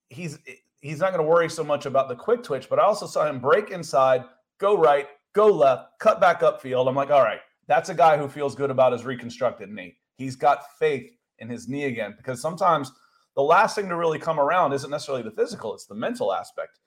he's 0.09 0.39
he's 0.81 1.01
not 1.01 1.13
going 1.13 1.23
to 1.23 1.31
worry 1.31 1.51
so 1.51 1.63
much 1.63 1.85
about 1.85 2.09
the 2.09 2.17
quick 2.17 2.43
twitch. 2.43 2.71
But 2.71 2.79
I 2.79 2.85
also 2.85 3.07
saw 3.07 3.27
him 3.27 3.41
break 3.41 3.71
inside, 3.71 4.25
go 4.57 4.75
right, 4.75 5.09
go 5.33 5.47
left, 5.47 5.99
cut 6.01 6.21
back 6.21 6.41
upfield. 6.41 6.89
I'm 6.89 6.95
like, 6.95 7.11
all 7.11 7.23
right, 7.23 7.41
that's 7.67 7.89
a 7.89 7.95
guy 7.95 8.17
who 8.17 8.29
feels 8.29 8.55
good 8.55 8.71
about 8.71 8.93
his 8.93 9.05
reconstructed 9.05 9.71
knee. 9.71 9.97
He's 10.17 10.37
got 10.37 10.65
faith 10.79 11.11
in 11.39 11.49
his 11.49 11.69
knee 11.69 11.85
again 11.85 12.15
because 12.17 12.41
sometimes 12.41 12.93
the 13.35 13.43
last 13.43 13.75
thing 13.75 13.89
to 13.89 13.97
really 13.97 14.19
come 14.19 14.39
around 14.39 14.73
isn't 14.73 14.91
necessarily 14.91 15.23
the 15.23 15.31
physical, 15.31 15.75
it's 15.75 15.87
the 15.87 15.95
mental 15.95 16.33
aspect. 16.33 16.79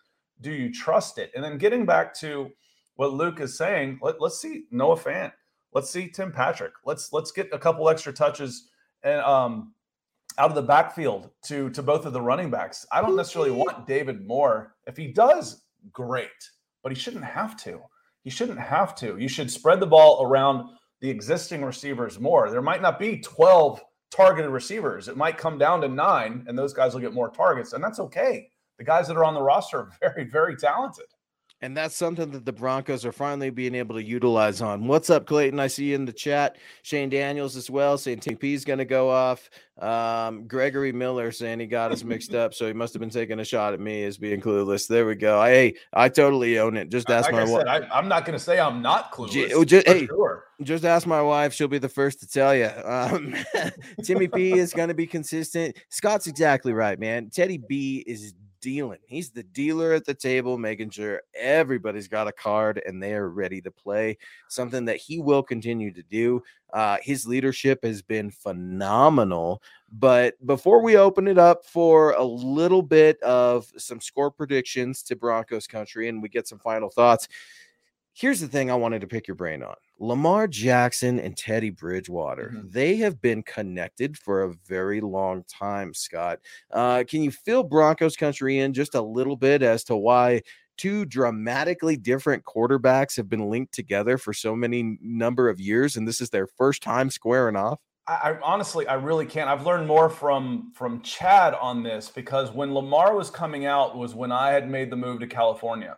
Do 0.42 0.52
you 0.52 0.72
trust 0.72 1.18
it? 1.18 1.32
And 1.34 1.44
then 1.44 1.58
getting 1.58 1.86
back 1.86 2.14
to 2.20 2.52
what 2.96 3.14
Luke 3.14 3.40
is 3.40 3.58
saying, 3.58 4.00
let, 4.02 4.22
us 4.22 4.40
see 4.40 4.66
Noah 4.72 4.98
Fant. 4.98 5.32
Let's 5.74 5.90
see 5.90 6.10
Tim 6.10 6.32
Patrick. 6.32 6.74
Let's 6.86 7.12
let's 7.12 7.32
get 7.32 7.50
a 7.52 7.60
couple 7.60 7.90
extra 7.90 8.14
touches 8.14 8.70
and 9.04 9.20
um 9.22 9.74
out 10.38 10.50
of 10.50 10.56
the 10.56 10.62
backfield 10.62 11.30
to 11.46 11.70
to 11.72 11.84
both 11.84 12.06
of 12.06 12.14
the 12.14 12.22
running 12.22 12.50
backs. 12.50 12.86
I 12.92 13.02
don't 13.02 13.16
necessarily 13.16 13.52
want 13.52 13.88
David 13.88 14.26
Moore. 14.26 14.76
If 14.88 14.96
he 14.96 15.08
does, 15.08 15.64
great, 15.92 16.30
but 16.82 16.92
he 16.92 16.98
shouldn't 16.98 17.26
have 17.26 17.58
to. 17.64 17.82
He 18.26 18.32
shouldn't 18.32 18.60
have 18.60 18.96
to. 18.96 19.18
You 19.18 19.28
should 19.28 19.52
spread 19.52 19.80
the 19.80 19.86
ball 19.86 20.26
around 20.26 20.72
the 21.00 21.12
existing 21.12 21.64
receivers 21.64 22.20
more. 22.20 22.50
There 22.50 22.62
might 22.62 22.82
not 22.82 22.98
be 22.98 23.20
12 23.20 23.80
targeted 24.10 24.50
receivers. 24.50 25.08
It 25.08 25.16
might 25.16 25.38
come 25.38 25.60
down 25.60 25.82
to 25.82 25.88
nine, 25.88 26.44
and 26.48 26.58
those 26.58 26.74
guys 26.74 26.96
will 26.96 27.02
get 27.02 27.14
more 27.14 27.30
targets, 27.30 27.74
and 27.74 27.84
that's 27.84 28.00
okay. 28.00 28.50
The 28.80 28.84
guys 28.84 29.08
that 29.08 29.16
are 29.16 29.24
on 29.24 29.36
the 29.36 29.44
roster 29.44 29.78
are 29.78 29.92
very, 30.02 30.24
very 30.24 30.56
talented. 30.58 31.06
And 31.62 31.76
that's 31.76 31.96
something 31.96 32.32
that 32.32 32.46
the 32.46 32.52
Broncos 32.52 33.06
are 33.06 33.14
finally 33.14 33.50
being 33.50 33.76
able 33.76 33.96
to 33.96 34.04
utilize 34.04 34.62
on. 34.62 34.88
What's 34.88 35.10
up, 35.10 35.26
Clayton? 35.26 35.60
I 35.60 35.68
see 35.68 35.86
you 35.86 35.96
in 35.96 36.06
the 36.06 36.12
chat. 36.12 36.58
Shane 36.84 37.10
Daniels 37.10 37.56
as 37.56 37.70
well 37.70 37.98
saying 37.98 38.20
TP 38.20 38.54
is 38.54 38.66
going 38.66 38.80
to 38.80 38.86
go 38.86 39.10
off. 39.10 39.50
Um, 39.80 40.48
Gregory 40.48 40.92
Miller 40.92 41.32
saying 41.32 41.62
he 41.62 41.66
got 41.66 41.94
us 41.94 42.04
mixed 42.04 42.34
up, 42.34 42.54
so 42.54 42.68
he 42.68 42.74
must 42.74 42.94
have 42.94 43.00
been 43.00 43.10
taking 43.10 43.40
a 43.40 43.46
shot 43.46 43.74
at 43.74 43.80
me 43.80 44.04
as 44.04 44.18
being 44.18 44.42
clueless. 44.42 44.86
There 44.88 45.06
we 45.06 45.16
go. 45.16 45.40
I, 45.40 45.50
hey, 45.50 45.76
I 45.94 46.10
totally 46.10 46.60
own 46.60 46.76
it. 46.76 46.90
Just 46.90 47.10
ask 47.10 47.32
like 47.32 47.48
my 47.48 47.52
wife. 47.52 47.66
I, 47.68 48.00
am 48.00 48.10
not 48.10 48.26
going 48.26 48.38
to 48.38 48.44
say 48.44 48.60
I'm 48.60 48.82
not 48.82 49.14
clueless. 49.14 49.52
oh, 49.54 49.64
just, 49.64 49.88
hey, 49.88 50.08
sure. 50.08 50.46
just 50.62 50.84
ask 50.84 51.08
my 51.08 51.22
wife; 51.22 51.54
she'll 51.54 51.68
be 51.70 51.80
the 51.80 51.90
first 51.90 52.20
to 52.20 52.28
tell 52.28 52.54
you. 52.54 52.70
Um, 52.84 53.34
Timmy 54.04 54.28
P 54.28 54.54
is 54.54 54.74
going 54.74 54.90
to 54.90 54.94
be 54.94 55.08
consistent. 55.08 55.78
Scott's 55.90 56.28
exactly 56.28 56.74
right, 56.74 57.00
man. 57.00 57.30
Teddy 57.30 57.58
B 57.58 58.04
is 58.06 58.34
dealing. 58.66 58.98
He's 59.06 59.30
the 59.30 59.44
dealer 59.44 59.94
at 59.94 60.06
the 60.06 60.16
table, 60.16 60.58
making 60.58 60.90
sure 60.90 61.22
everybody's 61.36 62.08
got 62.08 62.28
a 62.28 62.32
card 62.32 62.82
and 62.84 63.02
they 63.02 63.14
are 63.14 63.30
ready 63.30 63.62
to 63.62 63.70
play. 63.70 64.18
Something 64.48 64.86
that 64.86 64.98
he 64.98 65.20
will 65.20 65.44
continue 65.44 65.94
to 65.94 66.02
do. 66.02 66.42
Uh, 66.74 66.98
his 67.04 67.28
leadership 67.28 67.84
has 67.84 68.02
been 68.02 68.32
phenomenal. 68.32 69.62
But 69.92 70.44
before 70.48 70.82
we 70.82 70.98
open 70.98 71.28
it 71.28 71.38
up 71.38 71.64
for 71.64 72.14
a 72.14 72.24
little 72.24 72.82
bit 72.82 73.22
of 73.22 73.72
some 73.78 74.02
score 74.02 74.32
predictions 74.32 75.04
to 75.04 75.16
Broncos 75.16 75.68
country 75.68 76.10
and 76.10 76.20
we 76.20 76.28
get 76.28 76.48
some 76.48 76.58
final 76.58 76.90
thoughts, 76.90 77.28
here's 78.16 78.40
the 78.40 78.48
thing 78.48 78.72
I 78.72 78.76
wanted 78.76 79.02
to 79.02 79.08
pick 79.08 79.28
your 79.28 79.36
brain 79.36 79.62
on. 79.62 79.76
Lamar 80.00 80.48
Jackson 80.48 81.20
and 81.20 81.38
Teddy 81.38 81.70
Bridgewater, 81.70 82.54
mm-hmm. 82.56 82.70
they 82.70 82.96
have 82.98 83.22
been 83.22 83.44
connected 83.44 84.18
for 84.18 84.44
a 84.44 84.54
very 84.68 85.02
long 85.02 85.44
time, 85.44 85.94
Scott. 85.94 86.40
Uh, 86.72 87.04
can 87.08 87.22
you 87.22 87.32
fill 87.32 87.64
Broncos 87.64 88.16
country 88.16 88.60
in 88.60 88.74
just 88.74 88.96
a 88.96 89.02
little 89.02 89.36
bit 89.36 89.62
as 89.62 89.84
to 89.86 89.96
why 89.96 90.42
two 90.78 91.06
dramatically 91.06 91.96
different 91.96 92.44
quarterbacks 92.44 93.16
have 93.16 93.30
been 93.30 93.50
linked 93.50 93.74
together 93.74 94.18
for 94.18 94.34
so 94.34 94.56
many 94.56 94.98
number 95.02 95.50
of 95.50 95.60
years 95.60 95.96
and 95.96 96.08
this 96.08 96.20
is 96.20 96.30
their 96.30 96.48
first 96.48 96.82
time 96.82 97.10
squaring 97.10 97.56
off? 97.56 97.80
I, 98.08 98.14
I, 98.14 98.40
honestly, 98.42 98.88
I 98.88 98.96
really 98.96 99.26
can't. 99.26 99.50
I've 99.50 99.66
learned 99.66 99.88
more 99.88 100.10
from 100.10 100.72
from 100.76 101.02
Chad 101.02 101.54
on 101.56 101.84
this 101.84 102.10
because 102.10 102.52
when 102.52 102.74
Lamar 102.74 103.16
was 103.16 103.30
coming 103.30 103.66
out 103.66 103.98
was 103.98 104.14
when 104.14 104.32
I 104.32 104.52
had 104.52 104.70
made 104.70 104.90
the 104.90 104.96
move 104.96 105.20
to 105.22 105.28
California. 105.28 105.98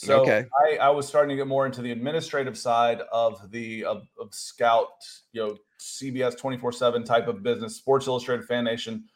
So 0.00 0.20
okay. 0.20 0.44
I, 0.64 0.76
I, 0.76 0.90
was 0.90 1.08
starting 1.08 1.30
to 1.30 1.34
get 1.34 1.48
more 1.48 1.66
into 1.66 1.82
the 1.82 1.90
administrative 1.90 2.56
side 2.56 3.00
of 3.10 3.50
the 3.50 3.84
of, 3.84 4.02
of 4.20 4.32
Scout, 4.32 4.86
you 5.32 5.44
know, 5.44 5.56
CBS 5.80 6.38
24/7 6.38 7.04
type 7.04 7.26
of 7.26 7.42
business, 7.42 7.74
Sports 7.74 8.06
Illustrated 8.06 8.46
Fan 8.46 8.62
Nation 8.62 9.06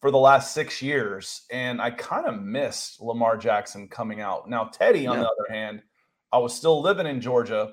for 0.00 0.12
the 0.12 0.18
last 0.18 0.54
six 0.54 0.80
years. 0.80 1.42
And 1.50 1.82
I 1.82 1.90
kind 1.90 2.26
of 2.26 2.40
missed 2.40 3.00
Lamar 3.00 3.36
Jackson 3.36 3.88
coming 3.88 4.20
out. 4.20 4.48
Now, 4.48 4.66
Teddy, 4.72 5.04
on 5.08 5.16
yeah. 5.16 5.24
the 5.24 5.28
other 5.30 5.52
hand, 5.52 5.82
I 6.30 6.38
was 6.38 6.54
still 6.54 6.80
living 6.80 7.08
in 7.08 7.20
Georgia. 7.20 7.72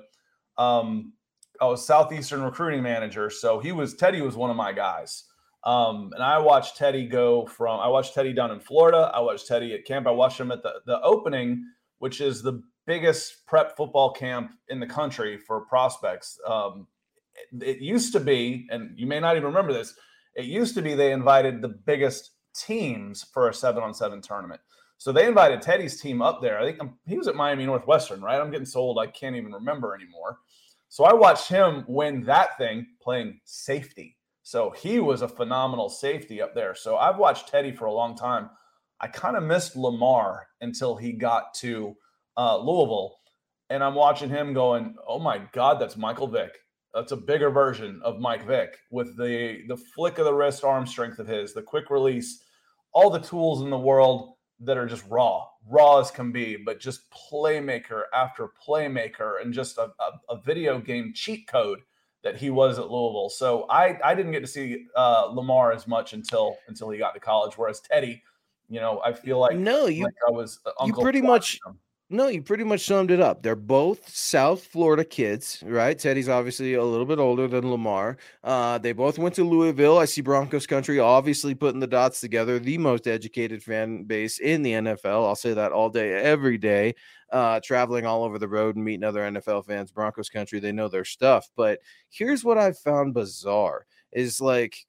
Um, 0.56 1.12
I 1.60 1.66
was 1.66 1.86
Southeastern 1.86 2.42
recruiting 2.42 2.82
manager. 2.82 3.30
So 3.30 3.60
he 3.60 3.70
was 3.70 3.94
Teddy 3.94 4.20
was 4.20 4.34
one 4.34 4.50
of 4.50 4.56
my 4.56 4.72
guys. 4.72 5.22
Um, 5.62 6.10
and 6.12 6.24
I 6.24 6.40
watched 6.40 6.76
Teddy 6.76 7.06
go 7.06 7.46
from 7.46 7.78
I 7.78 7.86
watched 7.86 8.14
Teddy 8.14 8.32
down 8.32 8.50
in 8.50 8.58
Florida. 8.58 9.12
I 9.14 9.20
watched 9.20 9.46
Teddy 9.46 9.74
at 9.74 9.84
camp. 9.84 10.08
I 10.08 10.10
watched 10.10 10.40
him 10.40 10.50
at 10.50 10.64
the, 10.64 10.80
the 10.86 11.00
opening 11.02 11.64
which 11.98 12.20
is 12.20 12.42
the 12.42 12.62
biggest 12.86 13.46
prep 13.46 13.76
football 13.76 14.12
camp 14.12 14.52
in 14.68 14.80
the 14.80 14.86
country 14.86 15.36
for 15.36 15.60
prospects. 15.60 16.40
Um, 16.46 16.86
it, 17.60 17.78
used 17.78 18.12
to 18.14 18.20
be, 18.20 18.66
and 18.70 18.98
you 18.98 19.06
may 19.06 19.20
not 19.20 19.36
even 19.36 19.46
remember 19.46 19.72
this, 19.72 19.94
it 20.34 20.46
used 20.46 20.74
to 20.74 20.82
be 20.82 20.94
they 20.94 21.12
invited 21.12 21.60
the 21.60 21.68
biggest 21.68 22.32
teams 22.54 23.24
for 23.24 23.48
a 23.48 23.54
seven 23.54 23.82
on 23.82 23.94
seven 23.94 24.20
tournament. 24.20 24.60
So 24.96 25.12
they 25.12 25.26
invited 25.26 25.62
Teddy's 25.62 26.00
team 26.00 26.20
up 26.20 26.42
there. 26.42 26.58
I 26.58 26.64
think 26.64 26.78
I'm, 26.80 26.94
he 27.06 27.16
was 27.16 27.28
at 27.28 27.36
Miami 27.36 27.66
Northwestern, 27.66 28.20
right? 28.20 28.40
I'm 28.40 28.50
getting 28.50 28.66
so 28.66 28.80
old 28.80 28.98
I 28.98 29.06
can't 29.06 29.36
even 29.36 29.52
remember 29.52 29.94
anymore. 29.94 30.38
So 30.88 31.04
I 31.04 31.12
watched 31.12 31.48
him 31.48 31.84
win 31.86 32.24
that 32.24 32.56
thing 32.58 32.86
playing 33.00 33.38
safety. 33.44 34.16
So 34.42 34.70
he 34.70 34.98
was 34.98 35.22
a 35.22 35.28
phenomenal 35.28 35.88
safety 35.88 36.40
up 36.40 36.54
there. 36.54 36.74
So 36.74 36.96
I've 36.96 37.18
watched 37.18 37.48
Teddy 37.48 37.70
for 37.70 37.84
a 37.84 37.92
long 37.92 38.16
time. 38.16 38.50
I 39.00 39.08
kind 39.08 39.36
of 39.36 39.42
missed 39.42 39.76
Lamar 39.76 40.48
until 40.60 40.96
he 40.96 41.12
got 41.12 41.54
to 41.54 41.96
uh, 42.36 42.56
Louisville, 42.58 43.16
and 43.70 43.82
I'm 43.82 43.94
watching 43.94 44.28
him 44.28 44.52
going, 44.52 44.96
"Oh 45.06 45.18
my 45.18 45.42
God, 45.52 45.80
that's 45.80 45.96
Michael 45.96 46.26
Vick. 46.26 46.58
That's 46.94 47.12
a 47.12 47.16
bigger 47.16 47.50
version 47.50 48.00
of 48.02 48.18
Mike 48.18 48.46
Vick 48.46 48.78
with 48.90 49.16
the 49.16 49.62
the 49.68 49.76
flick 49.76 50.18
of 50.18 50.24
the 50.24 50.34
wrist, 50.34 50.64
arm 50.64 50.86
strength 50.86 51.18
of 51.18 51.28
his, 51.28 51.54
the 51.54 51.62
quick 51.62 51.90
release, 51.90 52.42
all 52.92 53.10
the 53.10 53.20
tools 53.20 53.62
in 53.62 53.70
the 53.70 53.78
world 53.78 54.34
that 54.60 54.76
are 54.76 54.86
just 54.86 55.04
raw, 55.08 55.46
raw 55.68 56.00
as 56.00 56.10
can 56.10 56.32
be, 56.32 56.56
but 56.56 56.80
just 56.80 57.02
playmaker 57.12 58.02
after 58.12 58.50
playmaker, 58.66 59.40
and 59.40 59.54
just 59.54 59.78
a, 59.78 59.90
a, 60.00 60.20
a 60.30 60.40
video 60.42 60.78
game 60.80 61.12
cheat 61.14 61.46
code." 61.46 61.80
that 62.24 62.36
he 62.36 62.50
was 62.50 62.78
at 62.78 62.90
Louisville. 62.90 63.30
So 63.30 63.64
I 63.70 63.98
I 64.04 64.14
didn't 64.14 64.32
get 64.32 64.40
to 64.40 64.46
see 64.46 64.86
uh, 64.96 65.26
Lamar 65.32 65.72
as 65.72 65.86
much 65.86 66.12
until 66.12 66.56
until 66.66 66.90
he 66.90 66.98
got 66.98 67.14
to 67.14 67.20
college. 67.20 67.56
Whereas 67.56 67.80
Teddy, 67.80 68.22
you 68.68 68.80
know, 68.80 69.00
I 69.04 69.12
feel 69.12 69.38
like 69.38 69.56
no, 69.56 69.86
you 69.86 70.04
like 70.04 70.14
I 70.26 70.30
was 70.30 70.60
Uncle 70.80 70.86
you 70.86 70.94
pretty 70.94 71.22
much 71.22 71.58
him. 71.66 71.78
no, 72.10 72.28
you 72.28 72.42
pretty 72.42 72.64
much 72.64 72.84
summed 72.84 73.10
it 73.10 73.20
up. 73.20 73.42
They're 73.42 73.56
both 73.56 74.08
South 74.14 74.64
Florida 74.64 75.04
kids, 75.04 75.62
right? 75.66 75.98
Teddy's 75.98 76.28
obviously 76.28 76.74
a 76.74 76.84
little 76.84 77.06
bit 77.06 77.18
older 77.18 77.48
than 77.48 77.70
Lamar. 77.70 78.18
Uh, 78.44 78.76
they 78.78 78.92
both 78.92 79.18
went 79.18 79.34
to 79.36 79.44
Louisville. 79.44 79.98
I 79.98 80.04
see 80.04 80.20
Broncos 80.20 80.66
country 80.66 80.98
obviously 80.98 81.54
putting 81.54 81.80
the 81.80 81.86
dots 81.86 82.20
together. 82.20 82.58
The 82.58 82.78
most 82.78 83.06
educated 83.06 83.62
fan 83.62 84.04
base 84.04 84.38
in 84.38 84.62
the 84.62 84.72
NFL. 84.72 85.26
I'll 85.26 85.36
say 85.36 85.54
that 85.54 85.72
all 85.72 85.88
day, 85.88 86.12
every 86.12 86.58
day. 86.58 86.94
Uh, 87.30 87.60
traveling 87.62 88.06
all 88.06 88.24
over 88.24 88.38
the 88.38 88.48
road 88.48 88.76
and 88.76 88.84
meeting 88.84 89.04
other 89.04 89.20
NFL 89.20 89.66
fans, 89.66 89.92
Broncos 89.92 90.30
country, 90.30 90.60
they 90.60 90.72
know 90.72 90.88
their 90.88 91.04
stuff. 91.04 91.48
But 91.56 91.80
here's 92.08 92.42
what 92.42 92.56
I 92.56 92.72
found 92.72 93.12
bizarre: 93.12 93.86
is 94.12 94.40
like 94.40 94.86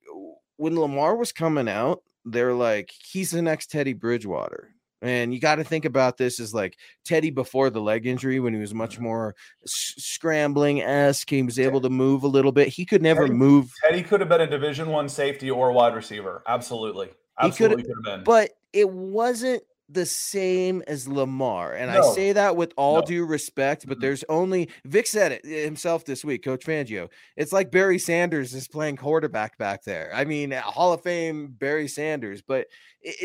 when 0.55 0.79
Lamar 0.79 1.15
was 1.15 1.31
coming 1.33 1.67
out, 1.67 2.01
they're 2.25 2.53
like, 2.53 2.91
he's 3.11 3.31
the 3.31 3.41
next 3.41 3.71
Teddy 3.71 3.93
Bridgewater. 3.93 4.73
And 5.01 5.33
you 5.33 5.39
got 5.39 5.55
to 5.55 5.63
think 5.63 5.85
about 5.85 6.17
this 6.17 6.39
as 6.41 6.53
like 6.53 6.77
Teddy 7.05 7.29
before 7.29 7.69
the 7.69 7.79
leg 7.79 8.05
injury 8.05 8.41
when 8.41 8.53
he 8.53 8.59
was 8.59 8.73
much 8.73 8.99
more 8.99 9.33
s- 9.63 9.93
scrambling 9.97 10.81
esque. 10.81 11.29
He 11.29 11.41
was 11.41 11.57
able 11.57 11.79
to 11.81 11.89
move 11.89 12.23
a 12.23 12.27
little 12.27 12.51
bit. 12.51 12.67
He 12.67 12.85
could 12.85 13.01
never 13.01 13.21
Teddy, 13.21 13.33
move. 13.33 13.71
Teddy 13.85 14.03
could 14.03 14.19
have 14.19 14.27
been 14.27 14.41
a 14.41 14.47
Division 14.47 14.89
One 14.89 15.07
safety 15.07 15.49
or 15.49 15.71
wide 15.71 15.95
receiver. 15.95 16.43
Absolutely, 16.47 17.11
absolutely 17.39 17.83
could 17.83 17.93
have 17.95 18.03
been. 18.17 18.23
But 18.25 18.51
it 18.73 18.89
wasn't 18.89 19.63
the 19.89 20.05
same 20.05 20.83
as 20.87 21.07
Lamar. 21.07 21.73
And 21.73 21.91
no. 21.91 22.11
I 22.11 22.13
say 22.13 22.31
that 22.33 22.55
with 22.55 22.73
all 22.77 22.99
no. 22.99 23.05
due 23.05 23.25
respect, 23.25 23.87
but 23.87 23.99
there's 23.99 24.23
only 24.29 24.69
Vic 24.85 25.07
said 25.07 25.31
it 25.31 25.45
himself 25.45 26.05
this 26.05 26.23
week, 26.23 26.43
Coach 26.43 26.65
Fangio. 26.65 27.09
It's 27.35 27.51
like 27.51 27.71
Barry 27.71 27.99
Sanders 27.99 28.53
is 28.53 28.67
playing 28.67 28.97
quarterback 28.97 29.57
back 29.57 29.83
there. 29.83 30.11
I 30.13 30.25
mean, 30.25 30.51
Hall 30.51 30.93
of 30.93 31.01
Fame 31.01 31.55
Barry 31.57 31.87
Sanders, 31.87 32.41
but 32.41 32.67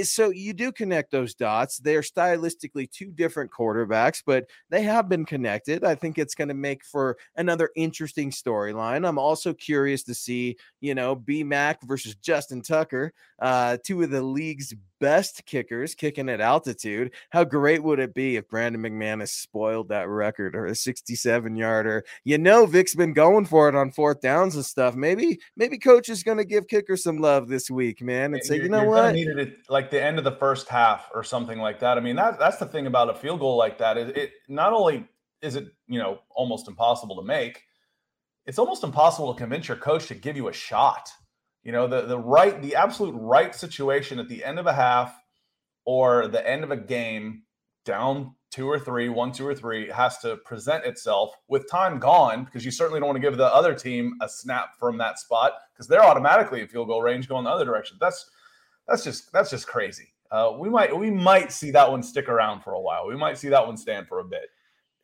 so 0.05 0.31
you 0.31 0.53
do 0.53 0.71
connect 0.71 1.11
those 1.11 1.35
dots. 1.35 1.79
They're 1.79 2.01
stylistically 2.01 2.91
two 2.91 3.11
different 3.11 3.51
quarterbacks, 3.51 4.23
but 4.25 4.49
they 4.71 4.83
have 4.83 5.09
been 5.09 5.25
connected. 5.25 5.85
I 5.85 5.97
think 5.97 6.17
it's 6.17 6.35
going 6.35 6.49
to 6.49 6.55
make 6.55 6.85
for 6.85 7.17
another 7.37 7.71
interesting 7.75 8.31
storyline. 8.31 9.07
I'm 9.07 9.19
also 9.19 9.53
curious 9.53 10.05
to 10.05 10.15
see, 10.15 10.57
you 10.81 10.95
know, 10.95 11.17
B 11.17 11.43
Mac 11.43 11.83
versus 11.83 12.15
Justin 12.15 12.63
Tucker, 12.63 13.13
uh, 13.41 13.79
two 13.85 14.03
of 14.03 14.11
the 14.11 14.23
league's 14.23 14.73
best 15.05 15.45
kickers 15.45 15.95
kicking 15.95 16.31
at 16.31 16.41
altitude. 16.41 17.13
How 17.29 17.45
great 17.45 17.83
would 17.83 17.99
it 17.99 18.15
be 18.15 18.37
if 18.37 18.49
Brandon 18.49 18.81
McManus 18.81 19.29
spoiled 19.29 19.91
that 19.91 20.09
record 20.09 20.57
or 20.57 20.65
a 20.65 20.75
67 20.75 21.57
yarder? 21.57 22.07
You 22.25 22.39
know, 22.39 22.65
Vic's 22.65 22.95
been 22.95 23.13
going 23.13 23.45
for 23.45 23.69
it 23.69 23.75
on 23.75 23.91
fourth 23.91 24.23
downs 24.23 24.55
and 24.55 24.65
stuff. 24.65 24.95
Maybe, 24.95 25.41
maybe 25.59 25.77
coach 25.77 26.09
is 26.09 26.23
going 26.23 26.39
to 26.39 26.45
give 26.47 26.69
kicker 26.69 26.97
some 26.97 27.19
love 27.19 27.49
this 27.49 27.71
week, 27.71 28.01
man, 28.01 28.33
and 28.33 28.43
say, 28.43 28.55
you're, 28.55 28.65
you 28.65 28.71
know 28.71 28.85
what? 28.85 29.13
Needed 29.13 29.39
it 29.39 29.59
like 29.69 29.91
the 29.91 30.03
end 30.03 30.17
of 30.17 30.25
the 30.25 30.37
first 30.37 30.69
half 30.69 31.11
or 31.15 31.23
something 31.23 31.59
like 31.59 31.81
that. 31.81 31.99
I 31.99 32.01
mean, 32.01 32.17
that 32.17 32.39
that's 32.39 32.57
the 32.57 32.65
thing 32.65 32.87
about 32.87 33.11
a 33.11 33.15
field 33.15 33.41
goal 33.41 33.59
like 33.59 33.77
that. 33.77 33.99
It, 33.99 34.17
it 34.17 34.33
not 34.49 34.73
only 34.73 35.07
is 35.43 35.55
it, 35.55 35.67
you 35.87 35.99
know, 35.99 36.21
almost 36.31 36.67
impossible 36.67 37.17
to 37.17 37.23
make, 37.23 37.61
it's 38.47 38.59
almost 38.59 38.83
impossible 38.85 39.35
to 39.35 39.39
convince 39.39 39.69
your 39.69 39.77
coach 39.77 40.07
to 40.07 40.15
give 40.15 40.35
you 40.35 40.49
a 40.49 40.53
shot. 40.55 41.11
You 41.65 41.73
know, 41.73 41.87
the 41.87 42.03
the 42.03 42.19
right, 42.19 42.61
the 42.61 42.77
absolute 42.77 43.13
right 43.13 43.55
situation 43.55 44.19
at 44.19 44.29
the 44.29 44.45
end 44.45 44.59
of 44.59 44.67
a 44.67 44.73
half 44.73 45.19
or 45.85 46.29
the 46.29 46.47
end 46.49 46.63
of 46.63 46.71
a 46.71 46.77
game, 46.77 47.43
down 47.85 48.35
two 48.51 48.69
or 48.71 48.79
three, 48.79 49.09
one, 49.09 49.33
two 49.33 49.47
or 49.47 49.55
three, 49.55 49.91
has 49.91 50.19
to 50.19 50.37
present 50.37 50.85
itself 50.85 51.35
with 51.49 51.69
time 51.69 51.99
gone 51.99 52.45
because 52.45 52.65
you 52.65 52.71
certainly 52.71 53.01
don't 53.01 53.09
want 53.09 53.17
to 53.17 53.21
give 53.21 53.37
the 53.37 53.47
other 53.47 53.75
team 53.75 54.15
a 54.21 54.29
snap 54.29 54.79
from 54.79 54.99
that 54.99 55.19
spot 55.19 55.55
because 55.73 55.89
they're 55.89 56.05
automatically 56.05 56.61
in 56.61 56.69
field 56.69 56.87
goal 56.87 57.03
range 57.03 57.29
going 57.29 57.45
the 57.45 57.51
other 57.51 57.65
direction. 57.65 57.97
That's 58.01 58.31
that's 58.87 59.03
just 59.03 59.33
that's 59.33 59.51
just 59.51 59.67
crazy. 59.67 60.13
Uh, 60.31 60.53
we 60.59 60.69
might 60.69 60.97
we 60.97 61.11
might 61.11 61.51
see 61.51 61.71
that 61.71 61.91
one 61.91 62.03
stick 62.03 62.29
around 62.29 62.61
for 62.61 62.75
a 62.75 62.81
while. 62.81 63.07
We 63.07 63.17
might 63.17 63.39
see 63.39 63.49
that 63.49 63.67
one 63.67 63.77
stand 63.77 64.07
for 64.07 64.21
a 64.21 64.25
bit. 64.25 64.51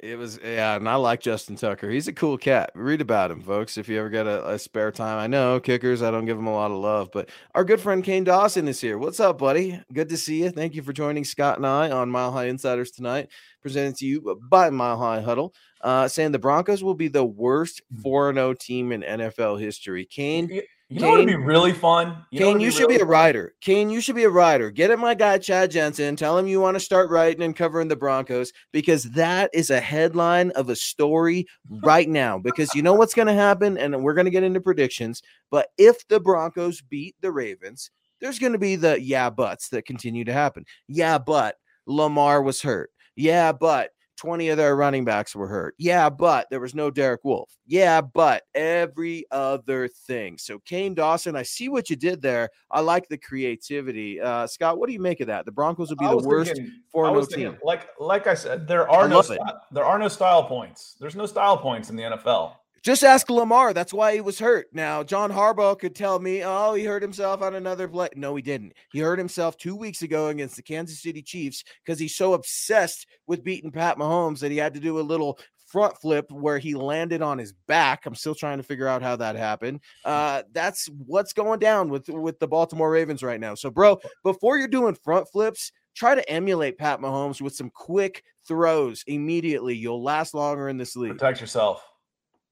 It 0.03 0.17
was 0.17 0.41
yeah, 0.43 0.77
and 0.77 0.89
I 0.89 0.95
like 0.95 1.21
Justin 1.21 1.57
Tucker. 1.57 1.91
He's 1.91 2.09
a 2.09 2.13
cool 2.15 2.39
cat. 2.39 2.71
Read 2.75 3.03
about 3.03 3.31
him, 3.31 3.43
folks, 3.43 3.77
if 3.77 3.87
you 3.87 3.99
ever 3.99 4.09
get 4.09 4.27
a, 4.27 4.49
a, 4.49 4.59
spare 4.59 4.91
time. 4.91 5.19
I 5.19 5.27
know 5.27 5.61
kickers, 5.61 6.03
I 6.03 6.11
don't 6.11 6.25
give 6.25 6.39
them 6.39 6.47
a 6.47 6.55
lot 6.55 6.71
of 6.71 6.79
love, 6.79 7.11
but 7.13 7.29
our 7.55 7.65
good 7.65 7.83
friend 7.83 8.03
Kane 8.03 8.25
Dawson 8.25 8.67
is 8.67 8.81
here. 8.81 8.97
What's 8.97 9.21
up, 9.21 9.37
buddy? 9.37 9.79
Good 9.93 10.09
to 10.09 10.17
see 10.17 10.43
you. 10.43 10.51
Thank 10.51 10.75
you 10.75 10.83
for 10.83 10.95
joining 10.95 11.25
Scott 11.25 11.59
and 11.59 11.67
I 11.67 11.91
on 11.91 12.11
Mile 12.11 12.33
High 12.33 12.47
Insiders 12.47 12.91
tonight, 12.91 13.29
presented 13.61 13.97
to 13.97 14.07
you 14.07 14.41
by 14.49 14.71
Mile 14.71 14.97
High 14.97 15.21
Huddle. 15.21 15.55
Uh, 15.83 16.09
saying 16.09 16.33
the 16.33 16.39
Broncos 16.39 16.83
will 16.83 16.95
be 16.95 17.09
the 17.09 17.25
worst 17.25 17.83
hmm. 17.95 18.01
4 18.01 18.33
0 18.33 18.55
team 18.55 18.93
in 18.93 19.03
NFL 19.03 19.61
history. 19.61 20.07
Kane, 20.07 20.63
you 20.91 21.01
know 21.01 21.11
what 21.11 21.19
would 21.19 21.27
be 21.29 21.37
really 21.37 21.73
fun? 21.73 22.25
You 22.33 22.41
Kane, 22.41 22.59
you 22.59 22.73
should 22.73 22.81
really 22.81 22.97
be 22.97 23.03
a 23.03 23.07
writer. 23.07 23.55
Kane, 23.61 23.91
you 23.91 24.01
should 24.01 24.17
be 24.17 24.25
a 24.25 24.31
writer. 24.31 24.73
Get 24.73 24.91
at 24.91 24.99
my 24.99 25.15
guy 25.15 25.39
Chad 25.39 25.71
Jensen. 25.71 26.17
Tell 26.17 26.37
him 26.37 26.49
you 26.49 26.61
want 26.61 26.75
to 26.75 26.81
start 26.81 27.11
writing 27.11 27.45
and 27.45 27.55
covering 27.55 27.87
the 27.87 27.95
Broncos 27.95 28.53
because 28.73 29.05
that 29.05 29.51
is 29.55 29.71
a 29.71 29.79
headline 29.79 30.51
of 30.53 30.69
a 30.69 30.75
story 30.75 31.47
right 31.85 32.09
now. 32.09 32.39
Because 32.39 32.75
you 32.75 32.83
know 32.83 32.95
what's 32.95 33.15
going 33.15 33.29
to 33.29 33.35
happen, 33.35 33.79
and 33.79 34.03
we're 34.03 34.15
going 34.15 34.25
to 34.25 34.33
get 34.33 34.43
into 34.43 34.61
predictions. 34.61 35.23
But 35.49 35.69
if 35.79 36.09
the 36.09 36.19
Broncos 36.19 36.81
beat 36.81 37.15
the 37.21 37.31
Ravens, 37.31 37.93
there's 38.21 38.41
going 38.41 38.53
to 38.53 38.59
be 38.59 38.75
the 38.75 39.01
yeah 39.01 39.31
buts 39.31 39.69
that 39.69 39.87
continue 39.87 40.25
to 40.25 40.33
happen. 40.33 40.65
Yeah, 40.89 41.19
but 41.19 41.55
Lamar 41.87 42.43
was 42.43 42.63
hurt. 42.63 42.91
Yeah, 43.15 43.53
but 43.53 43.91
20 44.21 44.51
of 44.51 44.59
their 44.59 44.77
running 44.77 45.03
backs 45.03 45.35
were 45.35 45.49
hurt. 45.49 45.75
Yeah, 45.79 46.11
but 46.11 46.47
there 46.51 46.61
was 46.61 46.75
no 46.75 46.91
Derek 46.91 47.25
Wolfe. 47.25 47.57
Yeah, 47.67 48.03
but 48.03 48.43
every 48.55 49.25
other 49.31 49.89
thing. 49.89 50.37
So, 50.37 50.59
Kane 50.59 50.93
Dawson, 50.93 51.37
I 51.37 51.43
see 51.43 51.71
what 51.71 51.89
you 51.89 51.97
did 51.97 52.21
there. 52.21 52.51
I 52.71 52.81
like 52.81 53.09
the 53.09 53.17
creativity. 53.17 54.21
Uh, 54.21 54.47
Scott, 54.47 54.79
what 54.79 54.89
do 54.89 54.93
you 54.93 55.01
make 55.01 55.21
of 55.21 55.29
that? 55.29 55.47
The 55.47 55.53
Broncos 55.53 55.89
will 55.89 55.97
be 55.97 56.07
the 56.07 56.29
worst 56.29 56.61
4 56.93 57.07
0 57.07 57.25
team. 57.25 57.59
Like, 57.65 57.89
like 57.99 58.27
I 58.27 58.35
said, 58.35 58.69
there 58.69 58.89
are 58.91 59.09
no 59.09 59.23
there 59.71 59.87
are 59.87 59.99
no 59.99 60.09
style 60.09 60.45
points. 60.45 60.97
There's 61.01 61.17
no 61.17 61.25
style 61.25 61.57
points 61.57 61.89
in 61.89 61.97
the 61.97 62.03
NFL. 62.03 62.57
Just 62.83 63.05
ask 63.05 63.29
Lamar. 63.29 63.75
That's 63.75 63.93
why 63.93 64.15
he 64.15 64.23
was 64.23 64.39
hurt. 64.39 64.69
Now, 64.73 65.03
John 65.03 65.31
Harbaugh 65.31 65.79
could 65.79 65.95
tell 65.95 66.19
me, 66.19 66.43
oh, 66.43 66.73
he 66.73 66.85
hurt 66.85 67.03
himself 67.03 67.43
on 67.43 67.55
another 67.55 67.87
play. 67.87 68.09
No, 68.17 68.35
he 68.35 68.43
didn't. 68.43 68.73
He 68.91 69.01
hurt 69.01 69.19
himself 69.19 69.59
two 69.59 69.77
weeks 69.77 70.01
ago 70.01 70.29
against 70.29 70.57
the 70.57 70.63
Kansas 70.63 71.03
City 71.03 71.21
Chiefs 71.21 71.63
because 71.85 71.99
he's 71.99 72.17
so 72.17 72.33
obsessed 72.33 73.07
with 73.27 73.45
beating 73.45 73.71
Pat 73.71 73.99
Mahomes 73.99 74.39
that 74.41 74.51
he 74.51 74.57
had 74.57 74.73
to 74.75 74.81
do 74.81 74.99
a 74.99 75.03
little 75.03 75.39
front 75.67 75.97
flip 76.01 76.31
where 76.33 76.59
he 76.59 76.75
landed 76.75 77.21
on 77.21 77.37
his 77.37 77.53
back. 77.69 78.07
I'm 78.07 78.15
still 78.15 78.35
trying 78.35 78.57
to 78.57 78.65
figure 78.65 78.89
out 78.89 79.03
how 79.03 79.15
that 79.17 79.37
happened. 79.37 79.81
Uh, 80.05 80.43
that's 80.53 80.89
what's 81.07 81.35
going 81.35 81.61
down 81.61 81.91
with 81.91 82.09
with 82.09 82.39
the 82.39 82.49
Baltimore 82.49 82.91
Ravens 82.91 83.23
right 83.23 83.39
now. 83.39 83.55
So, 83.55 83.71
bro, 83.71 84.01
before 84.25 84.57
you're 84.57 84.69
doing 84.69 84.95
front 84.95 85.29
flips, 85.29 85.71
try 85.95 86.15
to 86.15 86.31
emulate 86.31 86.79
Pat 86.79 87.01
Mahomes 87.01 87.43
with 87.43 87.55
some 87.55 87.69
quick 87.69 88.25
throws 88.49 89.05
immediately. 89.07 89.77
You'll 89.77 90.03
last 90.03 90.33
longer 90.33 90.71
in 90.71 90.79
this 90.79 90.97
league. 90.97 91.13
Protect 91.13 91.43
yourself 91.43 91.90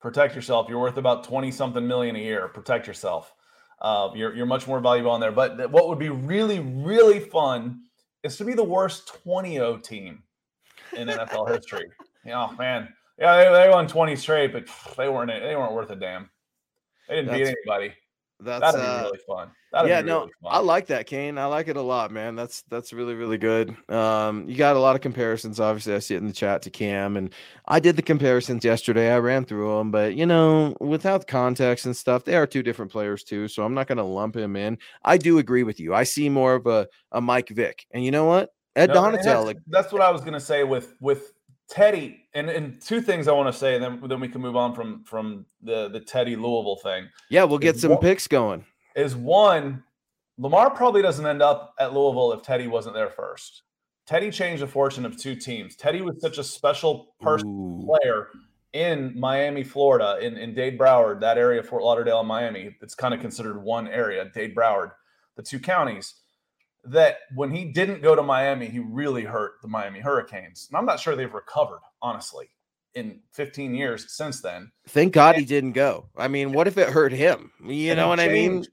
protect 0.01 0.34
yourself. 0.34 0.68
You're 0.68 0.80
worth 0.80 0.96
about 0.96 1.24
20 1.24 1.51
something 1.51 1.86
million 1.86 2.16
a 2.16 2.20
year. 2.20 2.49
Protect 2.49 2.86
yourself. 2.86 3.34
Uh, 3.80 4.11
you're, 4.14 4.34
you're 4.34 4.46
much 4.46 4.66
more 4.66 4.80
valuable 4.80 5.11
on 5.11 5.20
there. 5.20 5.32
But 5.32 5.70
what 5.70 5.88
would 5.88 5.99
be 5.99 6.09
really, 6.09 6.61
really 6.61 7.20
fun 7.20 7.82
is 8.22 8.36
to 8.36 8.44
be 8.44 8.55
the 8.55 8.64
worst 8.64 9.09
20 9.22 9.53
0 9.53 9.78
team 9.78 10.22
in 10.96 11.09
NFL 11.09 11.49
history. 11.55 11.86
Oh, 12.32 12.53
man. 12.53 12.88
Yeah, 13.18 13.36
they, 13.36 13.62
they 13.64 13.68
won 13.68 13.88
20 13.88 14.14
straight, 14.16 14.53
but 14.53 14.68
they 14.96 15.09
weren't 15.09 15.30
they 15.30 15.57
weren't 15.57 15.72
worth 15.72 15.90
a 15.90 15.96
damn. 15.96 16.30
They 17.09 17.16
didn't 17.16 17.28
That's, 17.28 17.51
beat 17.51 17.57
anybody. 17.66 17.94
That's 18.41 18.61
that'd 18.61 18.80
be 18.80 18.86
uh, 18.86 19.03
really 19.03 19.18
fun. 19.26 19.51
That'd 19.72 19.91
yeah, 19.91 20.01
no, 20.01 20.28
I 20.47 20.61
like 20.61 20.86
that, 20.86 21.07
Kane. 21.07 21.39
I 21.39 21.47
like 21.47 21.66
it 21.66 21.76
a 21.76 21.82
lot, 21.82 22.12
man. 22.12 22.36
That's 22.36 22.62
that's 22.70 22.93
really 22.93 23.14
really 23.14 23.36
good. 23.36 23.76
Um, 23.91 24.49
you 24.49 24.57
got 24.57 24.76
a 24.76 24.78
lot 24.78 24.95
of 24.95 25.03
comparisons. 25.03 25.59
Obviously, 25.59 25.95
I 25.95 25.99
see 25.99 26.14
it 26.14 26.18
in 26.18 26.28
the 26.28 26.32
chat 26.32 26.62
to 26.62 26.70
Cam, 26.70 27.16
and 27.16 27.34
I 27.66 27.80
did 27.80 27.97
the 27.97 28.03
comparisons 28.03 28.64
yesterday. 28.64 29.12
I 29.12 29.18
ran 29.18 29.45
through 29.45 29.76
them, 29.76 29.91
but 29.91 30.14
you 30.14 30.24
know, 30.24 30.76
without 30.80 31.26
context 31.26 31.84
and 31.86 31.97
stuff, 31.97 32.24
they 32.24 32.36
are 32.36 32.47
two 32.47 32.62
different 32.62 32.93
players 32.93 33.24
too. 33.24 33.49
So 33.49 33.64
I'm 33.64 33.74
not 33.74 33.89
going 33.89 33.99
to 33.99 34.05
lump 34.05 34.36
him 34.36 34.55
in. 34.55 34.78
I 35.05 35.18
do 35.18 35.39
agree 35.39 35.64
with 35.64 35.80
you. 35.80 35.93
I 35.93 36.05
see 36.05 36.28
more 36.28 36.55
of 36.55 36.66
a 36.66 36.86
a 37.11 37.20
Mike 37.20 37.49
Vick, 37.49 37.86
and 37.91 38.05
you 38.05 38.12
know 38.12 38.24
what, 38.24 38.55
Ed 38.76 38.91
no, 38.91 38.95
Donatell. 38.95 39.24
That's, 39.24 39.47
like, 39.47 39.57
that's 39.66 39.93
what 39.93 40.01
I 40.01 40.11
was 40.11 40.20
going 40.20 40.34
to 40.34 40.41
say 40.41 40.62
with 40.62 40.95
with 41.01 41.32
Teddy, 41.69 42.25
and, 42.35 42.49
and 42.49 42.81
two 42.81 43.01
things 43.01 43.29
I 43.29 43.33
want 43.33 43.53
to 43.53 43.59
say, 43.59 43.79
then 43.79 44.01
then 44.07 44.21
we 44.21 44.29
can 44.29 44.41
move 44.41 44.57
on 44.57 44.75
from 44.75 45.05
from 45.05 45.45
the 45.62 45.89
the 45.89 46.01
Teddy 46.01 46.35
Louisville 46.35 46.77
thing. 46.83 47.09
Yeah, 47.29 47.45
we'll 47.45 47.59
get 47.59 47.77
some 47.79 47.91
one, 47.91 48.01
picks 48.01 48.27
going. 48.27 48.64
Is 48.97 49.14
one, 49.14 49.85
Lamar 50.39 50.71
probably 50.71 51.03
doesn't 51.03 51.27
end 51.27 51.43
up 51.43 51.75
at 51.79 51.93
Louisville 51.93 52.33
if 52.33 52.43
Teddy 52.43 52.69
wasn't 52.69 52.95
there 52.95 53.11
first. 53.11 53.62
Teddy 54.07 54.31
changed 54.31 54.62
the 54.62 54.66
fortune 54.66 55.05
of 55.05 55.19
two 55.19 55.35
teams. 55.35 55.77
Teddy 55.77 56.01
was 56.01 56.19
such 56.21 56.39
a 56.39 56.45
special 56.45 57.14
person 57.21 57.85
player 57.85 58.29
in 58.73 59.19
Miami, 59.19 59.62
Florida, 59.62 60.19
in, 60.23 60.37
in 60.39 60.55
Dade 60.55 60.79
Broward, 60.79 61.21
that 61.21 61.37
area, 61.37 61.62
Fort 61.62 61.83
Lauderdale 61.83 62.21
and 62.21 62.29
Miami. 62.29 62.75
It's 62.81 62.95
kind 62.95 63.12
of 63.12 63.21
considered 63.21 63.62
one 63.62 63.89
area, 63.89 64.31
Dade 64.33 64.55
Broward, 64.55 64.93
the 65.37 65.43
two 65.43 65.59
counties 65.59 66.14
that 66.85 67.18
when 67.35 67.51
he 67.51 67.66
didn't 67.66 68.03
go 68.03 68.14
to 68.14 68.22
Miami, 68.22 68.66
he 68.66 68.79
really 68.79 69.24
hurt 69.24 69.55
the 69.62 69.68
Miami 69.68 70.01
Hurricanes. 70.01 70.68
And 70.70 70.79
I'm 70.79 70.87
not 70.87 71.01
sure 71.01 71.16
they've 71.16 71.33
recovered, 71.33 71.81
honestly, 72.01 72.49
in 72.95 73.20
15 73.33 73.74
years 73.74 74.12
since 74.16 74.41
then. 74.41 74.70
Thank 74.89 75.12
God 75.12 75.35
and, 75.35 75.41
he 75.41 75.47
didn't 75.47 75.72
go. 75.72 76.09
I 76.16 76.29
mean, 76.29 76.53
what 76.53 76.66
if 76.66 76.79
it 76.79 76.89
hurt 76.89 77.12
him? 77.12 77.51
You 77.64 77.95
know 77.95 78.09
what 78.09 78.18
changed, 78.18 78.31
I 78.31 78.33
mean? 78.33 78.66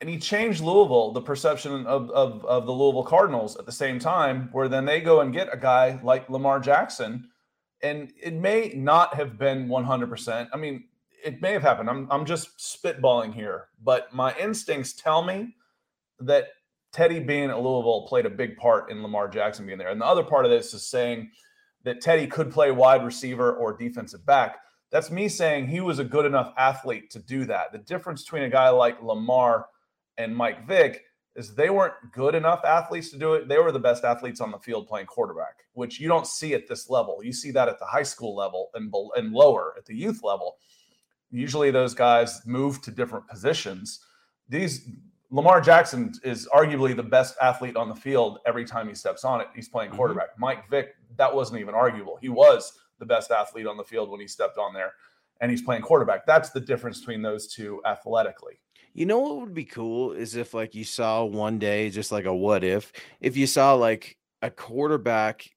And 0.00 0.10
he 0.10 0.18
changed 0.18 0.62
Louisville, 0.62 1.12
the 1.12 1.20
perception 1.20 1.86
of, 1.86 2.10
of, 2.10 2.44
of 2.44 2.66
the 2.66 2.72
Louisville 2.72 3.04
Cardinals 3.04 3.56
at 3.56 3.66
the 3.66 3.72
same 3.72 3.98
time, 3.98 4.48
where 4.52 4.68
then 4.68 4.84
they 4.84 5.00
go 5.00 5.20
and 5.20 5.32
get 5.32 5.52
a 5.52 5.56
guy 5.56 6.00
like 6.02 6.28
Lamar 6.30 6.60
Jackson. 6.60 7.28
And 7.82 8.12
it 8.20 8.34
may 8.34 8.72
not 8.74 9.14
have 9.14 9.38
been 9.38 9.68
100%. 9.68 10.48
I 10.52 10.56
mean, 10.56 10.84
it 11.24 11.40
may 11.40 11.52
have 11.52 11.62
happened. 11.62 11.88
I'm, 11.88 12.08
I'm 12.10 12.24
just 12.24 12.58
spitballing 12.58 13.34
here, 13.34 13.68
but 13.82 14.12
my 14.12 14.34
instincts 14.36 14.92
tell 14.92 15.22
me 15.22 15.54
that 16.20 16.48
Teddy 16.92 17.20
being 17.20 17.50
at 17.50 17.60
Louisville 17.60 18.06
played 18.06 18.26
a 18.26 18.30
big 18.30 18.56
part 18.56 18.90
in 18.90 19.02
Lamar 19.02 19.28
Jackson 19.28 19.66
being 19.66 19.78
there. 19.78 19.88
And 19.88 20.00
the 20.00 20.06
other 20.06 20.22
part 20.22 20.44
of 20.44 20.50
this 20.50 20.74
is 20.74 20.86
saying 20.86 21.30
that 21.84 22.00
Teddy 22.00 22.26
could 22.26 22.50
play 22.50 22.70
wide 22.70 23.04
receiver 23.04 23.54
or 23.54 23.76
defensive 23.76 24.24
back. 24.26 24.58
That's 24.90 25.10
me 25.10 25.28
saying 25.28 25.68
he 25.68 25.80
was 25.80 25.98
a 25.98 26.04
good 26.04 26.26
enough 26.26 26.52
athlete 26.58 27.10
to 27.12 27.18
do 27.18 27.46
that. 27.46 27.72
The 27.72 27.78
difference 27.78 28.22
between 28.22 28.42
a 28.42 28.50
guy 28.50 28.68
like 28.68 29.02
Lamar 29.02 29.66
and 30.18 30.36
Mike 30.36 30.66
Vick 30.66 31.02
is 31.34 31.54
they 31.54 31.70
weren't 31.70 31.94
good 32.12 32.34
enough 32.34 32.62
athletes 32.64 33.10
to 33.10 33.18
do 33.18 33.32
it. 33.34 33.48
They 33.48 33.58
were 33.58 33.72
the 33.72 33.78
best 33.78 34.04
athletes 34.04 34.42
on 34.42 34.50
the 34.50 34.58
field 34.58 34.86
playing 34.86 35.06
quarterback, 35.06 35.64
which 35.72 35.98
you 35.98 36.08
don't 36.08 36.26
see 36.26 36.52
at 36.52 36.68
this 36.68 36.90
level. 36.90 37.20
You 37.24 37.32
see 37.32 37.50
that 37.52 37.68
at 37.68 37.78
the 37.78 37.86
high 37.86 38.02
school 38.02 38.36
level 38.36 38.68
and, 38.74 38.92
and 39.16 39.32
lower 39.32 39.72
at 39.78 39.86
the 39.86 39.96
youth 39.96 40.20
level. 40.22 40.56
Usually 41.30 41.70
those 41.70 41.94
guys 41.94 42.42
move 42.44 42.82
to 42.82 42.90
different 42.90 43.26
positions. 43.28 44.00
These 44.50 44.86
Lamar 45.32 45.62
Jackson 45.62 46.12
is 46.22 46.46
arguably 46.54 46.94
the 46.94 47.02
best 47.02 47.36
athlete 47.40 47.74
on 47.74 47.88
the 47.88 47.94
field 47.94 48.40
every 48.44 48.66
time 48.66 48.86
he 48.86 48.94
steps 48.94 49.24
on 49.24 49.40
it. 49.40 49.48
He's 49.54 49.66
playing 49.66 49.88
mm-hmm. 49.88 49.96
quarterback. 49.96 50.32
Mm-hmm. 50.32 50.40
Mike 50.42 50.68
Vick, 50.68 50.94
that 51.16 51.34
wasn't 51.34 51.58
even 51.58 51.74
arguable. 51.74 52.18
He 52.20 52.28
was 52.28 52.78
the 52.98 53.06
best 53.06 53.30
athlete 53.30 53.66
on 53.66 53.78
the 53.78 53.82
field 53.82 54.10
when 54.10 54.20
he 54.20 54.28
stepped 54.28 54.58
on 54.58 54.74
there 54.74 54.92
and 55.40 55.50
he's 55.50 55.62
playing 55.62 55.82
quarterback. 55.82 56.26
That's 56.26 56.50
the 56.50 56.60
difference 56.60 57.00
between 57.00 57.22
those 57.22 57.52
two 57.52 57.80
athletically. 57.86 58.60
You 58.92 59.06
know 59.06 59.20
what 59.20 59.40
would 59.40 59.54
be 59.54 59.64
cool 59.64 60.12
is 60.12 60.36
if 60.36 60.52
like 60.52 60.74
you 60.74 60.84
saw 60.84 61.24
one 61.24 61.58
day 61.58 61.88
just 61.88 62.12
like 62.12 62.26
a 62.26 62.34
what 62.34 62.62
if 62.62 62.92
if 63.22 63.34
you 63.34 63.46
saw 63.46 63.72
like 63.72 64.18
a 64.42 64.50
quarterback 64.50 65.48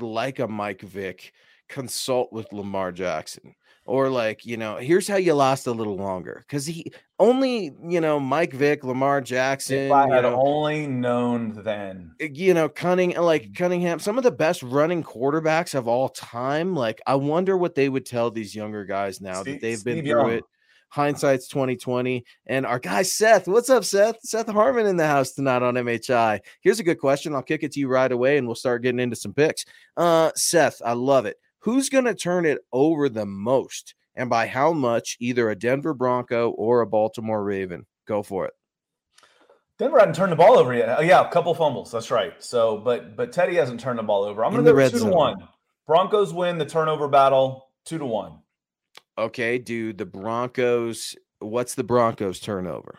like 0.00 0.40
a 0.40 0.48
Mike 0.48 0.80
Vick 0.80 1.32
consult 1.68 2.32
with 2.32 2.52
Lamar 2.52 2.90
Jackson 2.90 3.54
or 3.84 4.08
like 4.08 4.46
you 4.46 4.56
know 4.56 4.76
here's 4.76 5.08
how 5.08 5.16
you 5.16 5.34
last 5.34 5.66
a 5.66 5.72
little 5.72 5.96
longer 5.96 6.44
because 6.46 6.66
he 6.66 6.92
only 7.18 7.72
you 7.84 8.00
know 8.00 8.20
mike 8.20 8.52
vick 8.52 8.84
lamar 8.84 9.20
jackson 9.20 9.78
if 9.78 9.92
i 9.92 10.08
had 10.08 10.22
know, 10.22 10.40
only 10.40 10.86
known 10.86 11.52
then. 11.64 12.14
Eh, 12.20 12.28
you 12.32 12.54
know 12.54 12.68
cunning 12.68 13.16
like 13.16 13.44
mm. 13.44 13.56
cunningham 13.56 13.98
some 13.98 14.18
of 14.18 14.24
the 14.24 14.30
best 14.30 14.62
running 14.62 15.02
quarterbacks 15.02 15.74
of 15.74 15.88
all 15.88 16.08
time 16.08 16.74
like 16.74 17.00
i 17.06 17.14
wonder 17.14 17.56
what 17.56 17.74
they 17.74 17.88
would 17.88 18.06
tell 18.06 18.30
these 18.30 18.54
younger 18.54 18.84
guys 18.84 19.20
now 19.20 19.42
Steve, 19.42 19.54
that 19.54 19.60
they've 19.60 19.78
Steve 19.78 19.96
been 19.96 20.04
through 20.04 20.20
Young. 20.20 20.30
it. 20.30 20.44
Hindsight's 20.90 21.48
2020 21.48 22.22
and 22.48 22.66
our 22.66 22.78
guy 22.78 23.00
seth 23.00 23.48
what's 23.48 23.70
up 23.70 23.82
seth? 23.82 24.16
Seth 24.24 24.46
harmon 24.46 24.84
in 24.84 24.98
the 24.98 25.06
house 25.06 25.32
tonight 25.32 25.62
on 25.62 25.74
mhi 25.74 26.40
here's 26.60 26.80
a 26.80 26.84
good 26.84 26.98
question 26.98 27.34
i'll 27.34 27.42
kick 27.42 27.62
it 27.62 27.72
to 27.72 27.80
you 27.80 27.88
right 27.88 28.12
away 28.12 28.36
and 28.36 28.46
we'll 28.46 28.54
start 28.54 28.82
getting 28.82 29.00
into 29.00 29.16
some 29.16 29.32
picks. 29.32 29.64
Uh 29.96 30.30
seth 30.36 30.82
i 30.84 30.92
love 30.92 31.24
it 31.24 31.38
who's 31.62 31.88
going 31.88 32.04
to 32.04 32.14
turn 32.14 32.46
it 32.46 32.58
over 32.72 33.08
the 33.08 33.26
most 33.26 33.94
and 34.14 34.28
by 34.28 34.46
how 34.46 34.72
much, 34.72 35.16
either 35.20 35.50
a 35.50 35.56
Denver 35.56 35.94
Bronco 35.94 36.50
or 36.50 36.80
a 36.80 36.86
Baltimore 36.86 37.42
Raven? 37.42 37.86
Go 38.06 38.22
for 38.22 38.46
it. 38.46 38.52
Denver 39.78 39.98
hadn't 39.98 40.14
turned 40.14 40.32
the 40.32 40.36
ball 40.36 40.58
over 40.58 40.74
yet. 40.74 40.96
Oh, 40.98 41.02
yeah, 41.02 41.26
a 41.26 41.30
couple 41.30 41.54
fumbles. 41.54 41.90
That's 41.90 42.10
right. 42.10 42.34
So, 42.42 42.76
but 42.76 43.16
but 43.16 43.32
Teddy 43.32 43.56
hasn't 43.56 43.80
turned 43.80 43.98
the 43.98 44.02
ball 44.02 44.24
over. 44.24 44.44
I'm 44.44 44.52
going 44.52 44.64
to 44.64 44.72
go 44.72 44.88
two 44.88 44.98
zone. 44.98 45.10
to 45.10 45.16
one. 45.16 45.48
Broncos 45.86 46.32
win 46.32 46.58
the 46.58 46.66
turnover 46.66 47.08
battle 47.08 47.68
two 47.84 47.98
to 47.98 48.06
one. 48.06 48.38
Okay, 49.18 49.58
dude. 49.58 49.98
The 49.98 50.06
Broncos. 50.06 51.16
What's 51.38 51.74
the 51.74 51.84
Broncos 51.84 52.38
turnover? 52.38 52.98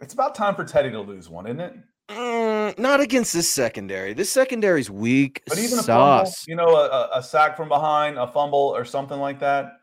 It's 0.00 0.12
about 0.12 0.34
time 0.34 0.54
for 0.54 0.64
Teddy 0.64 0.90
to 0.90 1.00
lose 1.00 1.30
one, 1.30 1.46
isn't 1.46 1.60
it? 1.60 1.74
Mm, 2.10 2.78
not 2.78 3.00
against 3.00 3.32
this 3.32 3.50
secondary. 3.50 4.12
This 4.12 4.30
secondary's 4.30 4.90
weak. 4.90 5.42
But 5.46 5.58
even 5.58 5.78
sauce. 5.78 5.86
a 5.86 5.86
fumble, 5.86 6.32
you 6.46 6.56
know, 6.56 6.76
a, 6.76 7.18
a, 7.18 7.22
sack 7.22 7.56
from 7.56 7.68
behind, 7.68 8.18
a 8.18 8.26
fumble, 8.26 8.58
or 8.58 8.84
something 8.84 9.18
like 9.18 9.40
that. 9.40 9.78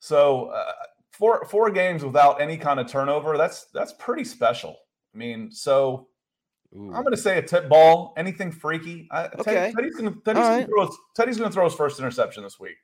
So 0.00 0.46
uh, 0.46 0.72
four 1.12 1.44
four 1.46 1.70
games 1.70 2.04
without 2.04 2.40
any 2.40 2.56
kind 2.56 2.80
of 2.80 2.88
turnover. 2.88 3.36
That's 3.36 3.66
that's 3.72 3.92
pretty 3.98 4.24
special. 4.24 4.76
I 5.14 5.18
mean, 5.18 5.52
so 5.52 6.08
Ooh. 6.76 6.92
I'm 6.92 7.02
going 7.02 7.14
to 7.14 7.16
say 7.16 7.38
a 7.38 7.42
tip 7.42 7.68
ball. 7.68 8.14
Anything 8.16 8.50
freaky? 8.50 9.06
I, 9.12 9.26
okay. 9.38 9.72
Teddy's 9.76 9.94
going 9.94 10.12
to 10.12 10.32
right. 10.34 10.66
throw 10.66 10.90
Teddy's 11.14 11.36
going 11.36 11.50
to 11.50 11.54
throw 11.54 11.64
his 11.64 11.74
first 11.74 12.00
interception 12.00 12.42
this 12.42 12.58
week. 12.58 12.76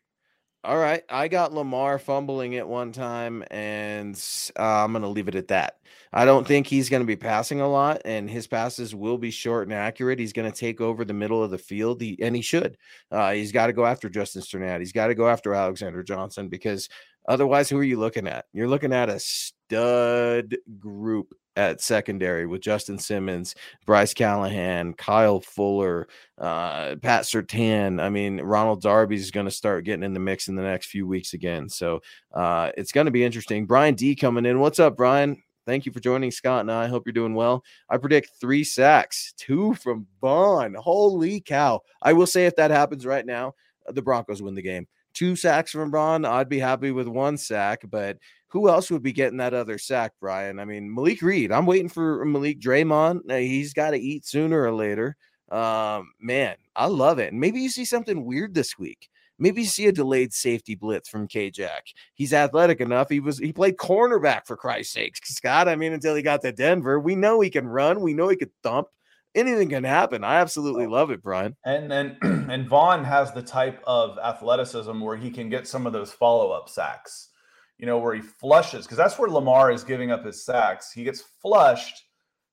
All 0.65 0.79
right, 0.79 1.03
I 1.11 1.29
got 1.29 1.53
Lamar 1.53 1.99
fumbling 1.99 2.55
it 2.55 2.67
one 2.67 2.91
time, 2.91 3.45
and 3.51 4.19
uh, 4.59 4.63
I'm 4.63 4.93
going 4.93 5.03
to 5.03 5.09
leave 5.09 5.29
it 5.29 5.35
at 5.35 5.49
that. 5.49 5.77
I 6.11 6.25
don't 6.25 6.47
think 6.47 6.67
he's 6.67 6.89
going 6.89 7.03
to 7.03 7.07
be 7.07 7.17
passing 7.17 7.61
a 7.61 7.69
lot, 7.69 8.01
and 8.07 8.31
his 8.31 8.47
passes 8.47 8.95
will 8.95 9.19
be 9.19 9.31
short 9.31 9.69
and 9.69 9.75
accurate. 9.75 10.19
He's 10.19 10.33
going 10.33 10.51
to 10.51 10.59
take 10.59 10.81
over 10.81 11.05
the 11.05 11.13
middle 11.13 11.43
of 11.43 11.51
the 11.51 11.59
field, 11.59 12.01
he, 12.01 12.19
and 12.23 12.35
he 12.35 12.41
should. 12.41 12.79
Uh, 13.11 13.33
he's 13.33 13.53
got 13.53 13.67
to 13.67 13.75
go 13.75 13.85
after 13.85 14.09
Justin 14.09 14.41
Strnad. 14.41 14.79
He's 14.79 14.93
got 14.93 15.09
to 15.09 15.15
go 15.15 15.29
after 15.29 15.53
Alexander 15.53 16.03
Johnson 16.03 16.49
because 16.49 16.89
otherwise, 17.29 17.69
who 17.69 17.77
are 17.77 17.85
you 17.85 17.99
looking 17.99 18.27
at? 18.27 18.47
You're 18.55 18.67
looking 18.67 18.95
at 18.95 19.11
a 19.11 19.21
stud 19.21 20.57
group 20.79 21.35
at 21.57 21.81
secondary 21.81 22.47
with 22.47 22.61
Justin 22.61 22.99
Simmons, 22.99 23.55
Bryce 23.87 24.15
Callahan, 24.15 24.95
Kyle 24.95 25.41
Fuller, 25.41 26.09
uh, 26.39 26.97
Pat 26.97 27.25
Surtain. 27.25 28.01
I 28.01 28.09
mean, 28.09 28.41
Ronald 28.41 28.83
Darby 28.83 29.17
is 29.17 29.31
going 29.31 29.47
to 29.47 29.53
start 29.53 29.85
getting 29.85 30.03
in 30.03 30.15
the 30.15 30.21
mix 30.21 30.49
in 30.49 30.57
the 30.57 30.63
next 30.63 30.87
few 30.87 31.07
weeks 31.07 31.33
again. 31.33 31.69
So 31.69 32.01
uh, 32.33 32.71
it's 32.77 32.93
going 32.93 33.07
to 33.07 33.11
be 33.11 33.25
interesting. 33.25 33.67
Brian 33.67 33.95
D 33.95 34.15
coming 34.17 34.47
in. 34.47 34.61
What's 34.61 34.81
up, 34.81 34.97
Brian? 34.97 35.43
Thank 35.67 35.87
you 35.87 35.93
for 35.93 36.01
joining 36.01 36.31
Scott 36.31 36.61
and 36.61 36.71
I. 36.71 36.89
Hope 36.89 37.05
you're 37.07 37.15
doing 37.15 37.35
well. 37.35 37.65
I 37.89 37.97
predict 37.97 38.33
three 38.39 38.65
sacks, 38.65 39.33
two 39.39 39.75
from 39.75 40.07
Von. 40.21 40.75
Holy 40.75 41.41
cow. 41.41 41.81
I 42.03 42.13
will 42.13 42.27
say 42.27 42.47
if 42.47 42.57
that 42.57 42.71
happens 42.71 43.07
right 43.07 43.25
now, 43.25 43.55
the 43.87 44.03
Broncos 44.03 44.43
win 44.43 44.55
the 44.55 44.63
game. 44.63 44.87
Two 45.15 45.37
sacks 45.37 45.71
from 45.71 45.93
Von, 45.93 46.25
I'd 46.25 46.49
be 46.49 46.59
happy 46.59 46.91
with 46.91 47.07
one 47.07 47.39
sack, 47.39 47.83
but 47.89 48.19
who 48.55 48.69
else 48.69 48.89
would 48.89 49.03
be 49.03 49.13
getting 49.13 49.39
that 49.39 49.53
other 49.53 49.79
sack, 49.79 50.13
Brian? 50.21 50.61
I 50.61 50.65
mean, 50.65 50.95
Malik 50.95 51.23
Reed. 51.23 51.51
I'm 51.51 51.67
waiting 51.67 51.89
for 51.89 52.25
Malik 52.25 52.61
Draymond. 52.61 53.29
He's 53.29 53.75
got 53.75 53.91
to 53.91 53.99
eat 53.99 54.25
sooner 54.25 54.63
or 54.63 54.73
later. 54.73 55.17
Um, 55.51 56.13
man, 56.21 56.55
I 56.77 56.87
love 56.87 57.19
it. 57.19 57.33
And 57.33 57.41
maybe 57.41 57.59
you 57.59 57.69
see 57.69 57.85
something 57.85 58.25
weird 58.25 58.55
this 58.55 58.79
week. 58.79 59.11
Maybe 59.41 59.63
you 59.63 59.67
see 59.67 59.89
a 59.89 59.93
delayed 59.93 60.33
safety 60.33 60.77
blitz 60.77 61.09
from 61.09 61.27
K 61.27 61.51
Jack. 61.51 61.87
He's 62.15 62.33
athletic 62.33 62.81
enough. 62.81 63.09
He 63.09 63.19
was 63.19 63.39
he 63.39 63.53
played 63.53 63.77
cornerback 63.77 64.47
for 64.47 64.57
Christ's 64.57 64.93
sakes, 64.93 65.35
Scott. 65.35 65.67
I 65.67 65.75
mean, 65.75 65.93
until 65.93 66.15
he 66.15 66.23
got 66.23 66.41
to 66.43 66.53
Denver, 66.53 67.01
we 67.01 67.17
know 67.17 67.41
he 67.41 67.51
can 67.51 67.67
run. 67.67 68.03
We 68.03 68.15
know 68.15 68.29
he 68.29 68.37
could 68.37 68.53
thump. 68.63 68.87
Anything 69.35 69.69
can 69.69 69.83
happen. 69.83 70.23
I 70.23 70.37
absolutely 70.37 70.87
love 70.87 71.11
it, 71.11 71.25
Brian. 71.25 71.57
And 71.65 71.91
then 71.91 72.19
and 72.23 72.69
Von 72.69 73.03
has 73.03 73.33
the 73.33 73.43
type 73.43 73.83
of 73.85 74.17
athleticism 74.19 75.01
where 75.01 75.17
he 75.17 75.33
can 75.33 75.49
get 75.49 75.67
some 75.67 75.89
of 75.89 75.93
those 75.93 76.13
follow 76.13 76.53
up 76.53 76.69
sacks 76.69 77.31
you 77.79 77.87
know, 77.87 77.99
where 77.99 78.15
he 78.15 78.21
flushes, 78.21 78.85
because 78.85 78.97
that's 78.97 79.19
where 79.19 79.29
Lamar 79.29 79.73
is 79.73 79.85
giving 79.85 80.11
up 80.11 80.25
his 80.25 80.45
sacks. 80.45 80.93
He 80.93 81.05
gets 81.05 81.21
flushed, 81.21 82.05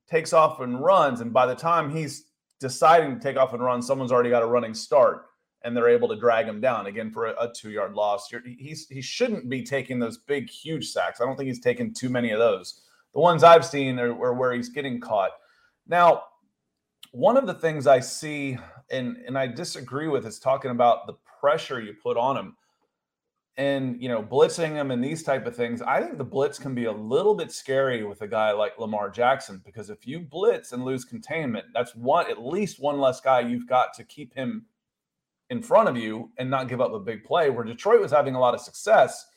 takes 0.10 0.34
off 0.34 0.60
and 0.60 0.80
runs. 0.84 1.22
And 1.22 1.32
by 1.32 1.46
the 1.46 1.56
time 1.56 1.90
he's 1.90 2.26
deciding 2.60 3.16
to 3.16 3.22
take 3.22 3.38
off 3.38 3.54
and 3.54 3.64
run, 3.64 3.82
someone's 3.82 4.12
already 4.12 4.30
got 4.30 4.44
a 4.44 4.48
running 4.48 4.74
start 4.74 5.26
and 5.64 5.78
they're 5.78 5.90
able 5.90 6.08
to 6.08 6.16
drag 6.16 6.48
him 6.48 6.60
down 6.60 6.88
again 6.88 7.12
for 7.12 7.28
a, 7.28 7.36
a 7.40 7.54
two 7.54 7.70
yard 7.70 7.94
loss. 7.94 8.30
he's, 8.58 8.88
he 8.88 9.02
shouldn't 9.02 9.50
be 9.50 9.64
taking 9.64 10.00
those 10.00 10.18
big, 10.18 10.50
huge 10.50 10.90
sacks. 10.90 11.22
I 11.22 11.26
don't 11.26 11.38
think 11.38 11.48
he's 11.48 11.60
taken 11.60 11.94
too 11.94 12.10
many 12.10 12.32
of 12.32 12.40
those. 12.40 12.82
The 13.14 13.20
ones 13.20 13.44
I've 13.44 13.66
seen 13.66 14.00
are, 14.00 14.12
are 14.24 14.34
where 14.34 14.54
he's 14.54 14.70
getting 14.70 15.00
caught. 15.00 15.32
Now, 15.88 16.24
one 17.12 17.38
of 17.38 17.46
the 17.46 17.54
things 17.54 17.88
I 17.88 18.00
see 18.00 18.58
and, 18.90 19.18
and 19.28 19.38
I 19.38 19.48
disagree 19.48 20.08
with 20.08 20.26
is 20.26 20.40
talking 20.40 20.72
about 20.72 21.08
the 21.08 21.16
pressure 21.40 21.82
you 21.82 21.94
put 22.02 22.18
on 22.18 22.38
him 22.38 22.56
and 23.62 24.02
you 24.02 24.10
know 24.10 24.24
blitzing 24.24 24.72
him 24.72 24.90
and 24.90 25.04
these 25.04 25.22
type 25.22 25.46
of 25.46 25.56
things 25.56 25.82
i 25.84 26.02
think 26.02 26.18
the 26.18 26.24
blitz 26.24 26.58
can 26.58 26.74
be 26.74 26.86
a 26.86 26.92
little 26.92 27.36
bit 27.36 27.52
scary 27.52 28.04
with 28.04 28.22
a 28.22 28.28
guy 28.28 28.52
like 28.52 28.78
lamar 28.80 29.10
jackson 29.10 29.62
because 29.64 29.90
if 29.90 30.08
you 30.08 30.20
blitz 30.20 30.72
and 30.72 30.84
lose 30.84 31.06
containment 31.06 31.66
that's 31.74 31.96
one 31.96 32.30
at 32.30 32.42
least 32.42 32.82
one 32.82 33.00
less 33.00 33.22
guy 33.22 33.40
you've 33.40 33.68
got 33.68 33.94
to 33.94 34.04
keep 34.04 34.34
him 34.34 34.66
in 35.52 35.62
front 35.62 35.90
of 35.90 35.98
you 35.98 36.32
and 36.38 36.50
not 36.50 36.70
give 36.70 36.82
up 36.82 36.94
a 36.94 37.00
big 37.00 37.24
play 37.26 37.50
where 37.50 37.66
detroit 37.66 38.00
was 38.00 38.12
having 38.12 38.36
a 38.36 38.40
lot 38.40 38.56
of 38.56 38.62
success. 38.62 39.28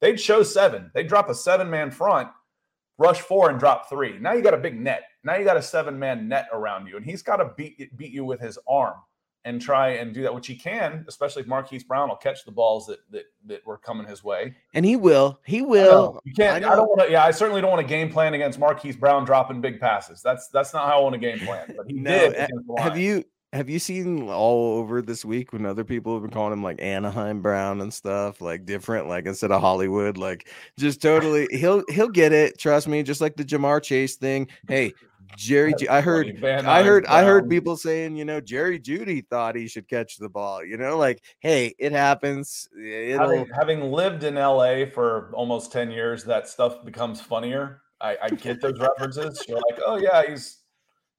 They'd 0.00 0.20
show 0.20 0.42
seven. 0.42 0.90
They'd 0.92 1.06
drop 1.06 1.30
a 1.30 1.34
seven 1.34 1.70
man 1.70 1.90
front 1.92 2.28
rush 2.98 3.20
four 3.20 3.48
and 3.48 3.58
drop 3.58 3.88
three. 3.88 4.18
Now 4.18 4.32
you 4.32 4.42
got 4.42 4.52
a 4.52 4.58
big 4.58 4.78
net. 4.78 5.04
Now 5.24 5.36
you 5.36 5.44
got 5.44 5.56
a 5.56 5.62
seven 5.62 5.98
man 5.98 6.28
net 6.28 6.48
around 6.52 6.86
you 6.86 6.96
and 6.96 7.06
he's 7.06 7.22
got 7.22 7.36
to 7.36 7.52
beat 7.56 7.96
beat 7.96 8.12
you 8.12 8.24
with 8.24 8.40
his 8.40 8.58
arm 8.68 8.96
and 9.44 9.60
try 9.60 9.90
and 9.90 10.12
do 10.12 10.22
that, 10.22 10.34
which 10.34 10.46
he 10.46 10.54
can, 10.54 11.04
especially 11.08 11.42
if 11.42 11.48
Marquise 11.48 11.84
Brown 11.84 12.08
will 12.08 12.16
catch 12.16 12.44
the 12.44 12.50
balls 12.50 12.86
that 12.86 12.98
that 13.10 13.24
that 13.46 13.66
were 13.66 13.78
coming 13.78 14.06
his 14.06 14.22
way. 14.22 14.54
And 14.74 14.84
he 14.84 14.96
will. 14.96 15.40
He 15.46 15.62
will. 15.62 16.20
You 16.24 16.34
can't. 16.34 16.64
I, 16.64 16.72
I 16.72 16.76
don't 16.76 16.88
want 16.88 17.00
to. 17.00 17.10
Yeah, 17.10 17.24
I 17.24 17.30
certainly 17.30 17.60
don't 17.60 17.70
want 17.70 17.82
to 17.82 17.88
game 17.88 18.10
plan 18.10 18.34
against 18.34 18.58
Marquise 18.58 18.96
Brown 18.96 19.24
dropping 19.24 19.60
big 19.60 19.80
passes. 19.80 20.22
That's 20.22 20.48
that's 20.48 20.74
not 20.74 20.86
how 20.86 20.98
I 20.98 21.02
want 21.02 21.14
to 21.14 21.18
game 21.18 21.38
plan. 21.40 21.72
But 21.76 21.86
he 21.88 21.92
no, 22.00 22.30
did. 22.30 22.34
Eh, 22.34 22.48
have 22.78 22.98
you 22.98 23.24
have 23.52 23.68
you 23.68 23.78
seen 23.78 24.28
all 24.28 24.78
over 24.78 25.02
this 25.02 25.24
week 25.24 25.52
when 25.52 25.66
other 25.66 25.82
people 25.82 26.14
have 26.14 26.22
been 26.22 26.30
calling 26.30 26.52
him 26.52 26.62
like 26.62 26.80
Anaheim 26.80 27.42
Brown 27.42 27.80
and 27.80 27.92
stuff, 27.92 28.40
like 28.40 28.64
different, 28.64 29.08
like 29.08 29.26
instead 29.26 29.50
of 29.50 29.60
Hollywood, 29.60 30.16
like 30.16 30.48
just 30.78 31.02
totally 31.02 31.48
he'll 31.50 31.82
he'll 31.88 32.08
get 32.08 32.32
it. 32.32 32.58
Trust 32.58 32.86
me, 32.86 33.02
just 33.02 33.20
like 33.20 33.36
the 33.36 33.44
Ja'Marr 33.44 33.82
Chase 33.82 34.16
thing. 34.16 34.48
Hey, 34.68 34.92
Jerry, 35.36 35.74
I 35.88 36.00
heard, 36.00 36.44
I 36.44 36.82
heard, 36.82 37.06
I 37.06 37.22
heard 37.22 37.48
people 37.48 37.76
saying, 37.76 38.16
you 38.16 38.24
know, 38.24 38.40
Jerry 38.40 38.78
Jeudy 38.78 39.26
thought 39.28 39.56
he 39.56 39.68
should 39.68 39.88
catch 39.88 40.16
the 40.16 40.28
ball. 40.28 40.64
You 40.64 40.76
know, 40.76 40.96
like, 40.96 41.22
hey, 41.40 41.74
it 41.78 41.92
happens. 41.92 42.68
Having, 42.76 43.46
having, 43.54 43.92
lived 43.92 44.24
in 44.24 44.34
LA 44.34 44.86
for 44.86 45.30
almost 45.34 45.72
ten 45.72 45.90
years, 45.90 46.24
that 46.24 46.48
stuff 46.48 46.84
becomes 46.84 47.20
funnier. 47.20 47.82
I, 48.00 48.16
I 48.22 48.28
get 48.30 48.60
those 48.60 48.78
references. 48.98 49.42
You're 49.48 49.60
like, 49.70 49.80
oh 49.86 49.96
yeah, 49.96 50.22
he's. 50.28 50.58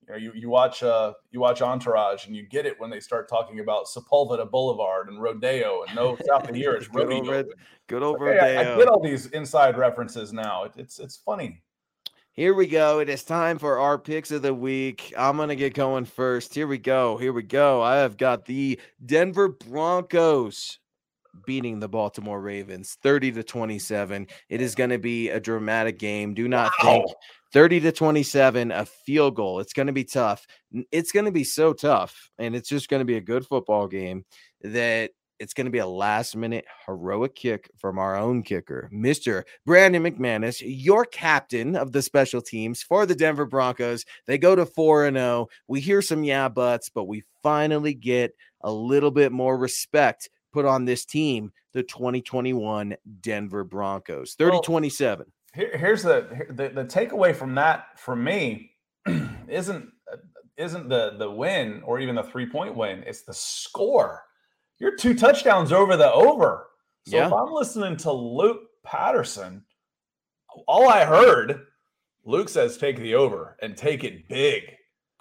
You 0.07 0.13
know, 0.13 0.17
you, 0.17 0.31
you 0.33 0.49
watch 0.49 0.81
uh 0.81 1.13
you 1.29 1.39
watch 1.39 1.61
Entourage 1.61 2.25
and 2.25 2.35
you 2.35 2.43
get 2.47 2.65
it 2.65 2.77
when 2.79 2.89
they 2.89 2.99
start 2.99 3.29
talking 3.29 3.59
about 3.59 3.85
Sepulveda 3.85 4.49
Boulevard 4.49 5.09
and 5.09 5.21
Rodeo 5.21 5.83
and 5.87 5.95
no 5.95 6.17
south 6.27 6.49
of 6.49 6.55
here 6.55 6.75
is 6.75 6.89
rodeo. 6.93 7.21
Good 7.21 7.35
old, 7.35 7.45
good 7.87 8.03
old 8.03 8.15
okay, 8.15 8.25
Rodeo. 8.25 8.43
I, 8.43 8.73
I, 8.73 8.77
get 8.77 8.87
all 8.87 8.99
these 8.99 9.27
inside 9.27 9.77
references 9.77 10.33
now. 10.33 10.63
It, 10.63 10.71
it's 10.75 10.97
it's 10.97 11.17
funny. 11.17 11.61
Here 12.33 12.53
we 12.53 12.65
go. 12.65 12.99
It 12.99 13.09
is 13.09 13.25
time 13.25 13.59
for 13.59 13.77
our 13.79 13.97
picks 13.97 14.31
of 14.31 14.41
the 14.41 14.53
week. 14.53 15.13
I'm 15.17 15.35
going 15.35 15.49
to 15.49 15.55
get 15.57 15.73
going 15.73 16.05
first. 16.05 16.53
Here 16.53 16.65
we 16.65 16.77
go. 16.77 17.17
Here 17.17 17.33
we 17.33 17.43
go. 17.43 17.81
I 17.81 17.97
have 17.97 18.15
got 18.15 18.45
the 18.45 18.79
Denver 19.05 19.49
Broncos 19.49 20.79
beating 21.45 21.81
the 21.81 21.89
Baltimore 21.89 22.39
Ravens 22.39 22.97
30 23.03 23.33
to 23.33 23.43
27. 23.43 24.27
It 24.47 24.61
is 24.61 24.75
going 24.75 24.91
to 24.91 24.97
be 24.97 25.27
a 25.27 25.41
dramatic 25.41 25.99
game. 25.99 26.33
Do 26.33 26.47
not 26.47 26.71
wow. 26.81 26.91
think 26.91 27.11
30 27.51 27.81
to 27.81 27.91
27 27.91 28.71
a 28.71 28.85
field 28.85 29.35
goal. 29.35 29.59
It's 29.59 29.73
going 29.73 29.87
to 29.87 29.93
be 29.93 30.05
tough. 30.05 30.47
It's 30.89 31.11
going 31.11 31.25
to 31.25 31.33
be 31.33 31.43
so 31.43 31.73
tough 31.73 32.29
and 32.39 32.55
it's 32.55 32.69
just 32.69 32.87
going 32.87 33.01
to 33.01 33.05
be 33.05 33.17
a 33.17 33.21
good 33.21 33.45
football 33.45 33.87
game 33.87 34.23
that 34.61 35.11
it's 35.41 35.55
going 35.55 35.65
to 35.65 35.71
be 35.71 35.79
a 35.79 35.87
last 35.87 36.35
minute 36.35 36.65
heroic 36.85 37.33
kick 37.33 37.71
from 37.75 37.97
our 37.97 38.15
own 38.15 38.43
kicker, 38.43 38.87
Mr. 38.93 39.41
Brandon 39.65 40.03
McManus, 40.03 40.61
your 40.63 41.03
captain 41.03 41.75
of 41.75 41.91
the 41.91 42.03
special 42.03 42.43
teams 42.43 42.83
for 42.83 43.07
the 43.07 43.15
Denver 43.15 43.47
Broncos. 43.47 44.05
They 44.27 44.37
go 44.37 44.55
to 44.55 44.67
4 44.67 45.07
and 45.07 45.17
0. 45.17 45.47
We 45.67 45.79
hear 45.79 46.03
some 46.03 46.23
yeah 46.23 46.47
buts, 46.47 46.89
but 46.89 47.05
we 47.05 47.23
finally 47.41 47.95
get 47.95 48.35
a 48.61 48.71
little 48.71 49.09
bit 49.09 49.31
more 49.31 49.57
respect 49.57 50.29
put 50.53 50.65
on 50.65 50.85
this 50.85 51.05
team, 51.05 51.51
the 51.73 51.81
2021 51.81 52.95
Denver 53.21 53.63
Broncos. 53.63 54.35
30 54.35 54.51
well, 54.51 54.61
27. 54.61 55.25
Here, 55.55 55.75
here's 55.75 56.03
the, 56.03 56.45
the 56.49 56.69
the 56.69 56.85
takeaway 56.85 57.35
from 57.35 57.55
that 57.55 57.99
for 57.99 58.15
me 58.15 58.73
isn't 59.47 59.89
uh, 60.11 60.17
isn't 60.55 60.87
the 60.87 61.15
the 61.17 61.31
win 61.31 61.81
or 61.83 61.99
even 61.99 62.13
the 62.13 62.23
three 62.23 62.47
point 62.47 62.75
win, 62.75 63.03
it's 63.07 63.23
the 63.23 63.33
score 63.33 64.23
you're 64.81 64.95
two 64.95 65.13
touchdowns 65.13 65.71
over 65.71 65.95
the 65.95 66.11
over. 66.11 66.67
So 67.07 67.17
yeah. 67.17 67.27
if 67.27 67.33
I'm 67.33 67.53
listening 67.53 67.97
to 67.97 68.11
Luke 68.11 68.63
Patterson, 68.83 69.63
all 70.67 70.89
I 70.89 71.05
heard, 71.05 71.67
Luke 72.25 72.49
says 72.49 72.77
take 72.77 72.97
the 72.97 73.13
over 73.13 73.57
and 73.61 73.77
take 73.77 74.03
it 74.03 74.27
big. 74.27 74.63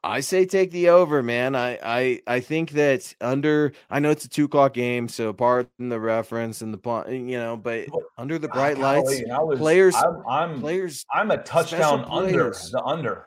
I 0.02 0.20
say 0.20 0.46
take 0.46 0.70
the 0.70 0.88
over, 0.88 1.22
man. 1.22 1.54
I 1.54 1.78
I 1.82 2.20
I 2.26 2.40
think 2.40 2.70
that 2.70 3.14
under 3.20 3.72
I 3.90 3.98
know 3.98 4.11
it's 4.11 4.24
a 4.24 4.30
two 4.30 4.46
o'clock 4.46 4.72
game, 4.72 5.08
so 5.08 5.34
pardon 5.34 5.90
the 5.90 6.00
reference 6.00 6.62
and 6.62 6.72
the 6.72 7.04
you 7.11 7.36
know, 7.36 7.58
but 7.58 7.86
under 8.16 8.38
the 8.38 8.48
ah, 8.48 8.54
bright 8.54 8.78
lights, 8.78 9.22
was, 9.26 9.58
players, 9.58 9.94
I'm, 9.94 10.22
I'm, 10.26 10.61
players, 10.61 11.04
I'm 11.12 11.30
a 11.30 11.36
touchdown 11.42 12.06
under 12.08 12.50
the 12.50 12.82
under. 12.82 13.26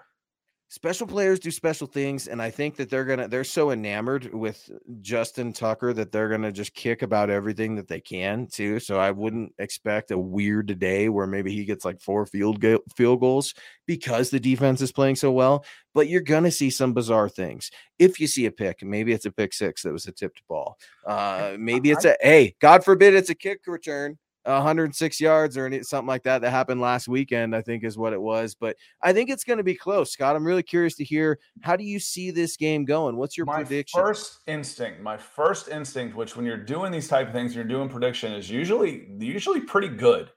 Special 0.74 1.06
players 1.06 1.40
do 1.40 1.52
special 1.52 1.86
things 1.86 2.28
and 2.28 2.42
i 2.42 2.50
think 2.50 2.76
that 2.76 2.90
they're 2.90 3.06
gonna 3.06 3.28
they're 3.28 3.44
so 3.44 3.70
enamored 3.70 4.34
with 4.34 4.72
justin 5.02 5.54
tucker 5.54 5.94
that 5.94 6.12
they're 6.12 6.30
gonna 6.30 6.52
just 6.52 6.74
kick 6.74 7.04
about 7.04 7.30
everything 7.30 7.76
that 7.76 7.88
they 7.88 8.02
can 8.02 8.48
too 8.48 8.80
so 8.80 8.98
i 8.98 9.12
wouldn't 9.12 9.54
expect 9.60 10.10
a 10.10 10.18
weird 10.18 10.80
day 10.80 11.10
where 11.10 11.28
maybe 11.28 11.54
he 11.54 11.64
gets 11.64 11.86
like 11.86 12.02
four 12.02 12.26
field 12.26 12.60
go- 12.60 12.82
field 12.96 13.20
goals 13.20 13.54
because 13.86 14.32
the 14.32 14.40
defense 14.40 14.82
is 14.82 14.92
playing 14.92 15.16
so 15.16 15.32
well 15.32 15.64
but 15.94 16.08
you're 16.08 16.22
gonna 16.22 16.50
see 16.50 16.72
some 16.72 16.92
bizarre 16.92 17.30
things. 17.30 17.70
If 18.00 18.20
you 18.20 18.26
see 18.26 18.48
a 18.48 18.52
pick 18.52 18.84
maybe 18.84 19.14
it's 19.14 19.26
a 19.26 19.32
pick 19.32 19.54
six 19.54 19.84
that 19.84 19.94
was 19.94 20.08
a 20.08 20.12
tipped 20.12 20.42
ball. 20.48 20.78
Uh 21.06 21.56
maybe 21.60 21.92
it's 21.92 22.06
a 22.06 22.18
hey 22.20 22.56
god 22.60 22.84
forbid 22.84 23.14
it's 23.14 23.30
a 23.30 23.36
kick 23.36 23.60
return 23.68 24.18
106 24.44 25.22
yards 25.22 25.58
or 25.58 25.84
something 25.84 26.08
like 26.08 26.24
that 26.24 26.42
that 26.42 26.52
happened 26.52 26.82
last 26.82 27.08
weekend, 27.08 27.56
I 27.56 27.62
think 27.62 27.84
is 27.84 27.98
what 27.98 28.14
it 28.14 28.22
was. 28.22 28.56
But 28.56 28.76
I 29.02 29.14
think 29.14 29.30
it's 29.30 29.44
going 29.44 29.58
to 29.58 29.64
be 29.64 29.76
close, 29.76 30.12
Scott. 30.12 30.36
I'm 30.36 30.46
really 30.46 30.64
curious 30.64 30.96
to 30.96 31.04
hear 31.04 31.40
how 31.62 31.76
do 31.76 31.84
you 31.84 32.00
see 32.00 32.32
this 32.32 32.58
game 32.58 32.86
going? 32.86 33.16
What's 33.16 33.38
your 33.38 33.46
my 33.46 33.64
prediction? 33.64 34.02
first 34.02 34.40
instinct, 34.48 35.02
my 35.02 35.18
first 35.18 35.70
instinct, 35.70 36.16
which 36.16 36.36
when 36.36 36.46
you're 36.46 36.58
doing 36.58 36.92
these 36.92 37.08
type 37.08 37.28
of 37.28 37.34
things, 37.34 37.56
you're 37.56 37.64
doing 37.64 37.90
prediction 37.90 38.34
is 38.34 38.50
usually 38.50 39.08
usually 39.20 39.62
pretty 39.62 39.90
good. 39.90 40.30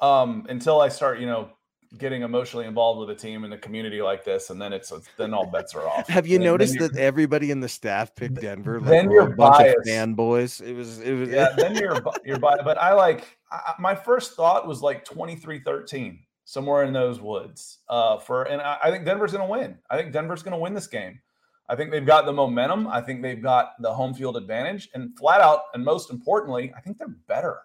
Um, 0.00 0.44
until 0.50 0.80
I 0.80 0.88
start, 0.88 1.20
you 1.20 1.26
know, 1.26 1.50
getting 1.98 2.22
emotionally 2.22 2.66
involved 2.66 3.00
with 3.00 3.10
a 3.10 3.14
team 3.14 3.44
in 3.44 3.50
the 3.50 3.58
community 3.58 4.02
like 4.02 4.24
this, 4.24 4.50
and 4.50 4.60
then 4.60 4.72
it's 4.72 4.92
then 5.16 5.34
all 5.34 5.46
bets 5.46 5.74
are 5.74 5.86
off. 5.86 6.08
Have 6.08 6.26
you 6.26 6.36
And 6.36 6.44
noticed 6.44 6.78
that 6.78 6.96
everybody 6.96 7.50
in 7.50 7.60
the 7.60 7.68
staff 7.68 8.14
picked 8.14 8.40
Denver? 8.40 8.80
Like 8.80 8.90
then 8.90 9.08
we're 9.08 9.20
a 9.20 9.26
you're 9.26 9.36
bunch 9.36 9.68
of 9.68 9.74
fanboys. 9.86 10.60
It 10.60 10.74
was 10.74 11.00
it 11.00 11.12
was 11.12 11.28
yeah, 11.30 11.50
then 11.56 11.76
you're 11.76 12.02
you're 12.24 12.38
bi- 12.38 12.62
but 12.62 12.78
I 12.78 12.92
like 12.92 13.38
I, 13.50 13.74
my 13.78 13.94
first 13.94 14.34
thought 14.34 14.66
was 14.66 14.82
like 14.82 15.04
23-13, 15.04 16.18
somewhere 16.44 16.84
in 16.84 16.92
those 16.92 17.20
woods. 17.20 17.78
Uh 17.88 18.18
for 18.18 18.44
and 18.44 18.60
I, 18.60 18.78
I 18.84 18.90
think 18.90 19.04
Denver's 19.04 19.32
gonna 19.32 19.46
win. 19.46 19.78
I 19.90 19.96
think 19.96 20.12
Denver's 20.12 20.42
gonna 20.42 20.58
win 20.58 20.74
this 20.74 20.86
game. 20.86 21.20
I 21.68 21.74
think 21.74 21.90
they've 21.90 22.06
got 22.06 22.26
the 22.26 22.32
momentum. 22.32 22.86
I 22.86 23.00
think 23.00 23.22
they've 23.22 23.42
got 23.42 23.72
the 23.80 23.92
home 23.92 24.14
field 24.14 24.36
advantage. 24.36 24.88
And 24.94 25.16
flat 25.18 25.40
out, 25.40 25.62
and 25.74 25.84
most 25.84 26.10
importantly, 26.10 26.72
I 26.76 26.80
think 26.80 26.98
they're 26.98 27.16
better. 27.26 27.58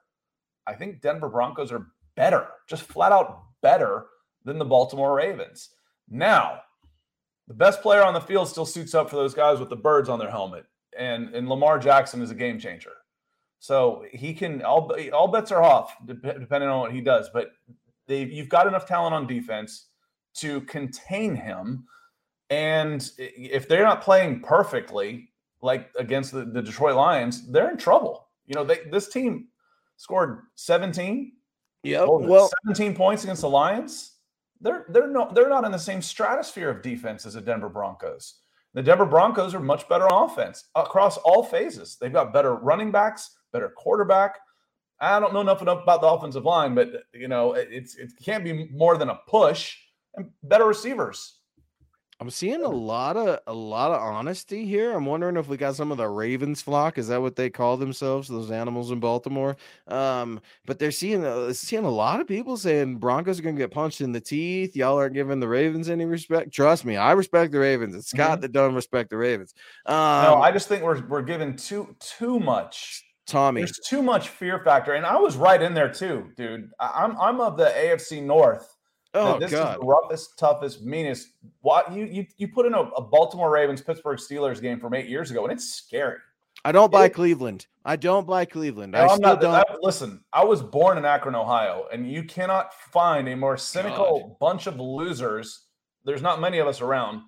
I 0.66 0.74
think 0.74 1.02
Denver 1.02 1.30
Broncos 1.30 1.72
are 1.72 1.88
better, 2.16 2.48
just 2.68 2.84
flat 2.84 3.12
out 3.12 3.44
better 3.62 4.06
than 4.44 4.58
the 4.58 4.66
Baltimore 4.66 5.16
Ravens. 5.16 5.70
Now, 6.10 6.62
the 7.48 7.54
best 7.54 7.82
player 7.82 8.04
on 8.04 8.14
the 8.14 8.22
field 8.22 8.48
still 8.48 8.66
suits 8.66 8.94
up 8.94 9.10
for 9.10 9.16
those 9.16 9.34
guys 9.34 9.60
with 9.60 9.70
the 9.70 9.76
birds 9.76 10.10
on 10.10 10.20
their 10.20 10.30
helmet. 10.30 10.66
And, 10.98 11.34
and 11.34 11.48
Lamar 11.48 11.80
Jackson 11.80 12.22
is 12.22 12.32
a 12.32 12.36
game 12.36 12.60
changer. 12.60 12.94
So 13.62 14.06
he 14.12 14.34
can 14.34 14.64
all 14.64 14.92
all 15.14 15.28
bets 15.28 15.52
are 15.52 15.62
off 15.62 15.96
depending 16.06 16.68
on 16.68 16.80
what 16.80 16.92
he 16.92 17.00
does. 17.00 17.30
But 17.32 17.52
they 18.08 18.24
you've 18.24 18.50
got 18.50 18.66
enough 18.66 18.88
talent 18.88 19.14
on 19.14 19.28
defense 19.28 19.86
to 20.38 20.62
contain 20.62 21.36
him. 21.36 21.86
And 22.50 23.10
if 23.18 23.68
they're 23.68 23.84
not 23.84 24.02
playing 24.02 24.42
perfectly, 24.42 25.30
like 25.62 25.92
against 25.98 26.32
the, 26.32 26.44
the 26.44 26.62
Detroit 26.62 26.96
Lions, 26.96 27.52
they're 27.52 27.70
in 27.70 27.78
trouble. 27.78 28.30
You 28.48 28.56
know, 28.56 28.64
they 28.64 28.80
this 28.92 29.10
team 29.10 29.50
scored 29.98 30.42
17. 30.56 31.34
Yep. 31.84 32.08
what 32.08 32.22
was 32.22 32.26
it, 32.26 32.32
Well, 32.32 32.52
17 32.66 32.96
points 32.96 33.24
against 33.24 33.42
the 33.42 33.50
Lions. 33.50 34.14
They're 34.62 34.86
they're 34.90 35.08
no 35.08 35.32
they're 35.34 35.50
not 35.50 35.66
in 35.66 35.72
the 35.72 35.80
same 35.80 36.02
stratosphere 36.02 36.70
of 36.70 36.82
defense 36.82 37.26
as 37.26 37.34
the 37.34 37.42
Denver 37.42 37.70
Broncos. 37.70 38.36
The 38.74 38.84
Denver 38.84 39.06
Broncos 39.06 39.54
are 39.54 39.60
much 39.60 39.90
better 39.90 40.08
offense 40.10 40.66
across 40.76 41.18
all 41.18 41.44
phases. 41.44 41.98
They've 42.00 42.14
got 42.14 42.32
better 42.32 42.56
running 42.56 42.92
backs, 42.92 43.38
better 43.52 43.70
quarterback. 43.70 44.38
I 45.02 45.20
don't 45.20 45.34
know 45.34 45.42
enough 45.42 45.62
enough 45.62 45.82
about 45.82 46.02
the 46.02 46.08
offensive 46.08 46.46
line, 46.46 46.76
but 46.76 46.90
you 47.14 47.28
know 47.28 47.54
it's 47.54 47.96
it 47.96 48.12
can't 48.24 48.44
be 48.44 48.70
more 48.70 48.98
than 48.98 49.10
a 49.10 49.20
push 49.28 49.76
and 50.16 50.30
better 50.44 50.66
receivers. 50.66 51.41
I'm 52.22 52.30
seeing 52.30 52.64
a 52.64 52.70
lot 52.70 53.18
of 53.18 53.40
a 53.48 53.54
lot 53.54 53.90
of 53.90 54.00
honesty 54.00 54.64
here. 54.68 54.94
I'm 54.94 55.08
wondering 55.08 55.38
if 55.38 55.48
we 55.48 55.58
got 55.58 55.76
some 55.76 55.92
of 55.92 55.98
the 55.98 56.08
Ravens 56.08 56.62
flock. 56.62 57.00
Is 57.00 57.08
that 57.08 57.20
what 57.20 57.36
they 57.36 57.50
call 57.50 57.78
themselves? 57.78 58.28
Those 58.28 58.52
animals 58.52 58.92
in 58.92 59.00
Baltimore. 59.00 59.58
Um, 59.88 60.40
but 60.68 60.78
they're 60.78 60.92
seeing 60.92 61.26
uh, 61.26 61.52
seeing 61.52 61.84
a 61.84 61.90
lot 61.90 62.22
of 62.22 62.28
people 62.28 62.58
saying 62.58 62.98
Broncos 62.98 63.40
are 63.40 63.42
going 63.42 63.56
to 63.56 63.60
get 63.60 63.72
punched 63.72 64.02
in 64.02 64.12
the 64.12 64.22
teeth. 64.22 64.76
Y'all 64.76 65.00
aren't 65.00 65.16
giving 65.16 65.40
the 65.40 65.48
Ravens 65.48 65.90
any 65.90 66.06
respect. 66.06 66.54
Trust 66.54 66.86
me, 66.86 66.96
I 66.96 67.14
respect 67.14 67.54
the 67.54 67.60
Ravens. 67.60 67.96
It's 67.96 68.12
Scott 68.12 68.42
that 68.42 68.52
don't 68.52 68.76
respect 68.76 69.10
the 69.10 69.18
Ravens. 69.18 69.56
Um, 69.88 69.96
no, 69.96 70.42
I 70.44 70.52
just 70.52 70.68
think 70.68 70.84
we're 70.84 71.04
we're 71.08 71.24
giving 71.24 71.56
too 71.56 71.96
too 72.00 72.40
much 72.40 73.04
Tommy, 73.26 73.62
There's 73.62 73.80
too 73.80 74.04
much 74.04 74.30
fear 74.30 74.60
factor, 74.60 74.94
and 74.94 75.06
I 75.06 75.16
was 75.16 75.38
right 75.38 75.62
in 75.62 75.74
there 75.74 75.92
too, 75.92 76.30
dude. 76.36 76.70
I'm 76.80 77.20
I'm 77.20 77.40
of 77.40 77.58
the 77.58 77.66
AFC 77.66 78.22
North. 78.22 78.76
Oh 79.14 79.40
this 79.40 79.52
god, 79.52 79.76
is 79.76 79.80
the 79.80 79.86
roughest, 79.86 80.38
toughest, 80.38 80.84
meanest. 80.84 81.30
What 81.62 81.92
you 81.92 82.06
you 82.06 82.26
you 82.38 82.48
put 82.48 82.66
in 82.66 82.74
a, 82.74 82.82
a 82.82 83.02
Baltimore 83.02 83.52
Ravens 83.52 83.82
Pittsburgh 83.82 84.18
Steelers 84.18 84.62
game 84.62 84.80
from 84.80 84.94
eight 84.94 85.08
years 85.08 85.32
ago, 85.32 85.44
and 85.44 85.52
it's 85.52 85.74
scary. 85.74 86.18
I 86.64 86.72
don't 86.72 86.92
buy 86.92 87.06
it- 87.06 87.14
Cleveland. 87.14 87.68
I 87.84 87.96
don't 87.96 88.28
buy 88.28 88.46
Cleveland. 88.46 88.92
No, 88.92 89.00
I 89.04 89.08
still 89.08 89.20
not. 89.20 89.42
don't. 89.42 89.56
I- 89.56 89.64
listen, 89.82 90.24
I 90.32 90.44
was 90.44 90.62
born 90.62 90.98
in 90.98 91.06
Akron, 91.06 91.36
Ohio, 91.36 91.88
and 91.92 92.10
you 92.12 92.24
cannot 92.24 92.74
find 92.74 93.28
a 93.28 93.36
more 93.36 93.58
cynical 93.58 94.38
bunch 94.40 94.68
of 94.68 94.80
losers. 94.80 95.62
There's 96.06 96.22
not 96.22 96.40
many 96.40 96.60
of 96.60 96.68
us 96.68 96.82
around. 96.82 97.22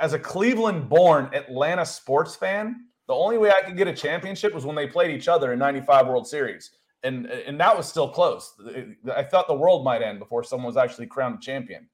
As 0.00 0.12
a 0.12 0.18
Cleveland-born 0.18 1.30
Atlanta 1.34 1.84
sports 1.86 2.34
fan, 2.34 2.86
the 3.06 3.14
only 3.14 3.38
way 3.38 3.50
I 3.50 3.60
could 3.62 3.76
get 3.76 3.86
a 3.86 3.92
championship 3.92 4.54
was 4.54 4.64
when 4.64 4.74
they 4.74 4.86
played 4.86 5.10
each 5.10 5.28
other 5.28 5.52
in 5.52 5.58
'95 5.58 6.06
World 6.06 6.26
Series, 6.26 6.70
and 7.04 7.26
and 7.26 7.60
that 7.60 7.76
was 7.76 7.88
still 7.88 8.08
close. 8.08 8.54
I 9.14 9.22
thought 9.22 9.46
the 9.46 9.54
world 9.54 9.84
might 9.84 10.02
end 10.02 10.18
before 10.18 10.42
someone 10.42 10.66
was 10.66 10.76
actually 10.76 11.06
crowned 11.06 11.40
champion. 11.40 11.88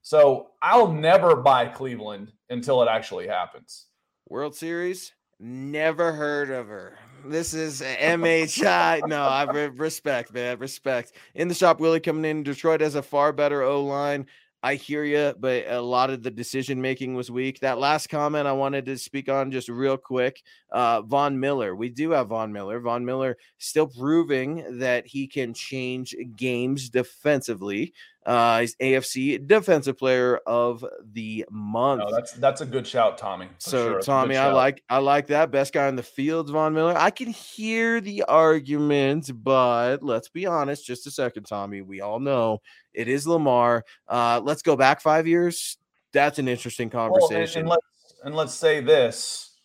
So 0.00 0.48
I'll 0.62 0.90
never 0.90 1.36
buy 1.36 1.66
Cleveland 1.66 2.32
until 2.50 2.82
it 2.82 2.88
actually 2.88 3.28
happens. 3.28 3.86
World 4.28 4.54
Series? 4.54 5.12
Never 5.38 6.12
heard 6.12 6.50
of 6.50 6.68
her. 6.68 6.98
This 7.24 7.52
is 7.52 7.82
MHI. 7.82 9.06
No, 9.08 9.22
I 9.22 9.42
respect, 9.42 10.32
man. 10.32 10.58
Respect. 10.58 11.12
In 11.34 11.48
the 11.48 11.54
shop, 11.54 11.80
Willie 11.80 12.00
coming 12.00 12.24
in. 12.24 12.42
Detroit 12.42 12.80
has 12.80 12.94
a 12.94 13.02
far 13.02 13.32
better 13.32 13.62
O 13.62 13.84
line. 13.84 14.26
I 14.64 14.76
hear 14.76 15.02
you, 15.02 15.34
but 15.40 15.64
a 15.66 15.80
lot 15.80 16.10
of 16.10 16.22
the 16.22 16.30
decision 16.30 16.80
making 16.80 17.14
was 17.14 17.32
weak. 17.32 17.58
That 17.60 17.78
last 17.78 18.08
comment 18.08 18.46
I 18.46 18.52
wanted 18.52 18.86
to 18.86 18.96
speak 18.96 19.28
on 19.28 19.50
just 19.50 19.68
real 19.68 19.96
quick. 19.96 20.40
Uh, 20.70 21.02
Von 21.02 21.40
Miller. 21.40 21.74
We 21.74 21.88
do 21.88 22.10
have 22.10 22.28
Von 22.28 22.52
Miller. 22.52 22.78
Von 22.78 23.04
Miller 23.04 23.36
still 23.58 23.88
proving 23.88 24.78
that 24.78 25.04
he 25.04 25.26
can 25.26 25.52
change 25.52 26.14
games 26.36 26.90
defensively. 26.90 27.92
Uh, 28.24 28.60
he's 28.60 28.76
AFC 28.76 29.44
Defensive 29.46 29.98
Player 29.98 30.36
of 30.46 30.84
the 31.12 31.44
Month. 31.50 32.02
No, 32.02 32.10
that's 32.14 32.32
that's 32.34 32.60
a 32.60 32.66
good 32.66 32.86
shout, 32.86 33.18
Tommy. 33.18 33.48
So 33.58 33.70
sure. 33.70 33.98
It's 33.98 34.06
a 34.06 34.10
good 34.10 34.12
Tommy, 34.14 34.36
I 34.36 34.44
shout. 34.46 34.54
like 34.54 34.84
I 34.88 34.98
like 34.98 35.26
that. 35.28 35.50
Best 35.50 35.72
guy 35.72 35.88
in 35.88 35.96
the 35.96 36.02
field, 36.04 36.48
Von 36.50 36.72
Miller. 36.72 36.94
I 36.96 37.10
can 37.10 37.28
hear 37.28 38.00
the 38.00 38.22
argument, 38.24 39.30
but 39.42 40.02
let's 40.02 40.28
be 40.28 40.46
honest, 40.46 40.86
just 40.86 41.06
a 41.06 41.10
second, 41.10 41.44
Tommy. 41.44 41.82
We 41.82 42.00
all 42.00 42.20
know 42.20 42.60
it 42.94 43.08
is 43.08 43.26
Lamar. 43.26 43.84
Uh, 44.06 44.40
let's 44.44 44.62
go 44.62 44.76
back 44.76 45.00
five 45.00 45.26
years. 45.26 45.76
That's 46.12 46.38
an 46.38 46.46
interesting 46.46 46.90
Well, 46.92 47.06
and- 47.06 47.12
conversation. 47.20 47.60
and, 47.62 47.68
let's 47.70 48.14
and 48.22 48.34
let's 48.36 48.54
say 48.54 48.80
this: 48.80 49.56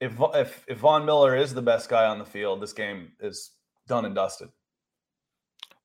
if 0.00 0.14
if 0.34 0.64
if 0.66 0.78
Von 0.78 1.04
Miller 1.04 1.36
is 1.36 1.54
the 1.54 1.62
best 1.62 1.88
guy 1.88 2.06
on 2.06 2.18
the 2.18 2.24
field, 2.24 2.60
this 2.60 2.72
game 2.72 3.12
is 3.20 3.52
done 3.86 4.04
and 4.04 4.14
dusted. 4.16 4.48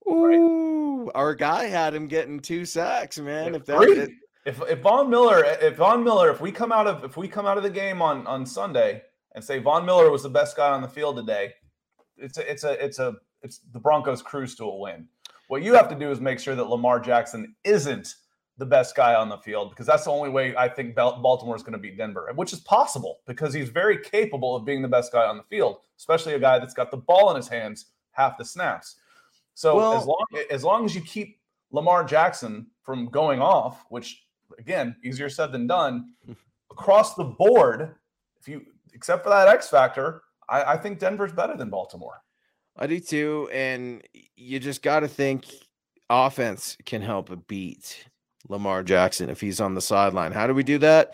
Ooh, 0.08 1.12
our 1.16 1.34
guy 1.36 1.66
had 1.66 1.94
him 1.94 2.08
getting 2.08 2.40
two 2.40 2.66
sacks, 2.66 3.20
man. 3.20 3.56
If 3.56 3.66
that 3.66 3.82
it- 3.84 4.12
If 4.46 4.62
if 4.70 4.80
Von 4.80 5.10
Miller, 5.10 5.44
if 5.46 5.78
Von 5.78 6.04
Miller, 6.04 6.30
if 6.30 6.42
we 6.42 6.52
come 6.52 6.72
out 6.74 6.86
of 6.86 7.04
if 7.06 7.16
we 7.16 7.28
come 7.30 7.46
out 7.46 7.58
of 7.58 7.64
the 7.64 7.70
game 7.70 8.02
on 8.02 8.28
on 8.28 8.46
Sunday 8.46 9.02
and 9.36 9.44
say 9.44 9.60
Von 9.60 9.86
Miller 9.86 10.10
was 10.12 10.24
the 10.24 10.30
best 10.30 10.58
guy 10.58 10.70
on 10.70 10.82
the 10.82 10.88
field 10.88 11.16
today, 11.16 11.54
it's 12.18 12.38
a 12.38 12.52
it's 12.52 12.64
a 12.66 12.84
it's 12.84 13.00
a 13.00 13.16
it's 13.42 13.60
the 13.72 13.80
Broncos 13.80 14.22
cruise 14.22 14.54
to 14.56 14.66
a 14.66 14.78
win. 14.78 15.08
What 15.48 15.62
you 15.64 15.74
have 15.76 15.88
to 15.90 15.96
do 15.96 16.12
is 16.12 16.20
make 16.20 16.40
sure 16.40 16.56
that 16.56 16.66
Lamar 16.66 17.00
Jackson 17.00 17.56
isn't 17.64 18.16
the 18.58 18.66
best 18.66 18.96
guy 18.96 19.16
on 19.16 19.30
the 19.30 19.38
field 19.38 19.70
because 19.70 19.86
that's 19.88 20.04
the 20.04 20.12
only 20.12 20.30
way 20.30 20.56
I 20.56 20.68
think 20.68 20.94
Bal- 20.94 21.22
Baltimore 21.22 21.56
is 21.56 21.64
going 21.64 21.74
to 21.74 21.80
beat 21.80 21.98
Denver, 21.98 22.30
which 22.36 22.54
is 22.54 22.60
possible 22.60 23.22
because 23.26 23.54
he's 23.54 23.70
very 23.70 23.98
capable 23.98 24.56
of 24.56 24.64
being 24.66 24.82
the 24.82 24.88
best 24.88 25.12
guy 25.12 25.26
on 25.26 25.38
the 25.38 25.44
field, 25.44 25.78
especially 25.98 26.34
a 26.34 26.40
guy 26.40 26.60
that's 26.60 26.74
got 26.74 26.92
the 26.92 26.98
ball 26.98 27.30
in 27.32 27.36
his 27.38 27.48
hands 27.48 27.88
half 28.12 28.38
the 28.38 28.46
snaps. 28.46 28.96
So 29.54 29.76
Well- 29.76 29.98
as 29.98 30.06
long 30.06 30.26
as 30.52 30.64
long 30.64 30.86
as 30.86 30.96
you 30.96 31.02
keep 31.02 31.40
Lamar 31.72 32.04
Jackson 32.04 32.68
from 32.82 33.08
going 33.08 33.42
off, 33.42 33.86
which 33.90 34.26
again 34.60 34.96
easier 35.04 35.30
said 35.30 35.52
than 35.52 35.68
done, 35.68 36.14
across 36.72 37.16
the 37.16 37.24
board, 37.24 37.96
if 38.40 38.48
you 38.48 38.66
except 38.94 39.24
for 39.24 39.30
that 39.30 39.48
X 39.48 39.70
factor, 39.70 40.24
I, 40.50 40.74
I 40.74 40.78
think 40.78 41.00
Denver's 41.00 41.32
better 41.32 41.58
than 41.58 41.70
Baltimore. 41.70 42.22
I 42.78 42.88
do 42.88 43.00
too, 43.00 43.50
and 43.52 44.02
you 44.36 44.60
just 44.60 44.82
got 44.82 45.02
to 45.02 45.08
think 45.08 45.46
offense 46.10 46.78
can 46.86 47.02
help 47.02 47.48
beat 47.48 48.06
Lamar 48.50 48.84
Jackson 48.84 49.30
if 49.30 49.40
he's 49.42 49.60
on 49.62 49.76
the 49.76 49.82
sideline. 49.82 50.32
How 50.32 50.48
do 50.48 50.54
we 50.54 50.64
do 50.64 50.78
that? 50.80 51.14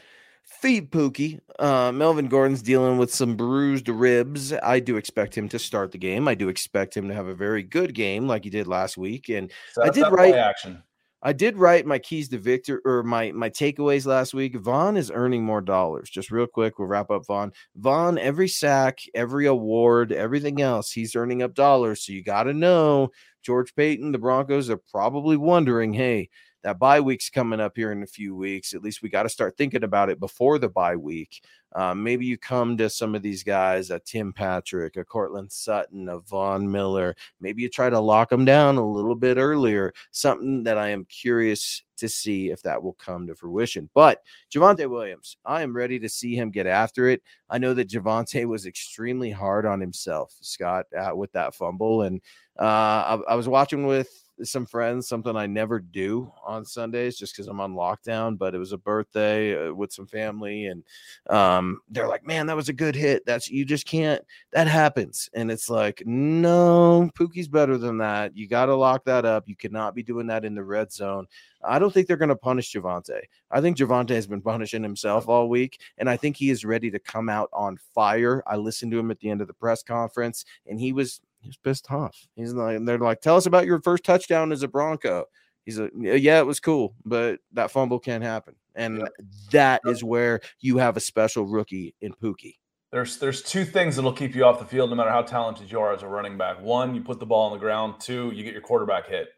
Feed 0.49 0.91
Pookie. 0.91 1.39
Uh, 1.57 1.91
Melvin 1.91 2.27
Gordon's 2.27 2.61
dealing 2.61 2.97
with 2.97 3.13
some 3.13 3.35
bruised 3.35 3.87
ribs. 3.87 4.51
I 4.53 4.79
do 4.79 4.97
expect 4.97 5.37
him 5.37 5.47
to 5.49 5.59
start 5.59 5.91
the 5.91 5.97
game. 5.97 6.27
I 6.27 6.35
do 6.35 6.49
expect 6.49 6.95
him 6.97 7.07
to 7.07 7.13
have 7.13 7.27
a 7.27 7.35
very 7.35 7.63
good 7.63 7.93
game 7.93 8.27
like 8.27 8.43
he 8.43 8.49
did 8.49 8.67
last 8.67 8.97
week. 8.97 9.29
And 9.29 9.51
So 9.73 9.83
I 9.83 9.89
did 9.89 10.07
write- 10.11 10.35
action. 10.35 10.83
I 11.21 11.33
did 11.33 11.57
write 11.57 11.85
my 11.85 11.99
keys 11.99 12.29
to 12.29 12.37
victor 12.37 12.81
or 12.85 13.03
my 13.03 13.33
my 13.33 13.49
takeaways 13.49 14.05
last 14.05 14.33
week. 14.33 14.55
Von 14.55 14.95
is 14.95 15.11
earning 15.13 15.43
more 15.43 15.59
dollars. 15.59 16.09
Just 16.09 16.31
real 16.31 16.47
quick, 16.47 16.79
we'll 16.79 16.87
wrap 16.87 17.11
up 17.11 17.25
Von. 17.27 17.51
Von, 17.75 18.17
every 18.17 18.47
sack, 18.47 18.99
every 19.13 19.45
award, 19.45 20.13
everything 20.13 20.61
else, 20.61 20.93
he's 20.93 21.17
earning 21.17 21.43
up 21.43 21.53
dollars. 21.53 22.05
So 22.05 22.13
you 22.13 22.23
got 22.23 22.43
to 22.43 22.53
know 22.53 23.09
George 23.43 23.75
Paton, 23.75 24.13
the 24.13 24.17
Broncos 24.17 24.69
are 24.69 24.79
probably 24.93 25.35
wondering, 25.35 25.93
hey, 25.93 26.29
that 26.63 26.79
bye 26.79 26.99
week's 26.99 27.29
coming 27.29 27.59
up 27.59 27.73
here 27.75 27.91
in 27.91 28.03
a 28.03 28.07
few 28.07 28.35
weeks. 28.35 28.73
At 28.73 28.83
least 28.83 29.01
we 29.01 29.09
got 29.09 29.23
to 29.23 29.29
start 29.29 29.57
thinking 29.57 29.83
about 29.83 30.09
it 30.09 30.19
before 30.19 30.59
the 30.59 30.69
bye 30.69 30.95
week. 30.95 31.41
Um, 31.73 32.03
maybe 32.03 32.25
you 32.25 32.37
come 32.37 32.77
to 32.77 32.89
some 32.89 33.15
of 33.15 33.21
these 33.21 33.43
guys, 33.43 33.91
a 33.91 33.99
Tim 33.99 34.33
Patrick, 34.33 34.97
a 34.97 35.03
Courtland 35.05 35.51
Sutton, 35.51 36.09
a 36.09 36.19
Von 36.19 36.69
Miller. 36.71 37.15
Maybe 37.39 37.61
you 37.61 37.69
try 37.69 37.89
to 37.89 37.99
lock 37.99 38.29
them 38.29 38.45
down 38.45 38.77
a 38.77 38.87
little 38.87 39.15
bit 39.15 39.37
earlier. 39.37 39.93
Something 40.11 40.63
that 40.63 40.77
I 40.77 40.89
am 40.89 41.05
curious 41.05 41.83
to 41.97 42.09
see 42.09 42.49
if 42.49 42.61
that 42.63 42.81
will 42.81 42.93
come 42.93 43.27
to 43.27 43.35
fruition. 43.35 43.89
But 43.93 44.23
Javonte 44.51 44.89
Williams, 44.89 45.37
I 45.45 45.61
am 45.61 45.75
ready 45.75 45.99
to 45.99 46.09
see 46.09 46.35
him 46.35 46.49
get 46.49 46.65
after 46.65 47.07
it. 47.09 47.21
I 47.49 47.57
know 47.57 47.73
that 47.73 47.89
Javonte 47.89 48.45
was 48.47 48.65
extremely 48.65 49.31
hard 49.31 49.65
on 49.65 49.79
himself, 49.79 50.35
Scott, 50.41 50.85
uh, 50.97 51.15
with 51.15 51.31
that 51.33 51.53
fumble. 51.53 52.03
And 52.03 52.21
uh, 52.59 52.63
I, 52.63 53.19
I 53.29 53.35
was 53.35 53.47
watching 53.47 53.85
with 53.85 54.23
some 54.43 54.65
friends, 54.65 55.07
something 55.07 55.35
I 55.35 55.47
never 55.47 55.79
do 55.79 56.31
on 56.45 56.65
Sundays 56.65 57.17
just 57.17 57.33
because 57.33 57.47
I'm 57.47 57.59
on 57.59 57.73
lockdown. 57.73 58.37
But 58.37 58.55
it 58.55 58.57
was 58.57 58.71
a 58.71 58.77
birthday 58.77 59.67
uh, 59.67 59.73
with 59.73 59.91
some 59.91 60.07
family, 60.07 60.67
and 60.67 60.83
um, 61.29 61.58
Um, 61.59 61.81
they're 61.89 62.07
like, 62.07 62.25
"Man, 62.25 62.47
that 62.47 62.55
was 62.55 62.69
a 62.69 62.73
good 62.73 62.95
hit. 62.95 63.25
That's 63.25 63.49
you 63.49 63.65
just 63.65 63.85
can't. 63.85 64.21
That 64.51 64.67
happens." 64.67 65.29
And 65.33 65.51
it's 65.51 65.69
like, 65.69 66.01
no, 66.05 67.09
Pookie's 67.17 67.47
better 67.47 67.77
than 67.77 67.97
that. 67.99 68.35
You 68.35 68.47
got 68.47 68.67
to 68.67 68.75
lock 68.75 69.05
that 69.05 69.25
up. 69.25 69.47
You 69.47 69.55
cannot 69.55 69.95
be 69.95 70.03
doing 70.03 70.27
that 70.27 70.45
in 70.45 70.55
the 70.55 70.63
red 70.63 70.91
zone. 70.91 71.27
I 71.63 71.77
don't 71.77 71.93
think 71.93 72.07
they're 72.07 72.17
going 72.17 72.29
to 72.29 72.35
punish 72.35 72.73
Javonte. 72.73 73.21
I 73.51 73.61
think 73.61 73.77
Javonte 73.77 74.11
has 74.11 74.27
been 74.27 74.41
punishing 74.41 74.83
himself 74.83 75.27
all 75.27 75.49
week, 75.49 75.81
and 75.97 76.09
I 76.09 76.17
think 76.17 76.37
he 76.37 76.49
is 76.49 76.63
ready 76.63 76.89
to 76.91 76.99
come 76.99 77.29
out 77.29 77.49
on 77.51 77.77
fire. 77.93 78.43
I 78.47 78.55
listened 78.55 78.91
to 78.93 78.99
him 78.99 79.11
at 79.11 79.19
the 79.19 79.29
end 79.29 79.41
of 79.41 79.47
the 79.47 79.53
press 79.53 79.83
conference, 79.83 80.45
and 80.67 80.79
he 80.79 80.93
was 80.93 81.21
he's 81.41 81.57
pissed 81.57 81.91
off. 81.91 82.15
He's 82.35 82.53
like, 82.53 82.83
they're 82.85 82.97
like, 82.97 83.21
tell 83.21 83.35
us 83.35 83.45
about 83.45 83.65
your 83.65 83.81
first 83.81 84.03
touchdown 84.03 84.51
as 84.51 84.63
a 84.63 84.67
Bronco. 84.67 85.25
He's 85.65 85.79
like, 85.79 85.91
yeah, 85.95 86.39
it 86.39 86.45
was 86.45 86.59
cool, 86.59 86.95
but 87.05 87.39
that 87.53 87.71
fumble 87.71 87.99
can't 87.99 88.23
happen. 88.23 88.55
And 88.75 89.09
that 89.51 89.81
is 89.85 90.03
where 90.03 90.39
you 90.61 90.77
have 90.77 90.95
a 90.95 90.99
special 90.99 91.45
rookie 91.45 91.95
in 92.01 92.13
Pookie. 92.13 92.55
There's 92.91 93.17
there's 93.17 93.43
two 93.43 93.65
things 93.65 93.95
that'll 93.95 94.13
keep 94.13 94.33
you 94.35 94.45
off 94.45 94.57
the 94.57 94.65
field 94.65 94.89
no 94.89 94.95
matter 94.95 95.11
how 95.11 95.21
talented 95.21 95.71
you 95.71 95.79
are 95.79 95.93
as 95.93 96.01
a 96.01 96.07
running 96.07 96.37
back. 96.37 96.59
One, 96.61 96.95
you 96.95 97.01
put 97.01 97.19
the 97.19 97.25
ball 97.25 97.45
on 97.45 97.51
the 97.51 97.59
ground. 97.59 97.95
Two, 97.99 98.31
you 98.33 98.43
get 98.43 98.53
your 98.53 98.63
quarterback 98.63 99.07
hit. 99.07 99.29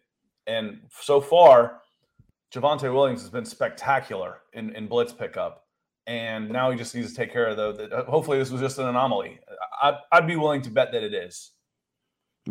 And 0.47 0.79
so 0.89 1.19
far, 1.19 1.81
Javonte 2.53 2.93
Williams 2.93 3.21
has 3.21 3.29
been 3.29 3.45
spectacular 3.45 4.39
in, 4.53 4.75
in 4.75 4.87
blitz 4.87 5.13
pickup. 5.13 5.65
And 6.07 6.49
now 6.49 6.71
he 6.71 6.77
just 6.77 6.95
needs 6.95 7.09
to 7.09 7.15
take 7.15 7.31
care 7.31 7.47
of 7.47 7.57
the. 7.57 8.05
hopefully, 8.07 8.37
this 8.39 8.51
was 8.51 8.61
just 8.61 8.79
an 8.79 8.87
anomaly. 8.87 9.39
I, 9.81 9.97
I'd 10.11 10.27
be 10.27 10.35
willing 10.35 10.61
to 10.63 10.69
bet 10.69 10.91
that 10.93 11.03
it 11.03 11.13
is. 11.13 11.51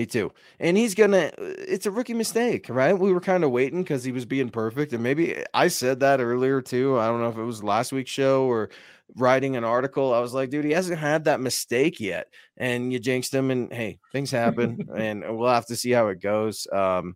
Me 0.00 0.06
too. 0.06 0.32
And 0.60 0.78
he's 0.78 0.94
gonna. 0.94 1.30
It's 1.36 1.84
a 1.84 1.90
rookie 1.90 2.14
mistake, 2.14 2.70
right? 2.70 2.98
We 2.98 3.12
were 3.12 3.20
kind 3.20 3.44
of 3.44 3.50
waiting 3.50 3.82
because 3.82 4.02
he 4.02 4.12
was 4.12 4.24
being 4.24 4.48
perfect, 4.48 4.94
and 4.94 5.02
maybe 5.02 5.44
I 5.52 5.68
said 5.68 6.00
that 6.00 6.22
earlier 6.22 6.62
too. 6.62 6.98
I 6.98 7.06
don't 7.08 7.20
know 7.20 7.28
if 7.28 7.36
it 7.36 7.42
was 7.42 7.62
last 7.62 7.92
week's 7.92 8.10
show 8.10 8.46
or 8.46 8.70
writing 9.16 9.56
an 9.56 9.64
article. 9.64 10.14
I 10.14 10.20
was 10.20 10.32
like, 10.32 10.48
dude, 10.48 10.64
he 10.64 10.70
hasn't 10.70 10.98
had 10.98 11.24
that 11.24 11.42
mistake 11.42 12.00
yet, 12.00 12.28
and 12.56 12.90
you 12.90 12.98
jinxed 12.98 13.34
him. 13.34 13.50
And 13.50 13.70
hey, 13.70 13.98
things 14.10 14.30
happen, 14.30 14.88
and 14.96 15.22
we'll 15.36 15.52
have 15.52 15.66
to 15.66 15.76
see 15.76 15.90
how 15.90 16.08
it 16.08 16.22
goes. 16.22 16.66
Um, 16.72 17.14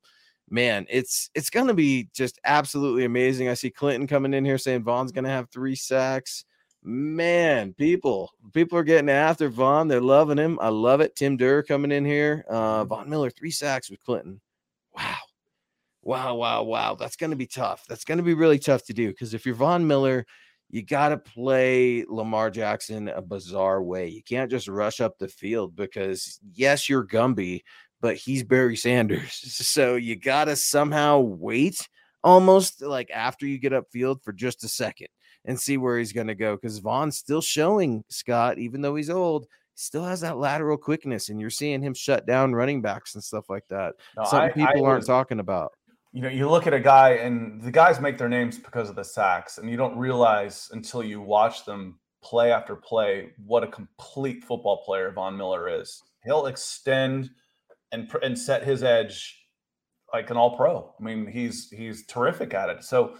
man, 0.51 0.85
it's 0.91 1.31
it's 1.35 1.49
gonna 1.49 1.73
be 1.73 2.11
just 2.13 2.39
absolutely 2.45 3.07
amazing. 3.07 3.49
I 3.49 3.55
see 3.55 3.71
Clinton 3.71 4.07
coming 4.07 4.35
in 4.35 4.45
here 4.45 4.59
saying 4.59 4.85
Von's 4.85 5.11
gonna 5.11 5.31
have 5.31 5.49
three 5.49 5.75
sacks 5.75 6.45
man, 6.85 7.73
people, 7.73 8.31
people 8.53 8.79
are 8.79 8.85
getting 8.85 9.09
after 9.09 9.49
Von. 9.49 9.89
They're 9.89 10.01
loving 10.01 10.39
him. 10.39 10.59
I 10.61 10.69
love 10.69 11.01
it. 11.01 11.17
Tim 11.17 11.37
Durr 11.37 11.63
coming 11.63 11.91
in 11.91 12.05
here. 12.05 12.45
Uh, 12.49 12.81
mm-hmm. 12.81 12.89
Von 12.89 13.11
Miller, 13.11 13.31
three 13.31 13.51
sacks 13.51 13.91
with 13.91 14.03
Clinton. 14.05 14.41
Wow. 14.95 15.17
Wow, 16.03 16.35
wow, 16.35 16.63
wow. 16.63 16.95
That's 16.95 17.17
going 17.17 17.31
to 17.31 17.37
be 17.37 17.47
tough. 17.47 17.85
That's 17.89 18.05
going 18.05 18.19
to 18.19 18.25
be 18.25 18.35
really 18.35 18.59
tough 18.59 18.85
to 18.85 18.93
do 18.93 19.09
because 19.09 19.33
if 19.33 19.47
you're 19.47 19.55
Von 19.55 19.87
Miller, 19.87 20.27
you 20.69 20.83
got 20.83 21.09
to 21.11 21.17
play 21.17 22.05
Lamar 22.07 22.51
Jackson 22.51 23.09
a 23.09 23.23
bizarre 23.23 23.83
way. 23.83 24.09
You 24.09 24.23
can't 24.23 24.51
just 24.51 24.69
rush 24.69 25.01
up 25.01 25.19
the 25.19 25.29
field 25.29 25.75
because, 25.75 26.39
yes, 26.53 26.89
you're 26.89 27.07
Gumby, 27.07 27.63
but 28.01 28.17
he's 28.17 28.45
Barry 28.45 28.77
Sanders. 28.77 29.41
So 29.65 29.97
you 29.97 30.17
got 30.17 30.47
to 30.47 30.57
somehow 30.57 31.21
wait 31.21 31.89
almost 32.23 32.83
like 32.83 33.11
after 33.11 33.47
you 33.47 33.59
get 33.59 33.73
upfield 33.73 34.23
for 34.23 34.33
just 34.33 34.65
a 34.65 34.69
second 34.69 35.09
and 35.45 35.59
see 35.59 35.77
where 35.77 35.99
he's 35.99 36.13
going 36.13 36.27
to 36.27 36.35
go 36.35 36.57
because 36.57 36.79
Von's 36.79 37.17
still 37.17 37.41
showing 37.41 38.05
Scott, 38.09 38.59
even 38.59 38.81
though 38.81 38.95
he's 38.95 39.11
old, 39.11 39.47
still 39.75 40.05
has 40.05 40.21
that 40.21 40.39
lateral 40.39 40.77
quickness, 40.77 41.29
and 41.29 41.41
you're 41.41 41.51
seeing 41.51 41.83
him 41.83 41.95
shut 41.95 42.27
down 42.27 42.55
running 42.55 42.81
backs 42.81 43.15
and 43.15 43.23
stuff 43.23 43.51
like 43.51 43.67
that. 43.69 43.95
No, 44.17 44.25
Something 44.25 44.63
I, 44.63 44.67
people 44.73 44.87
I 44.87 44.91
aren't 44.91 45.07
talking 45.07 45.41
about. 45.41 45.73
You 46.13 46.23
know, 46.23 46.29
you 46.29 46.49
look 46.49 46.67
at 46.67 46.75
a 46.75 46.81
guy, 46.81 47.11
and 47.15 47.61
the 47.61 47.73
guys 47.73 48.01
make 48.01 48.19
their 48.19 48.29
names 48.29 48.59
because 48.59 48.89
of 48.89 48.97
the 48.97 49.05
sacks, 49.05 49.59
and 49.59 49.69
you 49.69 49.77
don't 49.77 49.99
realize 49.99 50.69
until 50.73 51.03
you 51.03 51.21
watch 51.21 51.65
them 51.65 51.99
play 52.23 52.51
after 52.53 52.75
play 52.75 53.33
what 53.45 53.63
a 53.63 53.67
complete 53.67 54.45
football 54.45 54.83
player 54.85 55.13
Von 55.13 55.37
Miller 55.37 55.69
is. 55.69 56.03
He'll 56.25 56.47
extend 56.47 57.31
and 57.93 58.11
and 58.23 58.39
set 58.39 58.65
his 58.65 58.83
edge 58.83 59.45
like 60.13 60.31
an 60.31 60.37
all 60.37 60.57
pro. 60.57 60.95
I 60.99 61.03
mean, 61.03 61.27
he's 61.27 61.69
he's 61.71 62.07
terrific 62.07 62.55
at 62.55 62.71
it. 62.71 62.85
So 62.85 63.17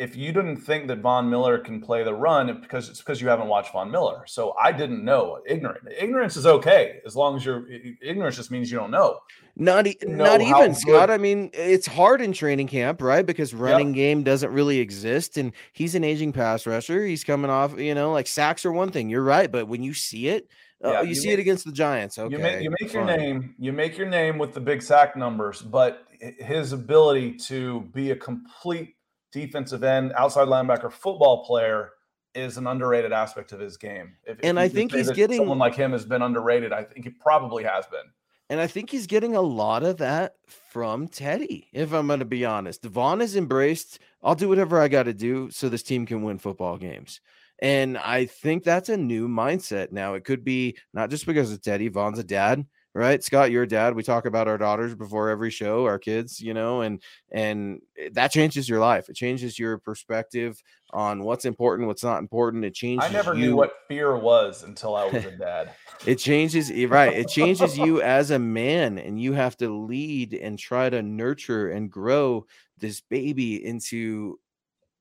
if 0.00 0.16
you 0.16 0.32
didn't 0.32 0.56
think 0.56 0.88
that 0.88 1.00
Von 1.00 1.28
Miller 1.28 1.58
can 1.58 1.78
play 1.78 2.02
the 2.02 2.14
run, 2.14 2.58
because 2.62 2.88
it's 2.88 3.00
because 3.00 3.20
you 3.20 3.28
haven't 3.28 3.48
watched 3.48 3.70
Von 3.70 3.90
Miller. 3.90 4.24
So 4.26 4.54
I 4.60 4.72
didn't 4.72 5.04
know. 5.04 5.40
Ignorant. 5.46 5.86
Ignorance 5.94 6.38
is 6.38 6.46
okay 6.46 7.00
as 7.04 7.14
long 7.14 7.36
as 7.36 7.44
you're 7.44 7.66
ignorance 8.00 8.36
just 8.36 8.50
means 8.50 8.72
you 8.72 8.78
don't 8.78 8.90
know. 8.90 9.18
Not 9.56 9.86
e- 9.86 9.98
know 10.02 10.24
not 10.24 10.40
even 10.40 10.74
Scott. 10.74 11.10
I 11.10 11.18
mean, 11.18 11.50
it's 11.52 11.86
hard 11.86 12.22
in 12.22 12.32
training 12.32 12.68
camp, 12.68 13.02
right? 13.02 13.26
Because 13.26 13.52
running 13.52 13.88
yep. 13.88 13.96
game 13.96 14.22
doesn't 14.22 14.50
really 14.50 14.78
exist, 14.78 15.36
and 15.36 15.52
he's 15.74 15.94
an 15.94 16.02
aging 16.02 16.32
pass 16.32 16.66
rusher. 16.66 17.04
He's 17.04 17.22
coming 17.22 17.50
off, 17.50 17.78
you 17.78 17.94
know, 17.94 18.10
like 18.10 18.26
sacks 18.26 18.64
are 18.64 18.72
one 18.72 18.90
thing. 18.90 19.10
You're 19.10 19.22
right, 19.22 19.52
but 19.52 19.68
when 19.68 19.82
you 19.82 19.92
see 19.92 20.28
it, 20.28 20.48
uh, 20.82 20.92
yeah, 20.92 21.02
you, 21.02 21.08
you, 21.10 21.14
see 21.14 21.28
make, 21.28 21.38
it 21.38 21.40
against 21.42 21.66
the 21.66 21.72
Giants. 21.72 22.18
Okay, 22.18 22.34
you 22.34 22.42
make, 22.42 22.62
you 22.62 22.74
make 22.80 22.92
your 22.94 23.04
name. 23.04 23.54
You 23.58 23.72
make 23.74 23.98
your 23.98 24.08
name 24.08 24.38
with 24.38 24.54
the 24.54 24.60
big 24.60 24.80
sack 24.80 25.14
numbers, 25.14 25.60
but 25.60 26.06
his 26.38 26.72
ability 26.72 27.34
to 27.34 27.82
be 27.92 28.12
a 28.12 28.16
complete 28.16 28.94
defensive 29.32 29.84
end, 29.84 30.12
outside 30.16 30.48
linebacker, 30.48 30.90
football 30.92 31.44
player 31.44 31.92
is 32.34 32.56
an 32.56 32.66
underrated 32.66 33.12
aspect 33.12 33.52
of 33.52 33.60
his 33.60 33.76
game. 33.76 34.14
If, 34.24 34.38
and 34.42 34.58
if 34.58 34.62
I 34.62 34.68
think 34.68 34.92
he's 34.92 35.10
getting 35.10 35.38
someone 35.38 35.58
like 35.58 35.74
him 35.74 35.92
has 35.92 36.04
been 36.04 36.22
underrated. 36.22 36.72
I 36.72 36.84
think 36.84 37.04
he 37.04 37.10
probably 37.10 37.64
has 37.64 37.86
been. 37.86 38.10
And 38.48 38.60
I 38.60 38.66
think 38.66 38.90
he's 38.90 39.06
getting 39.06 39.36
a 39.36 39.40
lot 39.40 39.84
of 39.84 39.98
that 39.98 40.34
from 40.46 41.06
Teddy, 41.06 41.68
if 41.72 41.92
I'm 41.92 42.08
going 42.08 42.18
to 42.18 42.24
be 42.24 42.44
honest. 42.44 42.82
Devon 42.82 43.20
has 43.20 43.36
embraced, 43.36 44.00
I'll 44.22 44.34
do 44.34 44.48
whatever 44.48 44.80
I 44.80 44.88
got 44.88 45.04
to 45.04 45.14
do 45.14 45.50
so 45.50 45.68
this 45.68 45.84
team 45.84 46.04
can 46.04 46.22
win 46.22 46.38
football 46.38 46.76
games. 46.76 47.20
And 47.60 47.96
I 47.98 48.26
think 48.26 48.64
that's 48.64 48.88
a 48.88 48.96
new 48.96 49.28
mindset 49.28 49.92
now. 49.92 50.14
It 50.14 50.24
could 50.24 50.44
be 50.44 50.76
not 50.92 51.10
just 51.10 51.26
because 51.26 51.52
of 51.52 51.62
Teddy, 51.62 51.88
Von's 51.88 52.18
a 52.18 52.24
dad 52.24 52.66
right? 52.94 53.22
Scott 53.22 53.50
you're 53.50 53.62
a 53.64 53.68
dad 53.68 53.94
we 53.94 54.02
talk 54.02 54.26
about 54.26 54.48
our 54.48 54.58
daughters 54.58 54.94
before 54.94 55.28
every 55.28 55.50
show 55.50 55.84
our 55.86 55.98
kids 55.98 56.40
you 56.40 56.54
know 56.54 56.80
and 56.80 57.02
and 57.30 57.80
that 58.12 58.32
changes 58.32 58.68
your 58.68 58.80
life. 58.80 59.08
It 59.08 59.16
changes 59.16 59.58
your 59.58 59.78
perspective 59.78 60.60
on 60.92 61.22
what's 61.22 61.44
important 61.44 61.86
what's 61.88 62.04
not 62.04 62.18
important. 62.18 62.64
It 62.64 62.74
changes 62.74 63.08
i 63.08 63.12
never 63.12 63.34
you. 63.34 63.40
knew 63.40 63.56
what 63.56 63.72
fear 63.88 64.16
was 64.16 64.64
until 64.64 64.96
i 64.96 65.04
was 65.04 65.24
a 65.24 65.30
dad. 65.32 65.70
It 66.06 66.16
changes 66.16 66.70
right 66.88 67.12
it 67.12 67.28
changes 67.28 67.76
you 67.76 68.00
as 68.00 68.30
a 68.30 68.38
man 68.38 68.98
and 68.98 69.20
you 69.20 69.34
have 69.34 69.54
to 69.58 69.68
lead 69.68 70.32
and 70.32 70.58
try 70.58 70.88
to 70.88 71.02
nurture 71.02 71.70
and 71.70 71.90
grow 71.90 72.46
this 72.78 73.02
baby 73.02 73.64
into 73.64 74.38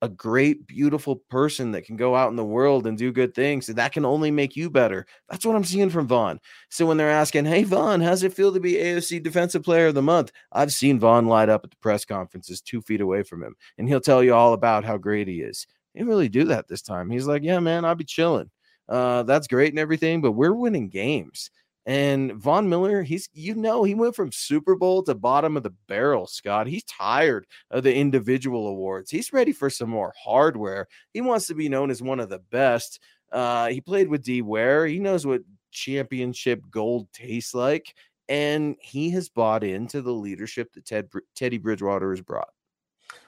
a 0.01 0.09
great, 0.09 0.65
beautiful 0.65 1.17
person 1.17 1.71
that 1.71 1.83
can 1.85 1.97
go 1.97 2.15
out 2.15 2.29
in 2.29 2.35
the 2.35 2.45
world 2.45 2.87
and 2.87 2.97
do 2.97 3.11
good 3.11 3.33
things. 3.33 3.67
And 3.67 3.77
that 3.77 3.91
can 3.91 4.05
only 4.05 4.31
make 4.31 4.55
you 4.55 4.69
better. 4.69 5.05
That's 5.29 5.45
what 5.45 5.55
I'm 5.55 5.63
seeing 5.63 5.89
from 5.89 6.07
Von. 6.07 6.39
So 6.69 6.85
when 6.85 6.97
they're 6.97 7.09
asking, 7.09 7.45
Hey, 7.45 7.63
Von, 7.63 8.01
how's 8.01 8.23
it 8.23 8.33
feel 8.33 8.53
to 8.53 8.59
be 8.59 8.73
AFC 8.73 9.21
Defensive 9.21 9.63
Player 9.63 9.87
of 9.87 9.95
the 9.95 10.01
Month? 10.01 10.31
I've 10.51 10.73
seen 10.73 10.99
Von 10.99 11.27
light 11.27 11.49
up 11.49 11.63
at 11.63 11.71
the 11.71 11.77
press 11.77 12.05
conferences 12.05 12.61
two 12.61 12.81
feet 12.81 13.01
away 13.01 13.23
from 13.23 13.43
him, 13.43 13.55
and 13.77 13.87
he'll 13.87 13.99
tell 13.99 14.23
you 14.23 14.33
all 14.33 14.53
about 14.53 14.85
how 14.85 14.97
great 14.97 15.27
he 15.27 15.41
is. 15.41 15.67
He 15.93 15.99
didn't 15.99 16.09
really 16.09 16.29
do 16.29 16.45
that 16.45 16.67
this 16.67 16.81
time. 16.81 17.09
He's 17.09 17.27
like, 17.27 17.43
Yeah, 17.43 17.59
man, 17.59 17.85
I'll 17.85 17.95
be 17.95 18.05
chilling. 18.05 18.49
Uh, 18.87 19.23
that's 19.23 19.47
great 19.47 19.69
and 19.69 19.79
everything, 19.79 20.21
but 20.21 20.31
we're 20.31 20.53
winning 20.53 20.89
games. 20.89 21.51
And 21.85 22.33
Von 22.33 22.69
Miller, 22.69 23.01
he's 23.01 23.29
you 23.33 23.55
know, 23.55 23.83
he 23.83 23.95
went 23.95 24.15
from 24.15 24.31
Super 24.31 24.75
Bowl 24.75 25.01
to 25.03 25.15
bottom 25.15 25.57
of 25.57 25.63
the 25.63 25.73
barrel, 25.87 26.27
Scott. 26.27 26.67
He's 26.67 26.83
tired 26.83 27.47
of 27.71 27.83
the 27.83 27.95
individual 27.95 28.67
awards. 28.67 29.09
He's 29.09 29.33
ready 29.33 29.51
for 29.51 29.69
some 29.69 29.89
more 29.89 30.13
hardware. 30.21 30.87
He 31.13 31.21
wants 31.21 31.47
to 31.47 31.55
be 31.55 31.69
known 31.69 31.89
as 31.89 32.01
one 32.01 32.19
of 32.19 32.29
the 32.29 32.39
best. 32.51 32.99
Uh, 33.31 33.67
he 33.69 33.81
played 33.81 34.07
with 34.07 34.23
D 34.23 34.41
Ware. 34.41 34.85
He 34.85 34.99
knows 34.99 35.25
what 35.25 35.41
championship 35.71 36.63
gold 36.69 37.11
tastes 37.13 37.53
like. 37.53 37.95
And 38.27 38.75
he 38.79 39.09
has 39.11 39.29
bought 39.29 39.63
into 39.63 40.01
the 40.01 40.13
leadership 40.13 40.73
that 40.73 40.85
Ted 40.85 41.09
Teddy 41.35 41.57
Bridgewater 41.57 42.11
has 42.11 42.21
brought. 42.21 42.49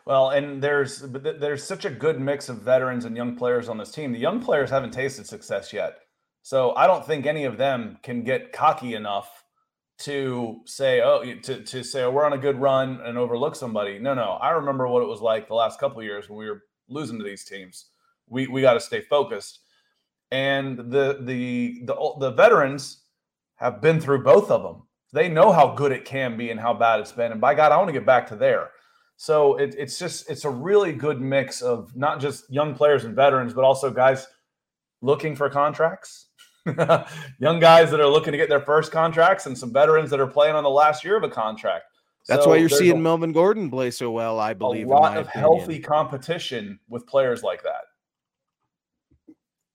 Well, 0.05 0.29
and 0.29 0.61
there's 0.61 1.01
there's 1.01 1.63
such 1.63 1.85
a 1.85 1.89
good 1.89 2.19
mix 2.19 2.49
of 2.49 2.61
veterans 2.61 3.05
and 3.05 3.15
young 3.15 3.35
players 3.35 3.69
on 3.69 3.77
this 3.77 3.91
team. 3.91 4.11
The 4.11 4.19
young 4.19 4.39
players 4.39 4.69
haven't 4.69 4.91
tasted 4.91 5.25
success 5.25 5.73
yet, 5.73 5.99
so 6.41 6.75
I 6.75 6.87
don't 6.87 7.05
think 7.05 7.25
any 7.25 7.45
of 7.45 7.57
them 7.57 7.97
can 8.01 8.23
get 8.23 8.51
cocky 8.51 8.95
enough 8.95 9.43
to 9.99 10.61
say, 10.65 11.01
oh, 11.01 11.23
to, 11.43 11.63
to 11.63 11.83
say, 11.83 12.03
oh, 12.03 12.11
we're 12.11 12.25
on 12.25 12.33
a 12.33 12.37
good 12.37 12.59
run 12.59 12.99
and 13.01 13.17
overlook 13.17 13.55
somebody. 13.55 13.99
No, 13.99 14.15
no. 14.15 14.31
I 14.41 14.49
remember 14.49 14.87
what 14.87 15.03
it 15.03 15.07
was 15.07 15.21
like 15.21 15.47
the 15.47 15.53
last 15.53 15.79
couple 15.79 16.01
years 16.01 16.27
when 16.27 16.39
we 16.39 16.49
were 16.49 16.63
losing 16.89 17.19
to 17.19 17.23
these 17.23 17.45
teams. 17.45 17.85
We 18.27 18.47
we 18.47 18.61
got 18.61 18.73
to 18.73 18.79
stay 18.79 19.01
focused. 19.01 19.59
And 20.31 20.77
the 20.77 21.19
the 21.21 21.83
the 21.85 22.15
the 22.19 22.31
veterans 22.31 23.03
have 23.55 23.81
been 23.81 23.99
through 23.99 24.23
both 24.23 24.49
of 24.49 24.63
them. 24.63 24.83
They 25.13 25.27
know 25.29 25.51
how 25.51 25.75
good 25.75 25.91
it 25.91 26.05
can 26.05 26.37
be 26.37 26.49
and 26.49 26.59
how 26.59 26.73
bad 26.73 26.99
it's 27.01 27.11
been. 27.11 27.31
And 27.31 27.41
by 27.41 27.53
God, 27.53 27.71
I 27.71 27.77
want 27.77 27.89
to 27.89 27.93
get 27.93 28.05
back 28.05 28.27
to 28.27 28.35
there. 28.35 28.71
So 29.17 29.57
it, 29.57 29.75
it's 29.77 29.99
just 29.99 30.27
it's 30.31 30.45
a 30.45 30.49
really 30.49 30.93
good 30.93 31.21
mix 31.21 31.61
of 31.61 31.95
not 31.95 32.19
just 32.19 32.51
young 32.51 32.73
players 32.73 33.03
and 33.03 33.15
veterans, 33.15 33.53
but 33.53 33.63
also 33.63 33.91
guys 33.91 34.25
looking 35.01 35.35
for 35.35 35.49
contracts 35.49 36.27
young 37.39 37.59
guys 37.59 37.91
that 37.91 37.99
are 37.99 38.07
looking 38.07 38.31
to 38.31 38.37
get 38.37 38.49
their 38.49 38.61
first 38.61 38.91
contracts 38.91 39.45
and 39.45 39.57
some 39.57 39.73
veterans 39.73 40.09
that 40.09 40.19
are 40.19 40.27
playing 40.27 40.55
on 40.55 40.63
the 40.63 40.69
last 40.69 41.03
year 41.03 41.17
of 41.17 41.23
a 41.23 41.29
contract. 41.29 41.85
That's 42.27 42.43
so 42.43 42.51
why 42.51 42.57
you're 42.57 42.69
seeing 42.69 42.97
a, 42.97 42.99
Melvin 42.99 43.31
Gordon 43.31 43.69
play 43.69 43.89
so 43.91 44.11
well, 44.11 44.39
I 44.39 44.53
believe. 44.53 44.87
A 44.87 44.89
lot 44.89 45.17
of 45.17 45.27
opinion. 45.27 45.51
healthy 45.57 45.79
competition 45.79 46.79
with 46.87 47.07
players 47.07 47.41
like 47.41 47.63
that. 47.63 47.81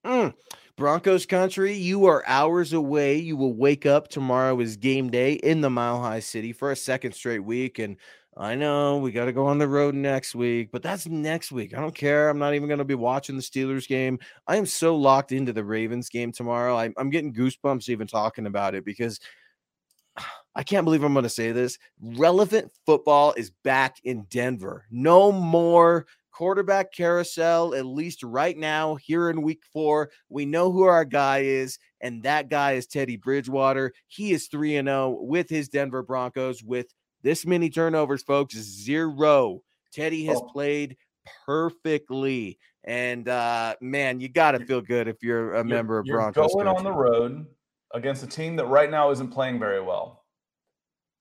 Mm. 0.05 0.33
Broncos 0.77 1.25
country, 1.25 1.73
you 1.73 2.05
are 2.05 2.23
hours 2.27 2.71
away. 2.71 3.17
You 3.17 3.35
will 3.35 3.53
wake 3.53 3.85
up 3.85 4.07
tomorrow 4.07 4.59
is 4.59 4.77
game 4.77 5.09
day 5.09 5.33
in 5.33 5.61
the 5.61 5.69
Mile 5.69 5.99
High 5.99 6.19
City 6.19 6.53
for 6.53 6.71
a 6.71 6.75
second 6.75 7.13
straight 7.13 7.43
week. 7.43 7.79
And 7.79 7.97
I 8.39 8.53
know 8.53 8.97
we 8.97 9.11
got 9.11 9.25
to 9.25 9.33
go 9.33 9.47
on 9.47 9.57
the 9.57 9.67
road 9.67 9.95
next 9.95 10.35
week, 10.35 10.69
but 10.71 10.83
that's 10.83 11.07
next 11.07 11.51
week. 11.51 11.75
I 11.75 11.81
don't 11.81 11.95
care. 11.95 12.29
I'm 12.29 12.37
not 12.37 12.53
even 12.53 12.67
going 12.67 12.77
to 12.77 12.85
be 12.85 12.93
watching 12.93 13.35
the 13.35 13.41
Steelers 13.41 13.87
game. 13.87 14.19
I 14.47 14.57
am 14.57 14.67
so 14.67 14.95
locked 14.95 15.31
into 15.31 15.53
the 15.53 15.63
Ravens 15.63 16.07
game 16.09 16.31
tomorrow. 16.31 16.77
I, 16.77 16.93
I'm 16.97 17.09
getting 17.09 17.33
goosebumps 17.33 17.89
even 17.89 18.05
talking 18.05 18.45
about 18.45 18.75
it 18.75 18.85
because 18.85 19.19
I 20.55 20.61
can't 20.61 20.85
believe 20.85 21.03
I'm 21.03 21.13
going 21.13 21.23
to 21.23 21.29
say 21.29 21.51
this. 21.51 21.79
Relevant 21.99 22.71
football 22.85 23.33
is 23.35 23.51
back 23.63 23.97
in 24.03 24.23
Denver. 24.29 24.85
No 24.91 25.31
more 25.31 26.05
quarterback 26.31 26.93
carousel, 26.93 27.73
at 27.73 27.87
least 27.87 28.21
right 28.21 28.55
now, 28.55 28.93
here 28.95 29.31
in 29.31 29.41
week 29.41 29.63
four. 29.73 30.11
We 30.29 30.45
know 30.45 30.71
who 30.71 30.83
our 30.83 31.05
guy 31.05 31.39
is, 31.39 31.79
and 32.01 32.21
that 32.21 32.49
guy 32.49 32.73
is 32.73 32.85
Teddy 32.85 33.17
Bridgewater. 33.17 33.93
He 34.07 34.31
is 34.31 34.45
3 34.47 34.73
0 34.73 35.17
with 35.21 35.49
his 35.49 35.69
Denver 35.69 36.03
Broncos 36.03 36.63
with 36.63 36.93
this 37.27 37.45
many 37.45 37.69
turnovers, 37.69 38.23
folks, 38.23 38.55
zero. 38.55 39.61
Teddy 39.91 40.23
has 40.27 40.37
oh. 40.37 40.49
played 40.53 40.95
perfectly. 41.45 42.57
And 42.85 43.27
uh, 43.27 43.75
man, 43.81 44.21
you 44.21 44.29
got 44.29 44.51
to 44.51 44.65
feel 44.65 44.79
good 44.79 45.09
if 45.09 45.21
you're 45.21 45.55
a 45.55 45.57
you're, 45.57 45.63
member 45.65 45.99
of 45.99 46.05
you're 46.05 46.15
Broncos. 46.15 46.53
Going 46.53 46.67
country. 46.67 46.77
on 46.77 46.83
the 46.85 46.91
road 46.93 47.45
against 47.93 48.23
a 48.23 48.27
team 48.27 48.55
that 48.55 48.67
right 48.67 48.89
now 48.89 49.11
isn't 49.11 49.27
playing 49.27 49.59
very 49.59 49.81
well. 49.81 50.23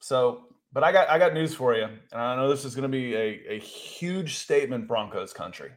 So, 0.00 0.44
but 0.72 0.84
I 0.84 0.92
got 0.92 1.10
I 1.10 1.18
got 1.18 1.34
news 1.34 1.54
for 1.54 1.74
you, 1.74 1.86
and 1.86 2.20
I 2.20 2.36
know 2.36 2.48
this 2.48 2.64
is 2.64 2.76
going 2.76 2.88
to 2.88 2.88
be 2.88 3.16
a, 3.16 3.54
a 3.54 3.58
huge 3.58 4.36
statement, 4.36 4.86
Broncos 4.86 5.32
country. 5.32 5.72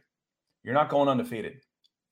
You're 0.62 0.74
not 0.74 0.90
going 0.90 1.08
undefeated. 1.08 1.60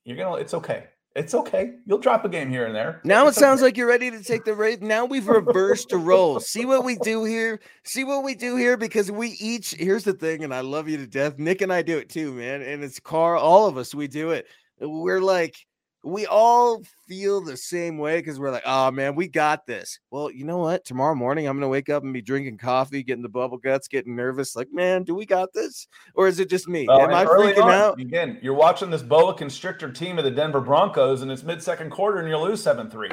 You're 0.05 0.17
gonna. 0.17 0.41
It's 0.41 0.55
okay. 0.55 0.87
It's 1.19 1.35
okay. 1.35 1.73
You'll 1.85 1.99
drop 1.99 2.25
a 2.25 2.29
game 2.29 2.49
here 2.49 2.67
and 2.67 2.75
there. 2.75 3.01
Now 3.03 3.27
it's 3.27 3.37
it 3.37 3.41
sounds 3.41 3.59
okay. 3.59 3.67
like 3.67 3.77
you're 3.77 3.89
ready 3.89 4.09
to 4.09 4.23
take 4.23 4.45
the 4.45 4.55
race. 4.55 4.79
Now 4.81 5.05
we've 5.05 5.27
reversed 5.27 5.89
the 5.89 5.99
roles. 5.99 6.49
See 6.49 6.65
what 6.65 6.85
we 6.85 6.95
do 6.95 7.25
here? 7.25 7.59
See 7.83 8.05
what 8.05 8.23
we 8.23 8.37
do 8.37 8.55
here? 8.55 8.77
Because 8.77 9.11
we 9.11 9.31
each, 9.41 9.73
here's 9.73 10.05
the 10.05 10.13
thing, 10.13 10.45
and 10.45 10.55
I 10.55 10.61
love 10.61 10.89
you 10.89 10.97
to 10.97 11.09
death. 11.09 11.37
Nick 11.37 11.61
and 11.61 11.73
I 11.73 11.83
do 11.83 11.99
it 11.99 12.09
too, 12.09 12.33
man. 12.33 12.63
And 12.63 12.85
it's 12.85 13.01
Carl, 13.01 13.43
all 13.43 13.67
of 13.67 13.77
us, 13.77 13.93
we 13.97 14.07
do 14.07 14.31
it. 14.31 14.47
We're 14.81 15.21
like, 15.21 15.57
we 16.05 16.27
all 16.27 16.83
feel 17.09 17.41
the 17.41 17.57
same 17.57 17.99
way 17.99 18.19
because 18.19 18.39
we're 18.39 18.51
like, 18.51 18.63
oh 18.65 18.91
man, 18.91 19.15
we 19.15 19.29
got 19.29 19.67
this. 19.67 19.99
Well, 20.11 20.31
you 20.31 20.45
know 20.45 20.59
what? 20.59 20.85
Tomorrow 20.85 21.15
morning, 21.15 21.47
I'm 21.47 21.57
gonna 21.57 21.69
wake 21.69 21.89
up 21.89 22.05
and 22.05 22.13
be 22.13 22.23
drinking 22.23 22.59
coffee, 22.59 23.03
getting 23.03 23.23
the 23.23 23.29
bubble 23.29 23.59
guts, 23.59 23.89
getting 23.89 24.15
nervous. 24.15 24.55
Like, 24.55 24.69
man, 24.73 25.03
do 25.03 25.15
we 25.15 25.27
got 25.27 25.53
this, 25.53 25.89
or 26.15 26.29
is 26.29 26.39
it 26.39 26.49
just 26.49 26.69
me? 26.69 26.87
Well, 26.87 27.01
Am 27.01 27.13
I 27.13 27.25
freaking 27.25 27.65
on, 27.65 27.73
out? 27.73 28.01
Again, 28.01 28.39
you're 28.43 28.55
watching 28.55 28.91
this 28.91 29.03
boa 29.03 29.35
constrictor 29.35 29.91
team 29.91 30.19
of 30.19 30.25
the 30.25 30.31
Denver 30.31 30.61
Broncos, 30.61 31.23
and 31.23 31.31
it's 31.31 31.43
mid 31.43 31.63
second 31.63 31.91
quarter, 31.91 32.19
and 32.19 32.29
you 32.29 32.39
lose 32.39 32.63
seven 32.63 32.89
three. 32.89 33.11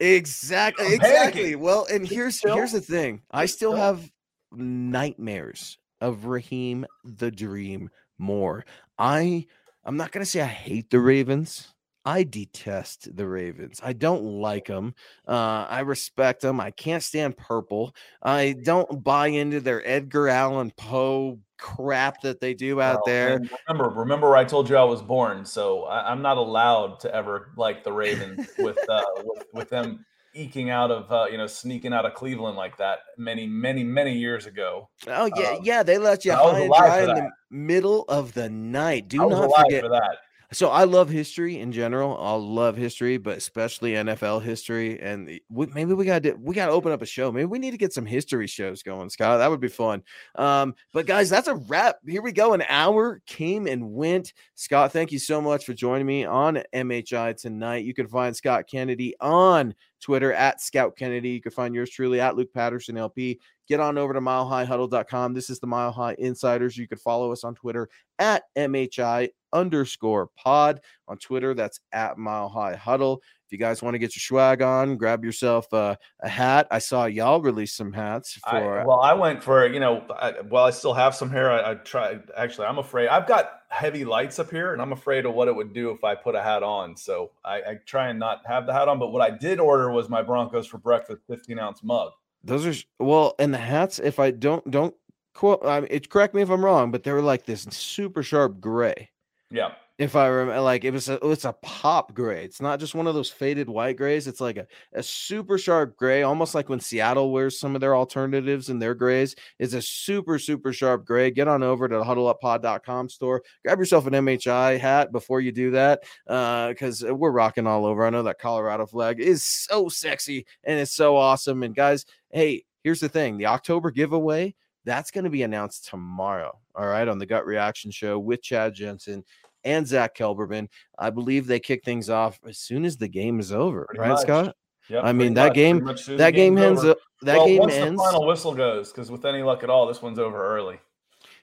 Exactly. 0.00 0.86
I'm 0.86 0.92
exactly. 0.94 1.54
Well, 1.54 1.86
and 1.90 2.06
here's 2.06 2.36
still, 2.36 2.56
here's 2.56 2.72
the 2.72 2.80
thing. 2.80 3.22
I 3.30 3.46
still 3.46 3.74
have 3.74 4.10
nightmares 4.52 5.78
of 6.00 6.26
Raheem 6.26 6.84
the 7.04 7.30
Dream 7.30 7.88
more. 8.18 8.64
I 8.98 9.46
I'm 9.84 9.96
not 9.96 10.12
going 10.12 10.24
to 10.24 10.30
say 10.30 10.40
I 10.40 10.46
hate 10.46 10.90
the 10.90 11.00
Ravens. 11.00 11.72
I 12.04 12.24
detest 12.24 13.16
the 13.16 13.28
Ravens. 13.28 13.80
I 13.82 13.92
don't 13.92 14.24
like 14.24 14.66
them. 14.66 14.94
Uh, 15.26 15.66
I 15.68 15.80
respect 15.80 16.42
them. 16.42 16.60
I 16.60 16.72
can't 16.72 17.02
stand 17.02 17.36
purple. 17.36 17.94
I 18.22 18.56
don't 18.64 19.04
buy 19.04 19.28
into 19.28 19.60
their 19.60 19.86
Edgar 19.86 20.28
Allan 20.28 20.72
Poe 20.76 21.38
crap 21.58 22.20
that 22.22 22.40
they 22.40 22.54
do 22.54 22.80
out 22.80 22.94
well, 22.96 23.02
there. 23.06 23.40
Remember, 23.68 23.88
remember, 23.90 24.36
I 24.36 24.44
told 24.44 24.68
you 24.68 24.76
I 24.76 24.82
was 24.82 25.00
born, 25.00 25.44
so 25.44 25.84
I, 25.84 26.10
am 26.10 26.22
not 26.22 26.38
allowed 26.38 26.98
to 27.00 27.14
ever 27.14 27.52
like 27.56 27.84
the 27.84 27.92
Ravens 27.92 28.48
with, 28.58 28.78
uh, 28.88 29.02
with 29.24 29.44
with 29.52 29.68
them 29.68 30.04
eking 30.34 30.70
out 30.70 30.90
of 30.90 31.10
uh, 31.10 31.26
you 31.30 31.38
know 31.38 31.46
sneaking 31.46 31.92
out 31.92 32.04
of 32.04 32.14
Cleveland 32.14 32.56
like 32.56 32.76
that 32.78 33.00
many 33.18 33.46
many 33.46 33.84
many 33.84 34.16
years 34.16 34.46
ago. 34.46 34.88
Oh 35.06 35.30
yeah, 35.36 35.50
um, 35.50 35.60
yeah, 35.62 35.82
they 35.82 35.98
let 35.98 36.24
you 36.24 36.32
high 36.32 36.60
and 36.60 36.72
dry 36.72 37.00
in 37.02 37.08
the 37.08 37.30
middle 37.50 38.04
of 38.08 38.32
the 38.34 38.48
night. 38.48 39.08
Do 39.08 39.18
not 39.18 39.50
forget 39.54 39.82
that. 39.82 40.16
So 40.52 40.68
I 40.68 40.84
love 40.84 41.08
history 41.08 41.60
in 41.60 41.72
general. 41.72 42.18
I 42.20 42.34
love 42.34 42.76
history, 42.76 43.16
but 43.16 43.38
especially 43.38 43.92
NFL 43.92 44.42
history. 44.42 45.00
And 45.00 45.40
we, 45.48 45.66
maybe 45.66 45.94
we 45.94 46.04
got 46.04 46.22
to 46.24 46.34
we 46.34 46.54
got 46.54 46.66
to 46.66 46.72
open 46.72 46.92
up 46.92 47.00
a 47.00 47.06
show. 47.06 47.32
Maybe 47.32 47.46
we 47.46 47.58
need 47.58 47.70
to 47.70 47.78
get 47.78 47.94
some 47.94 48.04
history 48.04 48.46
shows 48.46 48.82
going, 48.82 49.08
Scott. 49.08 49.38
That 49.38 49.50
would 49.50 49.60
be 49.60 49.68
fun. 49.68 50.02
Um, 50.34 50.74
but 50.92 51.06
guys, 51.06 51.30
that's 51.30 51.48
a 51.48 51.54
wrap. 51.54 51.96
Here 52.06 52.20
we 52.20 52.32
go. 52.32 52.52
An 52.52 52.64
hour 52.68 53.22
came 53.26 53.66
and 53.66 53.92
went. 53.92 54.34
Scott, 54.54 54.92
thank 54.92 55.10
you 55.10 55.18
so 55.18 55.40
much 55.40 55.64
for 55.64 55.72
joining 55.72 56.06
me 56.06 56.24
on 56.26 56.62
MHI 56.74 57.40
tonight. 57.40 57.84
You 57.84 57.94
can 57.94 58.06
find 58.06 58.36
Scott 58.36 58.66
Kennedy 58.70 59.14
on 59.20 59.74
Twitter 60.02 60.34
at 60.34 60.60
Scout 60.60 60.96
Kennedy. 60.96 61.30
You 61.30 61.40
can 61.40 61.52
find 61.52 61.74
yours 61.74 61.88
truly 61.88 62.20
at 62.20 62.36
Luke 62.36 62.52
Patterson 62.52 62.98
LP. 62.98 63.40
Get 63.72 63.80
on 63.80 63.96
over 63.96 64.12
to 64.12 64.20
milehighhuddle.com. 64.20 65.32
This 65.32 65.48
is 65.48 65.58
the 65.58 65.66
Mile 65.66 65.92
High 65.92 66.14
Insiders. 66.18 66.76
You 66.76 66.86
could 66.86 67.00
follow 67.00 67.32
us 67.32 67.42
on 67.42 67.54
Twitter 67.54 67.88
at 68.18 68.42
MHI 68.54 69.30
underscore 69.50 70.28
pod. 70.36 70.82
On 71.08 71.16
Twitter, 71.16 71.54
that's 71.54 71.80
at 71.90 72.18
Mile 72.18 72.50
High 72.50 72.74
Huddle. 72.74 73.22
If 73.46 73.52
you 73.52 73.56
guys 73.56 73.82
want 73.82 73.94
to 73.94 73.98
get 73.98 74.14
your 74.14 74.20
swag 74.20 74.60
on, 74.60 74.98
grab 74.98 75.24
yourself 75.24 75.72
a, 75.72 75.96
a 76.20 76.28
hat. 76.28 76.66
I 76.70 76.80
saw 76.80 77.06
y'all 77.06 77.40
release 77.40 77.74
some 77.74 77.94
hats 77.94 78.34
for. 78.34 78.80
I, 78.80 78.84
well, 78.84 79.00
I 79.00 79.14
went 79.14 79.42
for 79.42 79.66
you 79.66 79.80
know, 79.80 80.04
I, 80.10 80.42
well, 80.42 80.66
I 80.66 80.70
still 80.70 80.92
have 80.92 81.14
some 81.14 81.30
hair. 81.30 81.50
I, 81.50 81.70
I 81.70 81.74
tried. 81.76 82.24
Actually, 82.36 82.66
I'm 82.66 82.78
afraid. 82.78 83.08
I've 83.08 83.26
got 83.26 83.60
heavy 83.70 84.04
lights 84.04 84.38
up 84.38 84.50
here, 84.50 84.74
and 84.74 84.82
I'm 84.82 84.92
afraid 84.92 85.24
of 85.24 85.32
what 85.32 85.48
it 85.48 85.56
would 85.56 85.72
do 85.72 85.92
if 85.92 86.04
I 86.04 86.14
put 86.14 86.34
a 86.34 86.42
hat 86.42 86.62
on. 86.62 86.94
So 86.94 87.30
I, 87.42 87.56
I 87.56 87.80
try 87.86 88.08
and 88.08 88.18
not 88.18 88.42
have 88.44 88.66
the 88.66 88.74
hat 88.74 88.88
on. 88.88 88.98
But 88.98 89.12
what 89.12 89.22
I 89.22 89.30
did 89.30 89.60
order 89.60 89.90
was 89.90 90.10
my 90.10 90.20
Broncos 90.20 90.66
for 90.66 90.76
breakfast 90.76 91.22
15 91.26 91.58
ounce 91.58 91.82
mug. 91.82 92.12
Those 92.44 92.66
are 92.66 93.04
well, 93.04 93.34
and 93.38 93.54
the 93.54 93.58
hats. 93.58 93.98
If 93.98 94.18
I 94.18 94.30
don't 94.30 94.68
don't 94.70 94.94
quote, 95.34 95.64
I 95.64 95.80
mean, 95.80 95.88
it 95.90 96.10
correct 96.10 96.34
me 96.34 96.42
if 96.42 96.50
I'm 96.50 96.64
wrong, 96.64 96.90
but 96.90 97.04
they 97.04 97.12
were 97.12 97.22
like 97.22 97.46
this 97.46 97.62
super 97.70 98.22
sharp 98.22 98.60
gray. 98.60 99.10
Yeah. 99.50 99.72
If 99.98 100.16
I 100.16 100.26
remember, 100.26 100.60
like 100.62 100.84
it 100.84 100.90
was 100.90 101.10
a 101.10 101.18
it's 101.28 101.44
a 101.44 101.52
pop 101.62 102.14
gray. 102.14 102.44
It's 102.44 102.62
not 102.62 102.80
just 102.80 102.94
one 102.94 103.06
of 103.06 103.14
those 103.14 103.30
faded 103.30 103.68
white 103.68 103.98
grays. 103.98 104.26
It's 104.26 104.40
like 104.40 104.56
a, 104.56 104.66
a 104.94 105.02
super 105.02 105.58
sharp 105.58 105.96
gray, 105.96 106.22
almost 106.22 106.54
like 106.54 106.70
when 106.70 106.80
Seattle 106.80 107.30
wears 107.30 107.60
some 107.60 107.74
of 107.74 107.82
their 107.82 107.94
alternatives 107.94 108.70
and 108.70 108.80
their 108.80 108.94
grays. 108.94 109.36
It's 109.58 109.74
a 109.74 109.82
super, 109.82 110.38
super 110.38 110.72
sharp 110.72 111.04
gray. 111.04 111.30
Get 111.30 111.46
on 111.46 111.62
over 111.62 111.88
to 111.88 111.98
the 111.98 112.04
huddleuppod.com 112.04 113.10
store. 113.10 113.42
Grab 113.64 113.78
yourself 113.78 114.06
an 114.06 114.14
MHI 114.14 114.80
hat 114.80 115.12
before 115.12 115.42
you 115.42 115.52
do 115.52 115.70
that. 115.72 116.04
Uh, 116.26 116.68
because 116.68 117.04
we're 117.04 117.30
rocking 117.30 117.66
all 117.66 117.84
over. 117.84 118.06
I 118.06 118.10
know 118.10 118.22
that 118.22 118.38
Colorado 118.38 118.86
flag 118.86 119.20
is 119.20 119.44
so 119.44 119.90
sexy 119.90 120.46
and 120.64 120.80
it's 120.80 120.94
so 120.94 121.16
awesome. 121.16 121.62
And 121.62 121.74
guys, 121.74 122.06
hey, 122.30 122.64
here's 122.82 123.00
the 123.00 123.10
thing: 123.10 123.36
the 123.36 123.46
October 123.46 123.90
giveaway. 123.90 124.54
That's 124.84 125.12
going 125.12 125.24
to 125.24 125.30
be 125.30 125.44
announced 125.44 125.88
tomorrow. 125.88 126.58
All 126.74 126.88
right, 126.88 127.06
on 127.06 127.18
the 127.18 127.26
Gut 127.26 127.46
Reaction 127.46 127.90
Show 127.90 128.18
with 128.18 128.42
Chad 128.42 128.74
Jensen 128.74 129.22
and 129.64 129.86
Zach 129.86 130.16
Kelberman. 130.16 130.68
I 130.98 131.10
believe 131.10 131.46
they 131.46 131.60
kick 131.60 131.84
things 131.84 132.10
off 132.10 132.38
as 132.46 132.58
soon 132.58 132.84
as 132.84 132.96
the 132.96 133.08
game 133.08 133.40
is 133.40 133.52
over, 133.52 133.86
pretty 133.86 134.00
right, 134.00 134.08
much. 134.10 134.22
Scott? 134.22 134.56
Yep, 134.88 135.04
I 135.04 135.12
mean 135.12 135.34
that 135.34 135.48
much, 135.48 135.54
game. 135.54 135.84
That 136.16 136.30
game 136.32 136.58
ends. 136.58 136.82
That 136.82 136.96
well, 137.22 137.46
game 137.46 137.60
once 137.60 137.74
ends. 137.74 138.00
The 138.00 138.04
final 138.04 138.26
whistle 138.26 138.54
goes 138.54 138.90
because 138.90 139.10
with 139.10 139.24
any 139.24 139.42
luck 139.42 139.62
at 139.62 139.70
all, 139.70 139.86
this 139.86 140.02
one's 140.02 140.18
over 140.18 140.44
early. 140.56 140.78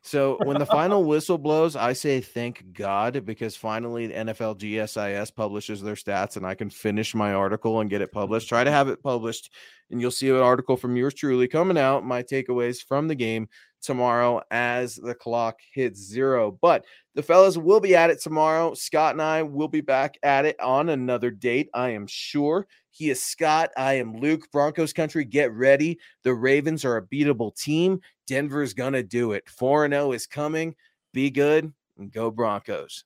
So 0.02 0.38
when 0.44 0.60
the 0.60 0.66
final 0.68 1.04
whistle 1.04 1.38
blows, 1.38 1.76
I 1.76 1.94
say 1.94 2.22
thank 2.22 2.74
God 2.74 3.26
because 3.26 3.56
finally 3.56 4.08
the 4.08 4.14
NFL 4.14 4.60
GSIS 4.60 5.34
publishes 5.34 5.82
their 5.82 5.96
stats 5.96 6.38
and 6.38 6.46
I 6.46 6.56
can 6.56 6.70
finish 6.70 7.16
my 7.16 7.34
article 7.34 7.80
and 7.80 7.90
get 7.90 8.02
it 8.02 8.12
published. 8.12 8.50
Try 8.50 8.64
to 8.64 8.72
have 8.72 8.88
it 8.88 9.02
published 9.02 9.52
and 9.92 10.00
you'll 10.00 10.12
see 10.12 10.30
an 10.30 10.36
article 10.38 10.78
from 10.78 10.96
yours 10.96 11.14
truly 11.14 11.48
coming 11.48 11.78
out. 11.78 12.06
My 12.06 12.24
takeaways 12.24 12.84
from 12.84 13.08
the 13.08 13.16
game 13.16 13.48
tomorrow 13.82 14.42
as 14.52 14.96
the 14.96 15.16
clock 15.16 15.60
hits 15.74 16.00
zero. 16.00 16.58
But 16.62 16.86
the 17.16 17.24
fellas 17.24 17.58
will 17.58 17.80
be 17.80 17.96
at 17.96 18.10
it 18.10 18.22
tomorrow. 18.22 18.74
Scott 18.74 19.14
and 19.14 19.22
I 19.22 19.44
will 19.44 19.68
be 19.68 19.82
back 19.82 20.18
at 20.24 20.46
it 20.46 20.60
on 20.60 20.90
another 20.90 21.32
date, 21.32 21.70
I 21.74 21.90
am 21.90 22.08
sure. 22.08 22.68
He 22.92 23.10
is 23.10 23.24
Scott. 23.24 23.70
I 23.78 23.94
am 23.94 24.18
Luke. 24.18 24.52
Broncos 24.52 24.94
country, 24.94 25.24
get 25.24 25.54
ready. 25.54 26.00
The 26.24 26.34
Ravens 26.34 26.84
are 26.84 26.98
a 26.98 27.06
beatable 27.06 27.56
team. 27.56 28.02
Denver's 28.28 28.74
going 28.74 28.94
to 28.94 29.04
do 29.04 29.34
it. 29.34 29.50
4 29.50 29.88
0 29.90 30.12
is 30.12 30.28
coming. 30.28 30.76
Be 31.14 31.30
good 31.30 31.72
and 31.98 32.12
go 32.12 32.32
Broncos. 32.32 33.06